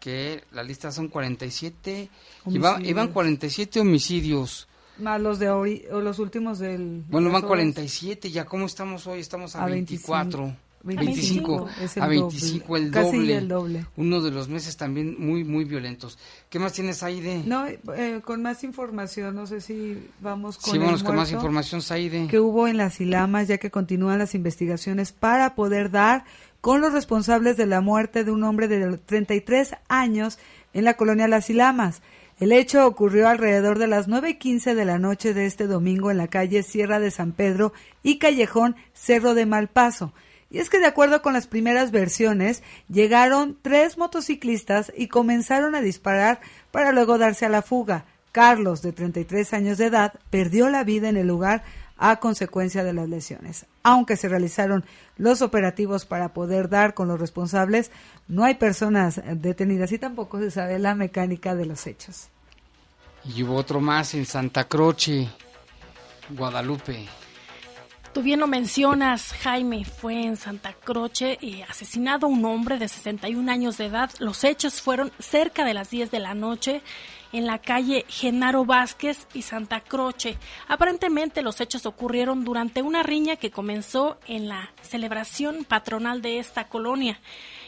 que 0.00 0.42
la 0.52 0.62
lista 0.62 0.90
son 0.90 1.08
47, 1.08 2.08
iba- 2.46 2.80
iban 2.82 3.08
47 3.12 3.80
homicidios. 3.80 4.68
más 4.98 5.20
los 5.20 5.38
de 5.38 5.50
ori- 5.50 5.84
o 5.90 6.00
los 6.00 6.18
últimos 6.18 6.58
del 6.58 7.02
Bueno, 7.08 7.28
van 7.28 7.36
horas. 7.38 7.48
47, 7.48 8.30
ya 8.30 8.44
cómo 8.44 8.66
estamos 8.66 9.06
hoy, 9.06 9.20
estamos 9.20 9.56
a, 9.56 9.64
A 9.64 9.66
24. 9.66 10.54
25. 10.84 11.66
25, 11.66 11.68
Es 11.80 11.96
el 11.96 12.02
a 12.02 12.06
25 12.08 12.76
el 12.76 12.90
doble, 12.90 13.04
casi 13.04 13.16
doble. 13.18 13.36
el 13.36 13.48
doble. 13.48 13.86
Uno 13.96 14.20
de 14.20 14.30
los 14.32 14.48
meses 14.48 14.76
también 14.76 15.14
muy, 15.18 15.44
muy 15.44 15.64
violentos. 15.64 16.18
¿Qué 16.50 16.58
más 16.58 16.72
tienes 16.72 17.02
ahí 17.04 17.20
de? 17.20 17.38
No, 17.44 17.66
eh, 17.68 18.20
con 18.24 18.42
más 18.42 18.64
información, 18.64 19.34
no 19.36 19.46
sé 19.46 19.60
si 19.60 20.08
vamos 20.20 20.56
con 20.58 20.64
sí, 20.64 20.70
el 20.72 20.78
vámonos 20.80 21.02
con 21.04 21.14
más 21.16 21.30
información, 21.30 21.82
Saide. 21.82 22.26
que 22.26 22.40
hubo 22.40 22.66
en 22.66 22.76
las 22.76 23.00
Ilamas, 23.00 23.46
ya 23.46 23.58
que 23.58 23.70
continúan 23.70 24.18
las 24.18 24.34
investigaciones 24.34 25.12
para 25.12 25.54
poder 25.54 25.90
dar 25.92 26.24
con 26.62 26.80
los 26.80 26.92
responsables 26.92 27.56
de 27.56 27.66
la 27.66 27.80
muerte 27.80 28.22
de 28.22 28.30
un 28.30 28.44
hombre 28.44 28.68
de 28.68 28.96
33 28.96 29.74
años 29.88 30.38
en 30.72 30.84
la 30.84 30.94
colonia 30.94 31.26
Las 31.26 31.50
Ilamas. 31.50 32.02
El 32.38 32.52
hecho 32.52 32.86
ocurrió 32.86 33.28
alrededor 33.28 33.80
de 33.80 33.88
las 33.88 34.06
9 34.06 34.30
y 34.30 34.34
15 34.34 34.76
de 34.76 34.84
la 34.84 35.00
noche 35.00 35.34
de 35.34 35.46
este 35.46 35.66
domingo 35.66 36.12
en 36.12 36.18
la 36.18 36.28
calle 36.28 36.62
Sierra 36.62 37.00
de 37.00 37.10
San 37.10 37.32
Pedro 37.32 37.72
y 38.04 38.18
callejón 38.18 38.76
Cerro 38.94 39.34
de 39.34 39.44
Malpaso. 39.44 40.14
Y 40.50 40.58
es 40.58 40.70
que 40.70 40.78
de 40.78 40.86
acuerdo 40.86 41.20
con 41.20 41.32
las 41.32 41.48
primeras 41.48 41.90
versiones, 41.90 42.62
llegaron 42.88 43.58
tres 43.60 43.98
motociclistas 43.98 44.92
y 44.96 45.08
comenzaron 45.08 45.74
a 45.74 45.80
disparar 45.80 46.40
para 46.70 46.92
luego 46.92 47.18
darse 47.18 47.44
a 47.44 47.48
la 47.48 47.62
fuga. 47.62 48.04
Carlos, 48.30 48.82
de 48.82 48.92
33 48.92 49.52
años 49.52 49.78
de 49.78 49.86
edad, 49.86 50.14
perdió 50.30 50.70
la 50.70 50.84
vida 50.84 51.08
en 51.08 51.16
el 51.16 51.26
lugar 51.26 51.64
a 52.02 52.16
consecuencia 52.16 52.82
de 52.82 52.92
las 52.92 53.08
lesiones. 53.08 53.66
Aunque 53.84 54.16
se 54.16 54.28
realizaron 54.28 54.84
los 55.16 55.40
operativos 55.40 56.04
para 56.04 56.34
poder 56.34 56.68
dar 56.68 56.94
con 56.94 57.06
los 57.06 57.20
responsables, 57.20 57.92
no 58.26 58.42
hay 58.42 58.56
personas 58.56 59.22
detenidas 59.36 59.92
y 59.92 59.98
tampoco 59.98 60.40
se 60.40 60.50
sabe 60.50 60.80
la 60.80 60.96
mecánica 60.96 61.54
de 61.54 61.64
los 61.64 61.86
hechos. 61.86 62.28
Y 63.24 63.44
hubo 63.44 63.54
otro 63.54 63.80
más 63.80 64.14
en 64.14 64.26
Santa 64.26 64.64
Croce, 64.64 65.28
Guadalupe. 66.30 67.06
Tú 68.12 68.20
bien 68.20 68.40
lo 68.40 68.48
mencionas, 68.48 69.32
Jaime, 69.40 69.84
fue 69.84 70.24
en 70.24 70.36
Santa 70.36 70.72
Croce 70.72 71.38
eh, 71.40 71.64
asesinado 71.68 72.26
un 72.26 72.44
hombre 72.44 72.78
de 72.78 72.88
61 72.88 73.48
años 73.50 73.78
de 73.78 73.86
edad. 73.86 74.10
Los 74.18 74.42
hechos 74.42 74.82
fueron 74.82 75.12
cerca 75.20 75.64
de 75.64 75.72
las 75.72 75.90
10 75.90 76.10
de 76.10 76.18
la 76.18 76.34
noche 76.34 76.82
en 77.32 77.46
la 77.46 77.58
calle 77.58 78.04
Genaro 78.08 78.64
Vázquez 78.64 79.26
y 79.34 79.42
Santa 79.42 79.80
Croce. 79.80 80.36
Aparentemente 80.68 81.42
los 81.42 81.60
hechos 81.60 81.86
ocurrieron 81.86 82.44
durante 82.44 82.82
una 82.82 83.02
riña 83.02 83.36
que 83.36 83.50
comenzó 83.50 84.18
en 84.26 84.48
la 84.48 84.70
celebración 84.82 85.64
patronal 85.64 86.22
de 86.22 86.38
esta 86.38 86.68
colonia. 86.68 87.18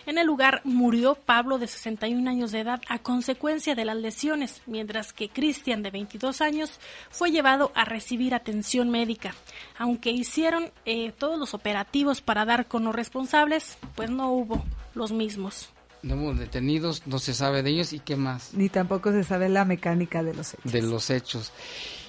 En 0.07 0.18
el 0.18 0.27
lugar 0.27 0.61
murió 0.64 1.14
Pablo 1.14 1.59
de 1.59 1.66
61 1.66 2.29
años 2.29 2.53
de 2.53 2.61
edad 2.61 2.83
a 2.88 2.98
consecuencia 2.98 3.74
de 3.74 3.87
las 3.87 3.96
lesiones, 3.96 4.61
mientras 4.66 5.12
que 5.14 5.31
Cristian 5.31 5.83
de 5.83 5.90
22 5.90 6.42
años 6.42 6.79
fue 7.11 7.31
llevado 7.31 7.72
a 7.74 7.87
recibir 7.87 8.35
atención 8.35 8.90
médica. 8.90 9.35
Aunque 9.79 10.11
hicieron 10.11 10.70
eh, 10.85 11.12
todos 11.12 11.38
los 11.38 11.55
operativos 11.55 12.20
para 12.20 12.44
dar 12.44 12.66
con 12.66 12.85
los 12.85 12.94
responsables, 12.94 13.79
pues 13.94 14.11
no 14.11 14.31
hubo 14.31 14.62
los 14.94 15.11
mismos. 15.11 15.74
No 16.05 16.17
hubo 16.17 16.35
detenidos, 16.35 17.03
no 17.07 17.19
se 17.19 17.33
sabe 17.33 17.62
de 17.62 17.71
ellos 17.71 17.93
y 17.95 17.99
qué 17.99 18.14
más 18.17 18.51
Ni 18.53 18.69
tampoco 18.69 19.11
se 19.11 19.25
sabe 19.25 19.49
la 19.49 19.64
mecánica 19.64 20.23
de 20.23 20.35
los 20.35 20.53
hechos. 20.55 20.73
de 20.73 20.83
los 20.83 21.09
hechos. 21.11 21.51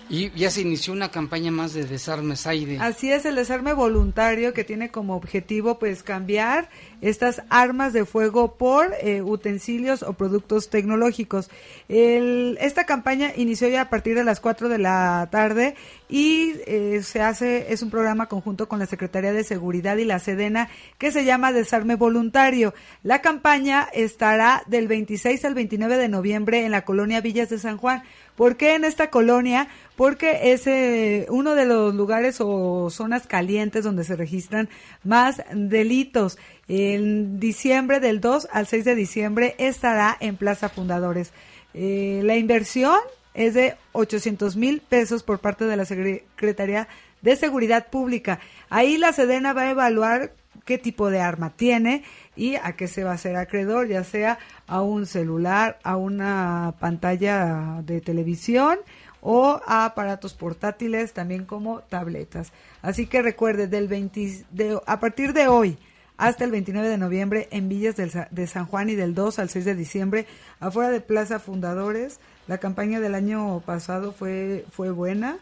Y 0.07 0.29
ya 0.31 0.51
se 0.51 0.61
inició 0.61 0.93
una 0.93 1.09
campaña 1.09 1.49
más 1.49 1.73
de 1.73 1.83
desarme 1.85 2.35
Saide. 2.35 2.77
Así 2.79 3.11
es, 3.11 3.25
el 3.25 3.35
desarme 3.35 3.73
voluntario 3.73 4.53
que 4.53 4.63
tiene 4.63 4.91
como 4.91 5.15
objetivo 5.15 5.79
pues 5.79 6.03
cambiar 6.03 6.69
estas 7.01 7.41
armas 7.49 7.91
de 7.91 8.05
fuego 8.05 8.55
por 8.55 8.93
eh, 9.01 9.23
utensilios 9.23 10.03
o 10.03 10.13
productos 10.13 10.69
tecnológicos. 10.69 11.49
El- 11.89 12.57
esta 12.61 12.85
campaña 12.85 13.31
inició 13.35 13.67
ya 13.67 13.81
a 13.81 13.89
partir 13.89 14.15
de 14.15 14.23
las 14.23 14.39
4 14.39 14.69
de 14.69 14.77
la 14.77 15.27
tarde 15.31 15.73
y 16.07 16.53
eh, 16.67 17.01
se 17.03 17.21
hace, 17.21 17.73
es 17.73 17.81
un 17.81 17.89
programa 17.89 18.27
conjunto 18.27 18.67
con 18.69 18.77
la 18.77 18.85
Secretaría 18.85 19.33
de 19.33 19.43
Seguridad 19.43 19.97
y 19.97 20.05
la 20.05 20.19
Sedena 20.19 20.69
que 20.99 21.11
se 21.11 21.25
llama 21.25 21.51
Desarme 21.51 21.95
Voluntario. 21.95 22.75
La 23.01 23.21
campaña 23.21 23.87
estará 23.91 24.61
del 24.67 24.87
26 24.87 25.45
al 25.45 25.55
29 25.55 25.97
de 25.97 26.09
noviembre 26.09 26.63
en 26.63 26.71
la 26.71 26.85
colonia 26.85 27.21
Villas 27.21 27.49
de 27.49 27.57
San 27.57 27.77
Juan. 27.77 28.03
¿Por 28.35 28.57
qué 28.57 28.75
en 28.75 28.83
esta 28.83 29.09
colonia? 29.09 29.67
porque 29.95 30.51
es 30.53 31.29
uno 31.29 31.55
de 31.55 31.65
los 31.65 31.95
lugares 31.95 32.37
o 32.39 32.89
zonas 32.89 33.27
calientes 33.27 33.83
donde 33.83 34.03
se 34.03 34.15
registran 34.15 34.69
más 35.03 35.41
delitos. 35.53 36.37
En 36.67 37.39
diciembre 37.39 37.99
del 37.99 38.19
2 38.19 38.47
al 38.51 38.67
6 38.67 38.85
de 38.85 38.95
diciembre 38.95 39.55
estará 39.57 40.17
en 40.19 40.35
Plaza 40.35 40.69
Fundadores. 40.69 41.31
Eh, 41.73 42.21
la 42.23 42.35
inversión 42.35 42.97
es 43.33 43.53
de 43.53 43.75
800 43.93 44.55
mil 44.55 44.81
pesos 44.81 45.23
por 45.23 45.39
parte 45.39 45.65
de 45.65 45.77
la 45.77 45.85
Secretaría 45.85 46.87
de 47.21 47.35
Seguridad 47.35 47.87
Pública. 47.89 48.39
Ahí 48.69 48.97
la 48.97 49.13
Sedena 49.13 49.53
va 49.53 49.63
a 49.63 49.71
evaluar 49.71 50.33
qué 50.65 50.77
tipo 50.77 51.09
de 51.09 51.21
arma 51.21 51.51
tiene 51.51 52.03
y 52.35 52.55
a 52.55 52.75
qué 52.75 52.87
se 52.87 53.03
va 53.03 53.11
a 53.11 53.15
hacer 53.15 53.35
acreedor, 53.35 53.87
ya 53.87 54.03
sea 54.03 54.39
a 54.67 54.81
un 54.81 55.05
celular, 55.05 55.79
a 55.83 55.95
una 55.95 56.73
pantalla 56.79 57.81
de 57.83 58.01
televisión 58.01 58.79
o 59.21 59.61
a 59.65 59.85
aparatos 59.85 60.33
portátiles, 60.33 61.13
también 61.13 61.45
como 61.45 61.79
tabletas. 61.81 62.51
Así 62.81 63.07
que 63.07 63.21
recuerde, 63.21 63.67
del 63.67 63.87
20, 63.87 64.45
de, 64.51 64.79
a 64.85 64.99
partir 64.99 65.33
de 65.33 65.47
hoy 65.47 65.77
hasta 66.17 66.45
el 66.45 66.51
29 66.51 66.87
de 66.87 66.97
noviembre 66.97 67.47
en 67.51 67.67
Villas 67.67 67.95
de 67.95 68.47
San 68.47 68.65
Juan 68.65 68.89
y 68.89 68.95
del 68.95 69.13
2 69.15 69.39
al 69.39 69.49
6 69.49 69.65
de 69.65 69.75
diciembre 69.75 70.27
afuera 70.59 70.89
de 70.89 71.01
Plaza 71.01 71.39
Fundadores. 71.39 72.19
La 72.47 72.57
campaña 72.59 72.99
del 72.99 73.15
año 73.15 73.61
pasado 73.65 74.13
fue, 74.13 74.65
fue 74.71 74.91
buena. 74.91 75.37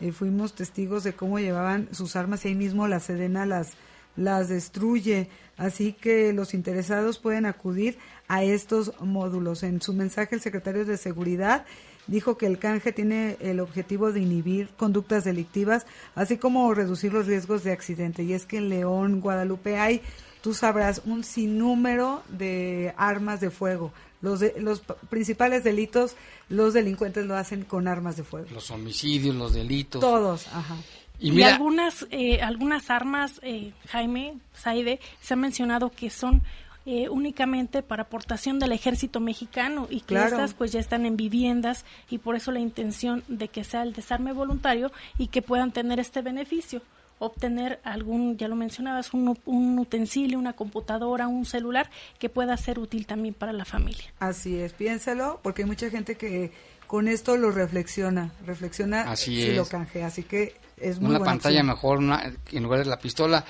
Eh, 0.00 0.12
fuimos 0.12 0.54
testigos 0.54 1.02
de 1.02 1.14
cómo 1.14 1.38
llevaban 1.38 1.88
sus 1.92 2.14
armas 2.14 2.44
y 2.44 2.48
ahí 2.48 2.54
mismo 2.54 2.86
la 2.88 3.00
Sedena 3.00 3.46
las, 3.46 3.72
las 4.18 4.48
destruye. 4.48 5.28
Así 5.56 5.92
que 5.92 6.32
los 6.32 6.54
interesados 6.54 7.18
pueden 7.18 7.46
acudir 7.46 7.98
a 8.28 8.44
estos 8.44 8.92
módulos. 9.00 9.62
En 9.62 9.80
su 9.80 9.92
mensaje, 9.92 10.34
el 10.34 10.40
secretario 10.40 10.84
de 10.84 10.96
Seguridad 10.96 11.64
dijo 12.06 12.36
que 12.36 12.46
el 12.46 12.58
canje 12.58 12.92
tiene 12.92 13.36
el 13.40 13.60
objetivo 13.60 14.12
de 14.12 14.20
inhibir 14.20 14.68
conductas 14.76 15.24
delictivas, 15.24 15.86
así 16.14 16.36
como 16.36 16.72
reducir 16.74 17.12
los 17.12 17.26
riesgos 17.26 17.64
de 17.64 17.72
accidente. 17.72 18.22
Y 18.22 18.32
es 18.32 18.46
que 18.46 18.58
en 18.58 18.68
León, 18.68 19.20
Guadalupe, 19.20 19.78
hay, 19.78 20.00
tú 20.42 20.54
sabrás, 20.54 21.02
un 21.04 21.24
sinnúmero 21.24 22.22
de 22.28 22.94
armas 22.96 23.40
de 23.40 23.50
fuego. 23.50 23.92
Los, 24.20 24.42
los 24.58 24.82
principales 25.10 25.62
delitos, 25.62 26.16
los 26.48 26.74
delincuentes 26.74 27.26
lo 27.26 27.36
hacen 27.36 27.64
con 27.64 27.86
armas 27.86 28.16
de 28.16 28.24
fuego. 28.24 28.48
Los 28.52 28.70
homicidios, 28.70 29.34
los 29.36 29.52
delitos. 29.52 30.00
Todos, 30.00 30.48
ajá. 30.48 30.76
Y, 31.18 31.42
algunas, 31.42 32.06
eh, 32.10 32.40
algunas 32.42 32.90
armas, 32.90 33.40
eh, 33.42 33.72
Jaime, 33.88 34.38
Saide, 34.52 35.00
se 35.20 35.34
ha 35.34 35.36
mencionado 35.36 35.90
que 35.90 36.10
son 36.10 36.42
eh, 36.86 37.08
únicamente 37.08 37.82
para 37.82 38.04
aportación 38.04 38.58
del 38.58 38.72
ejército 38.72 39.20
mexicano 39.20 39.88
y 39.90 40.00
que 40.00 40.14
estas 40.14 40.54
pues 40.54 40.72
ya 40.72 40.80
están 40.80 41.04
en 41.06 41.16
viviendas 41.16 41.84
y 42.08 42.18
por 42.18 42.34
eso 42.34 42.50
la 42.50 42.60
intención 42.60 43.24
de 43.28 43.48
que 43.48 43.64
sea 43.64 43.82
el 43.82 43.92
desarme 43.92 44.32
voluntario 44.32 44.90
y 45.18 45.26
que 45.26 45.42
puedan 45.42 45.72
tener 45.72 46.00
este 46.00 46.22
beneficio 46.22 46.80
obtener 47.18 47.80
algún, 47.82 48.36
ya 48.36 48.48
lo 48.48 48.56
mencionabas, 48.56 49.12
un, 49.12 49.36
un, 49.44 49.78
utensilio, 49.78 50.38
una 50.38 50.52
computadora, 50.52 51.26
un 51.26 51.44
celular 51.44 51.90
que 52.18 52.28
pueda 52.28 52.56
ser 52.56 52.78
útil 52.78 53.06
también 53.06 53.34
para 53.34 53.52
la 53.52 53.64
familia. 53.64 54.04
Así 54.20 54.56
es, 54.56 54.72
piénsalo, 54.72 55.40
porque 55.42 55.62
hay 55.62 55.68
mucha 55.68 55.90
gente 55.90 56.14
que 56.16 56.52
con 56.88 57.06
esto 57.06 57.36
lo 57.36 57.50
reflexiona, 57.50 58.32
reflexiona 58.46 59.14
si 59.14 59.52
lo 59.52 59.66
canjea, 59.66 60.06
así 60.06 60.22
que 60.22 60.56
es 60.78 60.98
muy 60.98 61.10
Una 61.10 61.20
pantalla 61.20 61.62
mejor 61.62 62.00
en 62.00 62.62
lugar 62.62 62.80
de 62.80 62.86
la 62.86 62.98
pistola. 62.98 63.44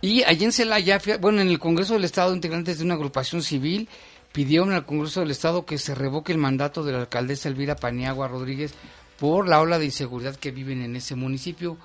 Y 0.00 0.22
allí 0.22 0.44
en 0.44 0.52
Celaya, 0.52 1.00
bueno, 1.20 1.40
en 1.40 1.48
el 1.48 1.58
Congreso 1.58 1.94
del 1.94 2.04
Estado, 2.04 2.32
integrantes 2.32 2.78
de 2.78 2.84
una 2.84 2.94
agrupación 2.94 3.42
civil 3.42 3.88
pidieron 4.30 4.72
al 4.72 4.86
Congreso 4.86 5.18
del 5.18 5.32
Estado 5.32 5.66
que 5.66 5.78
se 5.78 5.96
revoque 5.96 6.30
el 6.30 6.38
mandato 6.38 6.84
de 6.84 6.92
la 6.92 7.00
alcaldesa 7.00 7.48
Elvira 7.48 7.74
Paniagua 7.74 8.28
Rodríguez 8.28 8.72
por 9.18 9.48
la 9.48 9.60
ola 9.60 9.80
de 9.80 9.86
inseguridad 9.86 10.36
que 10.36 10.52
viven 10.52 10.80
en 10.82 10.94
ese 10.94 11.16
municipio. 11.16 11.78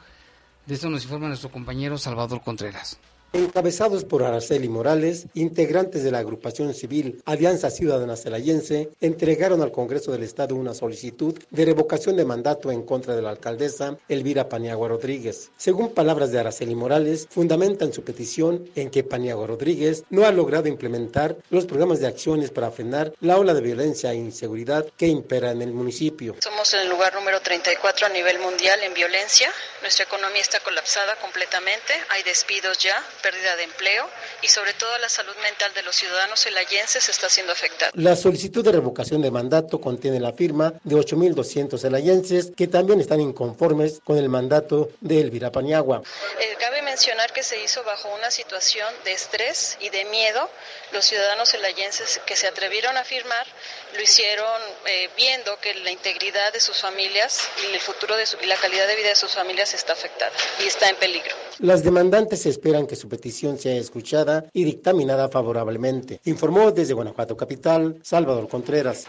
De 0.68 0.76
esto 0.76 0.88
nos 0.88 1.04
informa 1.04 1.30
nuestro 1.30 1.50
compañero 1.50 1.98
Salvador 1.98 2.44
Contreras. 2.44 3.00
Encabezados 3.34 4.04
por 4.04 4.24
Araceli 4.24 4.68
Morales, 4.68 5.28
integrantes 5.36 6.04
de 6.04 6.12
la 6.12 6.20
agrupación 6.20 6.74
civil 6.74 7.22
Alianza 7.26 7.70
Ciudadana 7.70 8.18
Celayense, 8.18 8.90
entregaron 9.00 9.62
al 9.62 9.72
Congreso 9.72 10.12
del 10.12 10.24
Estado 10.24 10.54
una 10.54 10.74
solicitud 10.74 11.40
de 11.50 11.64
revocación 11.64 12.18
de 12.18 12.26
mandato 12.26 12.72
en 12.72 12.84
contra 12.84 13.16
de 13.16 13.22
la 13.22 13.30
alcaldesa 13.30 13.96
Elvira 14.10 14.50
Paniagua 14.50 14.90
Rodríguez. 14.90 15.50
Según 15.56 15.94
palabras 15.94 16.34
de 16.34 16.40
Araceli 16.40 16.76
Morales, 16.76 17.26
fundamentan 17.30 17.94
su 17.94 18.04
petición 18.04 18.70
en 18.76 18.90
que 18.90 19.06
Paniagua 19.06 19.48
Rodríguez 19.48 20.04
no 20.10 20.26
ha 20.26 20.32
logrado 20.34 20.68
implementar 20.68 21.38
los 21.52 21.66
programas 21.66 22.02
de 22.02 22.08
acciones 22.08 22.52
para 22.52 22.70
frenar 22.70 23.14
la 23.22 23.38
ola 23.38 23.54
de 23.54 23.62
violencia 23.62 24.12
e 24.12 24.16
inseguridad 24.16 24.86
que 24.98 25.08
impera 25.08 25.52
en 25.52 25.62
el 25.62 25.72
municipio. 25.72 26.36
Somos 26.42 26.74
el 26.74 26.90
lugar 26.90 27.16
número 27.16 27.40
34 27.40 28.08
a 28.08 28.10
nivel 28.10 28.40
mundial 28.40 28.84
en 28.84 28.94
violencia. 28.94 29.50
Nuestra 29.82 30.04
economía 30.04 30.42
está 30.42 30.60
colapsada 30.60 31.16
completamente. 31.22 31.94
Hay 32.10 32.24
despidos 32.24 32.78
ya 32.78 33.02
pérdida 33.22 33.56
de 33.56 33.64
empleo 33.64 34.10
y 34.42 34.48
sobre 34.48 34.74
todo 34.74 34.98
la 35.00 35.10
salud 35.10 35.34
mental 35.44 35.72
de 35.74 35.84
los 35.84 35.96
ciudadanos 35.96 36.44
celayenses 36.44 37.08
está 37.10 37.30
siendo 37.30 37.54
afectada. 37.54 37.92
La 37.96 38.16
solicitud 38.16 38.64
de 38.64 38.72
revocación 38.72 39.22
de 39.22 39.32
mandato 39.32 39.80
contiene 39.80 40.20
la 40.20 40.34
firma 40.34 40.74
de 40.84 40.96
8.200 40.96 41.80
celayenses 41.80 42.52
que 42.56 42.68
también 42.68 43.00
están 43.00 43.22
inconformes 43.22 44.02
con 44.04 44.18
el 44.18 44.30
mandato 44.30 44.90
de 45.00 45.22
Elvira 45.22 45.52
Paniagua. 45.52 46.02
Eh, 46.40 46.56
cabe 46.60 46.81
mencionar 46.92 47.32
que 47.32 47.42
se 47.42 47.64
hizo 47.64 47.84
bajo 47.86 48.10
una 48.14 48.30
situación 48.32 48.90
de 49.06 49.14
estrés 49.14 49.78
y 49.80 49.90
de 49.90 50.04
miedo. 50.06 50.50
Los 50.92 51.06
ciudadanos 51.06 51.50
celayenses 51.50 52.20
que 52.26 52.36
se 52.36 52.48
atrevieron 52.48 52.98
a 52.98 53.06
firmar 53.06 53.46
lo 53.96 54.02
hicieron 54.02 54.62
eh, 54.86 55.10
viendo 55.16 55.58
que 55.62 55.74
la 55.76 55.92
integridad 55.92 56.52
de 56.52 56.60
sus 56.60 56.82
familias 56.82 57.48
y 57.64 57.74
el 57.74 57.80
futuro 57.80 58.18
de 58.18 58.26
y 58.44 58.46
la 58.46 58.58
calidad 58.58 58.88
de 58.88 58.96
vida 58.98 59.08
de 59.08 59.16
sus 59.16 59.32
familias 59.32 59.74
está 59.74 59.94
afectada 59.94 60.34
y 60.62 60.68
está 60.68 60.90
en 60.90 60.98
peligro. 60.98 61.34
Las 61.60 61.82
demandantes 61.82 62.46
esperan 62.46 62.86
que 62.88 62.98
su 62.98 63.08
petición 63.08 63.58
sea 63.58 63.76
escuchada 63.76 64.46
y 64.52 64.66
dictaminada 64.66 65.30
favorablemente. 65.30 66.20
Informó 66.26 66.72
desde 66.72 66.94
Guanajuato 66.94 67.38
Capital, 67.38 68.00
Salvador 68.04 68.50
Contreras. 68.50 69.06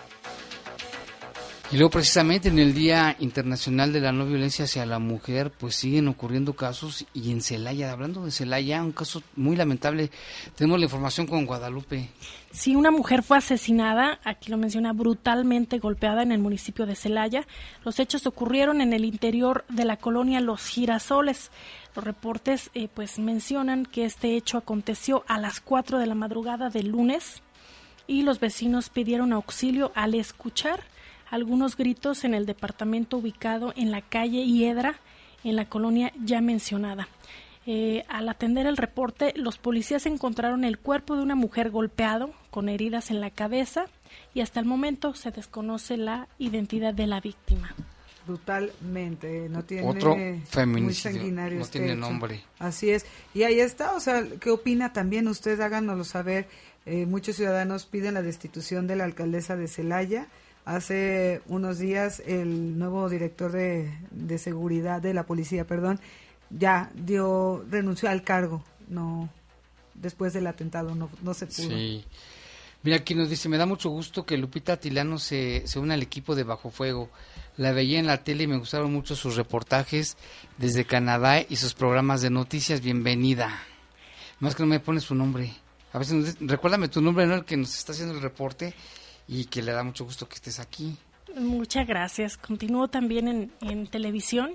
Y 1.73 1.79
luego 1.79 1.89
precisamente 1.89 2.51
en 2.51 2.59
el 2.59 2.75
Día 2.75 3.17
Internacional 3.19 3.95
de 3.95 4.01
la 4.01 4.13
No 4.13 4.27
Violencia 4.27 4.67
hacia 4.67 4.85
la 4.85 4.99
Mujer, 4.99 5.51
pues 5.51 5.75
siguen 5.75 6.07
ocurriendo 6.07 6.53
casos 6.53 7.07
y 7.15 7.31
en 7.31 7.41
Celaya, 7.41 7.93
hablando 7.93 8.27
de 8.27 8.31
Celaya, 8.31 8.83
un 8.83 8.93
caso 8.93 9.23
muy 9.37 9.57
lamentable, 9.57 10.11
tenemos 10.55 10.79
la 10.79 10.85
información 10.85 11.27
con 11.27 11.47
Guadalupe. 11.47 12.11
Sí, 12.51 12.77
una 12.77 12.91
mujer 12.91 13.23
fue 13.23 13.39
asesinada, 13.39 14.21
aquí 14.23 14.51
lo 14.51 14.59
menciona, 14.59 14.93
brutalmente 14.93 15.79
golpeada 15.79 16.23
en 16.23 16.33
el 16.33 16.41
municipio 16.41 16.85
de 16.85 16.95
Celaya. 16.95 17.47
Los 17.87 17.99
hechos 18.01 18.27
ocurrieron 18.27 18.83
en 18.83 18.93
el 18.93 19.07
interior 19.07 19.65
de 19.71 19.87
la 19.87 19.97
colonia 19.97 20.43
Los 20.43 20.67
Girasoles. 20.67 21.51
Los 21.97 22.05
reportes 22.05 22.69
eh, 22.75 22.89
pues 22.93 23.19
mencionan 23.19 23.87
que 23.87 24.05
este 24.05 24.37
hecho 24.37 24.59
aconteció 24.59 25.25
a 25.27 25.39
las 25.39 25.63
4 25.63 25.99
de 25.99 26.07
la 26.07 26.15
madrugada 26.15 26.69
del 26.69 26.89
lunes 26.89 27.41
y 28.07 28.25
los 28.25 28.41
vecinos 28.41 28.91
pidieron 28.91 29.33
auxilio 29.33 29.91
al 29.95 30.15
escuchar 30.15 30.81
algunos 31.33 31.79
gritos 31.79 32.25
en 32.25 32.35
el 32.35 32.45
departamento 32.45 33.17
ubicado 33.17 33.73
en 33.75 33.91
la 33.91 34.03
calle 34.03 34.45
Hiedra, 34.45 34.97
en 35.43 35.57
la 35.57 35.65
colonia 35.65 36.13
ya 36.23 36.43
mencionada. 36.43 37.09
Eh, 37.65 38.05
al 38.09 38.29
atender 38.29 38.67
el 38.67 38.77
reporte, 38.77 39.33
los 39.35 39.57
policías 39.57 40.05
encontraron 40.05 40.63
el 40.63 40.79
cuerpo 40.79 41.17
de 41.17 41.23
una 41.23 41.35
mujer 41.35 41.71
golpeado, 41.71 42.35
con 42.51 42.69
heridas 42.69 43.11
en 43.11 43.23
la 43.23 43.31
cabeza, 43.31 43.87
y 44.35 44.43
hasta 44.43 44.61
el 44.61 44.67
momento 44.67 45.15
se 45.15 45.31
desconoce 45.31 45.97
la 45.97 46.29
identidad 46.39 46.93
de 46.93 47.07
la 47.07 47.23
víctima. 47.23 47.75
Brutalmente, 48.27 49.49
no 49.49 49.65
tiene 49.65 49.89
otro 49.89 50.15
feminicidio, 50.45 51.33
no 51.33 51.63
este 51.63 51.79
tiene 51.79 51.97
nombre. 51.97 52.43
Así 52.59 52.91
es, 52.91 53.07
y 53.33 53.45
ahí 53.45 53.59
está, 53.59 53.95
o 53.95 54.01
sea, 54.01 54.23
¿qué 54.39 54.51
opina 54.51 54.93
también? 54.93 55.27
Usted 55.29 55.59
háganoslo 55.63 56.05
saber. 56.05 56.47
Eh, 56.85 57.07
muchos 57.07 57.37
ciudadanos 57.37 57.87
piden 57.87 58.15
la 58.15 58.23
destitución 58.23 58.87
de 58.87 58.97
la 58.97 59.05
alcaldesa 59.05 59.57
de 59.57 59.67
Celaya 59.67 60.29
Hace 60.65 61.43
unos 61.47 61.79
días 61.79 62.23
el 62.25 62.79
nuevo 62.79 63.09
director 63.09 63.51
de, 63.51 64.39
seguridad 64.39 65.03
de 65.03 65.13
la 65.13 65.25
policía, 65.25 65.67
perdón, 65.67 65.99
ya 66.51 66.91
dio 66.95 67.65
renunció 67.69 68.09
al 68.09 68.23
cargo, 68.23 68.63
no 68.89 69.29
después 69.95 70.33
del 70.33 70.47
atentado 70.47 70.95
no, 70.95 71.11
no 71.23 71.35
se 71.35 71.47
pudo. 71.47 71.69
Sí. 71.69 72.05
Mira, 72.85 72.97
aquí 72.97 73.15
nos 73.15 73.29
dice, 73.29 73.49
me 73.49 73.59
da 73.59 73.67
mucho 73.67 73.91
gusto 73.91 74.25
que 74.25 74.37
Lupita 74.37 74.77
Tilano 74.77 75.19
se, 75.19 75.67
se 75.67 75.79
una 75.79 75.95
al 75.95 76.03
equipo 76.03 76.35
de 76.35 76.45
Bajo 76.45 76.71
Fuego. 76.71 77.11
La 77.57 77.73
veía 77.73 77.99
en 77.99 78.07
la 78.07 78.25
tele 78.25 78.45
y 78.45 78.49
me 78.49 78.59
gustaron 78.59 78.93
mucho 78.93 79.15
sus 79.15 79.37
reportajes 79.37 80.17
desde 80.59 80.85
Canadá 80.85 81.41
y 81.49 81.57
sus 81.57 81.75
programas 81.75 82.23
de 82.23 82.31
noticias. 82.31 82.81
Bienvenida. 82.81 83.63
Más 84.41 84.57
que 84.57 84.63
no 84.63 84.69
me 84.69 84.81
pone 84.81 85.01
su 85.01 85.15
nombre. 85.15 85.53
A 85.93 85.99
veces, 85.99 86.37
recuérdame 86.41 86.89
tu 86.89 87.01
nombre, 87.01 87.27
¿no? 87.27 87.35
El 87.35 87.45
que 87.45 87.57
nos 87.57 87.77
está 87.77 87.93
haciendo 87.93 88.15
el 88.15 88.23
reporte 88.23 88.75
y 89.33 89.47
que 89.47 89.63
le 89.63 89.73
da 89.73 89.83
mucho 89.83 90.05
gusto 90.05 90.29
que 90.29 90.35
estés 90.35 90.61
aquí. 90.61 90.95
Muchas 91.35 91.87
gracias. 91.87 92.37
Continúo 92.37 92.89
también 92.89 93.29
en, 93.29 93.53
en 93.63 93.87
televisión, 93.87 94.53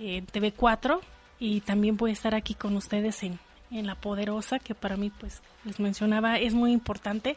en 0.00 0.26
TV4, 0.26 1.00
y 1.38 1.60
también 1.60 1.96
voy 1.96 2.10
a 2.10 2.12
estar 2.14 2.34
aquí 2.34 2.54
con 2.54 2.76
ustedes 2.76 3.22
en, 3.22 3.38
en 3.70 3.86
La 3.86 3.94
Poderosa, 3.94 4.58
que 4.58 4.74
para 4.74 4.96
mí, 4.96 5.10
pues, 5.20 5.40
les 5.64 5.78
mencionaba, 5.78 6.38
es 6.38 6.52
muy 6.52 6.72
importante. 6.72 7.36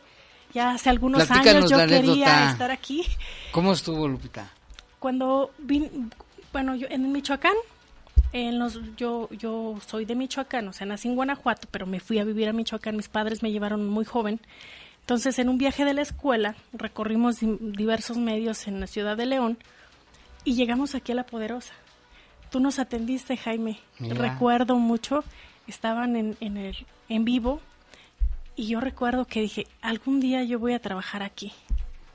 Ya 0.53 0.71
hace 0.71 0.89
algunos 0.89 1.29
años 1.29 1.69
yo 1.69 1.85
quería 1.85 2.49
estar 2.49 2.71
aquí. 2.71 3.05
¿Cómo 3.51 3.73
estuvo, 3.73 4.07
Lupita? 4.07 4.51
Cuando 4.97 5.51
vin, 5.59 6.11
Bueno, 6.51 6.75
yo 6.75 6.87
en 6.89 7.11
Michoacán, 7.11 7.55
en 8.33 8.57
los, 8.57 8.79
yo, 8.95 9.29
yo 9.31 9.77
soy 9.85 10.05
de 10.05 10.15
Michoacán, 10.15 10.67
o 10.67 10.73
sea, 10.73 10.87
nací 10.87 11.09
en 11.09 11.15
Guanajuato, 11.15 11.67
pero 11.69 11.85
me 11.85 11.99
fui 11.99 12.17
a 12.17 12.23
vivir 12.23 12.49
a 12.49 12.53
Michoacán. 12.53 12.95
Mis 12.95 13.09
padres 13.09 13.43
me 13.43 13.51
llevaron 13.51 13.87
muy 13.87 14.05
joven. 14.05 14.39
Entonces, 15.05 15.37
en 15.37 15.49
un 15.49 15.59
viaje 15.59 15.85
de 15.85 15.93
la 15.93 16.01
escuela, 16.01 16.55
recorrimos 16.73 17.37
diversos 17.39 18.17
medios 18.17 18.65
en 18.67 18.79
la 18.79 18.87
ciudad 18.87 19.15
de 19.15 19.27
León 19.27 19.59
y 20.43 20.55
llegamos 20.55 20.95
aquí 20.95 21.11
a 21.11 21.15
La 21.15 21.27
Poderosa. 21.27 21.75
Tú 22.49 22.59
nos 22.59 22.79
atendiste, 22.79 23.37
Jaime. 23.37 23.77
Recuerdo 23.99 24.77
mucho, 24.77 25.23
estaban 25.67 26.15
en, 26.15 26.35
en, 26.39 26.57
el, 26.57 26.87
en 27.07 27.23
vivo 27.23 27.61
y 28.55 28.65
yo 28.65 28.79
recuerdo 28.79 29.25
que 29.25 29.41
dije, 29.41 29.67
algún 29.83 30.19
día 30.19 30.43
yo 30.43 30.57
voy 30.57 30.73
a 30.73 30.79
trabajar 30.79 31.21
aquí. 31.21 31.53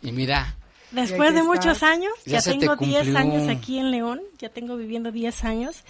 Y 0.02 0.10
mira. 0.10 0.56
Después 0.90 1.32
de 1.32 1.44
muchos 1.44 1.84
años, 1.84 2.12
ya, 2.26 2.42
tengo 2.42 2.74
10 2.74 3.14
años 3.14 3.48
aquí 3.48 3.78
en 3.78 3.92
León, 3.92 4.20
ya 4.40 4.48
tengo 4.48 4.76
viviendo 4.76 5.12
10 5.12 5.44
años 5.44 5.84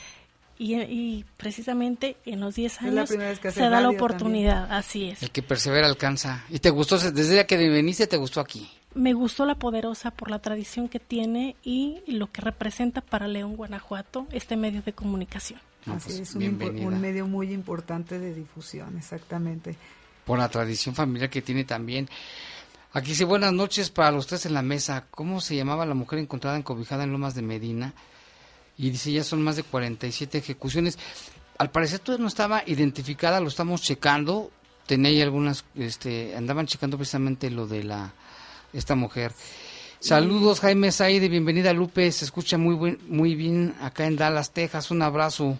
y, 0.62 1.24
precisamente 1.38 2.16
en 2.26 2.40
los 2.40 2.54
10 2.54 2.82
años 2.82 3.08
se 3.08 3.62
da 3.62 3.80
la 3.80 3.88
oportunidad, 3.88 4.70
así 4.70 5.08
es. 5.08 5.22
El 5.22 5.30
que 5.30 5.42
persevera 5.42 5.86
alcanza. 5.86 6.44
¿Y 6.50 6.58
te 6.58 6.68
gustó, 6.68 6.98
desde 6.98 7.46
que 7.46 7.56
viniste, 7.56 8.06
te 8.06 8.18
gustó 8.18 8.40
aquí? 8.40 8.70
Me 8.94 9.14
gustó 9.14 9.46
La 9.46 9.54
Poderosa 9.54 10.10
por 10.10 10.30
la 10.30 10.40
tradición 10.40 10.88
que 10.88 11.00
tiene 11.00 11.56
y 11.64 12.02
lo 12.06 12.30
que 12.30 12.42
representa 12.42 13.00
para 13.00 13.26
León, 13.26 13.56
Guanajuato, 13.56 14.26
este 14.32 14.56
medio 14.56 14.82
de 14.82 14.92
comunicación. 14.92 15.60
Así 15.86 16.18
pues, 16.18 16.20
es, 16.20 16.34
un, 16.34 16.44
un 16.84 17.00
medio 17.00 17.26
muy 17.26 17.52
importante 17.52 18.18
de 18.18 18.34
difusión, 18.34 18.98
exactamente. 18.98 19.76
Por 20.26 20.38
la 20.38 20.48
tradición 20.50 20.94
familiar 20.94 21.30
que 21.30 21.40
tiene 21.40 21.64
también. 21.64 22.06
Aquí 22.92 23.10
dice, 23.10 23.24
buenas 23.24 23.54
noches 23.54 23.88
para 23.88 24.10
los 24.10 24.26
tres 24.26 24.44
en 24.44 24.52
la 24.52 24.62
mesa. 24.62 25.06
¿Cómo 25.10 25.40
se 25.40 25.56
llamaba 25.56 25.86
la 25.86 25.94
mujer 25.94 26.18
encontrada 26.18 26.58
encobijada 26.58 27.04
en 27.04 27.12
Lomas 27.12 27.34
de 27.34 27.42
Medina? 27.42 27.94
Y 28.80 28.88
dice, 28.88 29.12
ya 29.12 29.22
son 29.22 29.42
más 29.42 29.56
de 29.56 29.62
47 29.62 30.38
ejecuciones. 30.38 30.98
Al 31.58 31.70
parecer 31.70 31.98
todavía 31.98 32.22
no 32.22 32.28
estaba 32.28 32.62
identificada, 32.64 33.38
lo 33.38 33.48
estamos 33.48 33.82
checando. 33.82 34.50
Tenía 34.86 35.22
algunas, 35.22 35.66
este, 35.74 36.34
andaban 36.34 36.66
checando 36.66 36.96
precisamente 36.96 37.50
lo 37.50 37.66
de 37.66 37.84
la, 37.84 38.14
esta 38.72 38.94
mujer. 38.94 39.32
Saludos 39.98 40.60
Jaime 40.60 40.92
Saide, 40.92 41.28
bienvenida 41.28 41.74
Lupe, 41.74 42.10
se 42.10 42.24
escucha 42.24 42.56
muy 42.56 42.74
buen, 42.74 42.98
muy 43.06 43.34
bien 43.34 43.74
acá 43.82 44.06
en 44.06 44.16
Dallas, 44.16 44.52
Texas. 44.52 44.90
Un 44.90 45.02
abrazo 45.02 45.58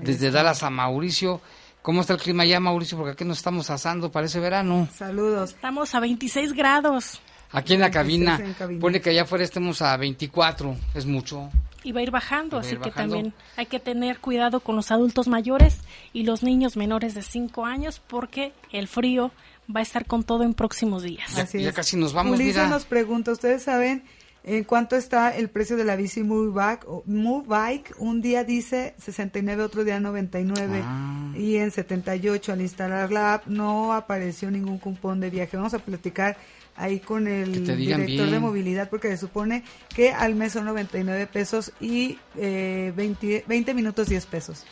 desde 0.00 0.30
Dallas 0.30 0.62
a 0.62 0.70
Mauricio. 0.70 1.40
¿Cómo 1.82 2.02
está 2.02 2.12
el 2.12 2.20
clima 2.20 2.44
allá, 2.44 2.60
Mauricio? 2.60 2.96
Porque 2.96 3.14
aquí 3.14 3.24
nos 3.24 3.38
estamos 3.38 3.68
asando, 3.70 4.12
parece 4.12 4.38
verano. 4.38 4.86
Saludos. 4.94 5.50
Estamos 5.50 5.92
a 5.96 5.98
26 5.98 6.52
grados. 6.52 7.20
Aquí 7.50 7.74
en 7.74 7.80
la 7.80 7.90
cabina. 7.90 8.40
Pone 8.80 9.00
que 9.00 9.10
allá 9.10 9.22
afuera 9.22 9.42
estemos 9.42 9.82
a 9.82 9.96
24, 9.96 10.76
es 10.94 11.04
mucho. 11.04 11.50
Y 11.82 11.92
va 11.92 12.00
a 12.00 12.02
ir 12.02 12.10
bajando, 12.10 12.58
así 12.58 12.76
que 12.76 12.90
también 12.90 13.32
hay 13.56 13.66
que 13.66 13.80
tener 13.80 14.18
cuidado 14.18 14.60
con 14.60 14.76
los 14.76 14.90
adultos 14.90 15.28
mayores 15.28 15.78
y 16.12 16.24
los 16.24 16.42
niños 16.42 16.76
menores 16.76 17.14
de 17.14 17.22
5 17.22 17.64
años 17.64 18.02
porque 18.06 18.52
el 18.70 18.86
frío 18.86 19.32
va 19.74 19.80
a 19.80 19.82
estar 19.82 20.06
con 20.06 20.24
todo 20.24 20.42
en 20.42 20.54
próximos 20.54 21.02
días. 21.02 21.34
Ya, 21.52 21.72
casi 21.72 21.96
nos 21.96 22.12
vamos, 22.12 22.38
Ulises 22.38 22.68
nos 22.68 22.84
pregunta, 22.84 23.32
¿ustedes 23.32 23.62
saben 23.62 24.04
¿En 24.42 24.64
cuánto 24.64 24.96
está 24.96 25.36
el 25.36 25.50
precio 25.50 25.76
de 25.76 25.84
la 25.84 25.96
bici 25.96 26.22
Move 26.22 26.52
Bike? 26.52 26.86
Move 27.04 27.46
Bike 27.46 27.94
un 27.98 28.22
día 28.22 28.42
dice 28.42 28.94
69, 28.96 29.62
otro 29.62 29.84
día 29.84 30.00
99 30.00 30.80
ah. 30.82 31.32
y 31.36 31.56
en 31.56 31.70
78 31.70 32.52
al 32.52 32.62
instalar 32.62 33.12
la 33.12 33.34
app 33.34 33.46
no 33.46 33.92
apareció 33.92 34.50
ningún 34.50 34.78
cupón 34.78 35.20
de 35.20 35.28
viaje. 35.28 35.58
Vamos 35.58 35.74
a 35.74 35.78
platicar 35.78 36.38
ahí 36.80 36.98
con 36.98 37.28
el 37.28 37.66
director 37.76 38.30
de 38.30 38.38
movilidad 38.40 38.88
porque 38.88 39.08
se 39.08 39.18
supone 39.18 39.62
que 39.94 40.12
al 40.12 40.34
mes 40.34 40.52
son 40.52 40.64
99 40.64 41.26
pesos 41.26 41.72
y 41.80 42.18
eh, 42.36 42.92
20, 42.96 43.44
20 43.46 43.74
minutos 43.74 44.08
10 44.08 44.26
pesos. 44.26 44.64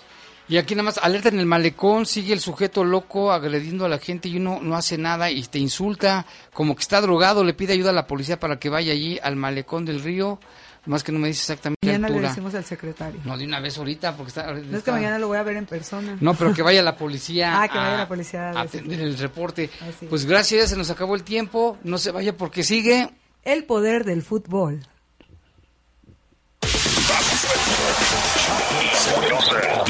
Y 0.48 0.56
aquí 0.56 0.74
nada 0.74 0.84
más, 0.84 0.98
alerta 0.98 1.28
en 1.28 1.38
el 1.38 1.44
malecón, 1.44 2.06
sigue 2.06 2.32
el 2.32 2.40
sujeto 2.40 2.82
loco 2.82 3.32
agrediendo 3.32 3.84
a 3.84 3.88
la 3.90 3.98
gente 3.98 4.30
y 4.30 4.38
uno 4.38 4.60
no 4.62 4.76
hace 4.76 4.96
nada 4.96 5.30
y 5.30 5.42
te 5.42 5.58
insulta, 5.58 6.24
como 6.54 6.74
que 6.74 6.80
está 6.80 7.02
drogado, 7.02 7.44
le 7.44 7.52
pide 7.52 7.74
ayuda 7.74 7.90
a 7.90 7.92
la 7.92 8.06
policía 8.06 8.40
para 8.40 8.58
que 8.58 8.70
vaya 8.70 8.92
allí 8.92 9.18
al 9.22 9.36
malecón 9.36 9.84
del 9.84 10.02
río. 10.02 10.40
Más 10.86 11.02
que 11.04 11.12
no 11.12 11.18
me 11.18 11.28
dice 11.28 11.40
exactamente 11.40 11.78
mañana 11.98 12.08
le 12.08 12.28
decimos 12.28 12.54
al 12.54 12.64
secretario. 12.64 13.20
No, 13.24 13.36
de 13.36 13.44
una 13.44 13.60
vez 13.60 13.78
ahorita, 13.78 14.16
porque 14.16 14.28
está... 14.28 14.52
No 14.52 14.78
es 14.78 14.82
que 14.82 14.90
mañana 14.90 15.18
lo 15.18 15.28
voy 15.28 15.38
a 15.38 15.42
ver 15.42 15.56
en 15.56 15.66
persona. 15.66 16.16
No, 16.20 16.34
pero 16.34 16.54
que 16.54 16.62
vaya 16.62 16.82
la 16.82 16.96
policía 16.98 17.62
ah, 17.62 17.68
que 17.68 17.78
vaya 17.78 17.98
la 17.98 18.08
policía 18.08 18.50
a, 18.50 18.60
atender 18.62 19.00
el 19.00 19.16
reporte. 19.18 19.70
Pues 20.08 20.26
gracias, 20.26 20.70
se 20.70 20.76
nos 20.76 20.90
acabó 20.90 21.14
el 21.14 21.22
tiempo. 21.22 21.78
No 21.82 21.98
se 21.98 22.10
vaya 22.10 22.36
porque 22.36 22.62
sigue... 22.62 23.10
El 23.44 23.64
poder 23.64 24.04
del 24.04 24.22
fútbol. 24.22 24.82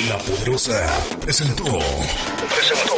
La 0.09 0.19
Poderosa 0.19 0.87
presentó. 1.21 1.65
Presentó. 1.65 2.98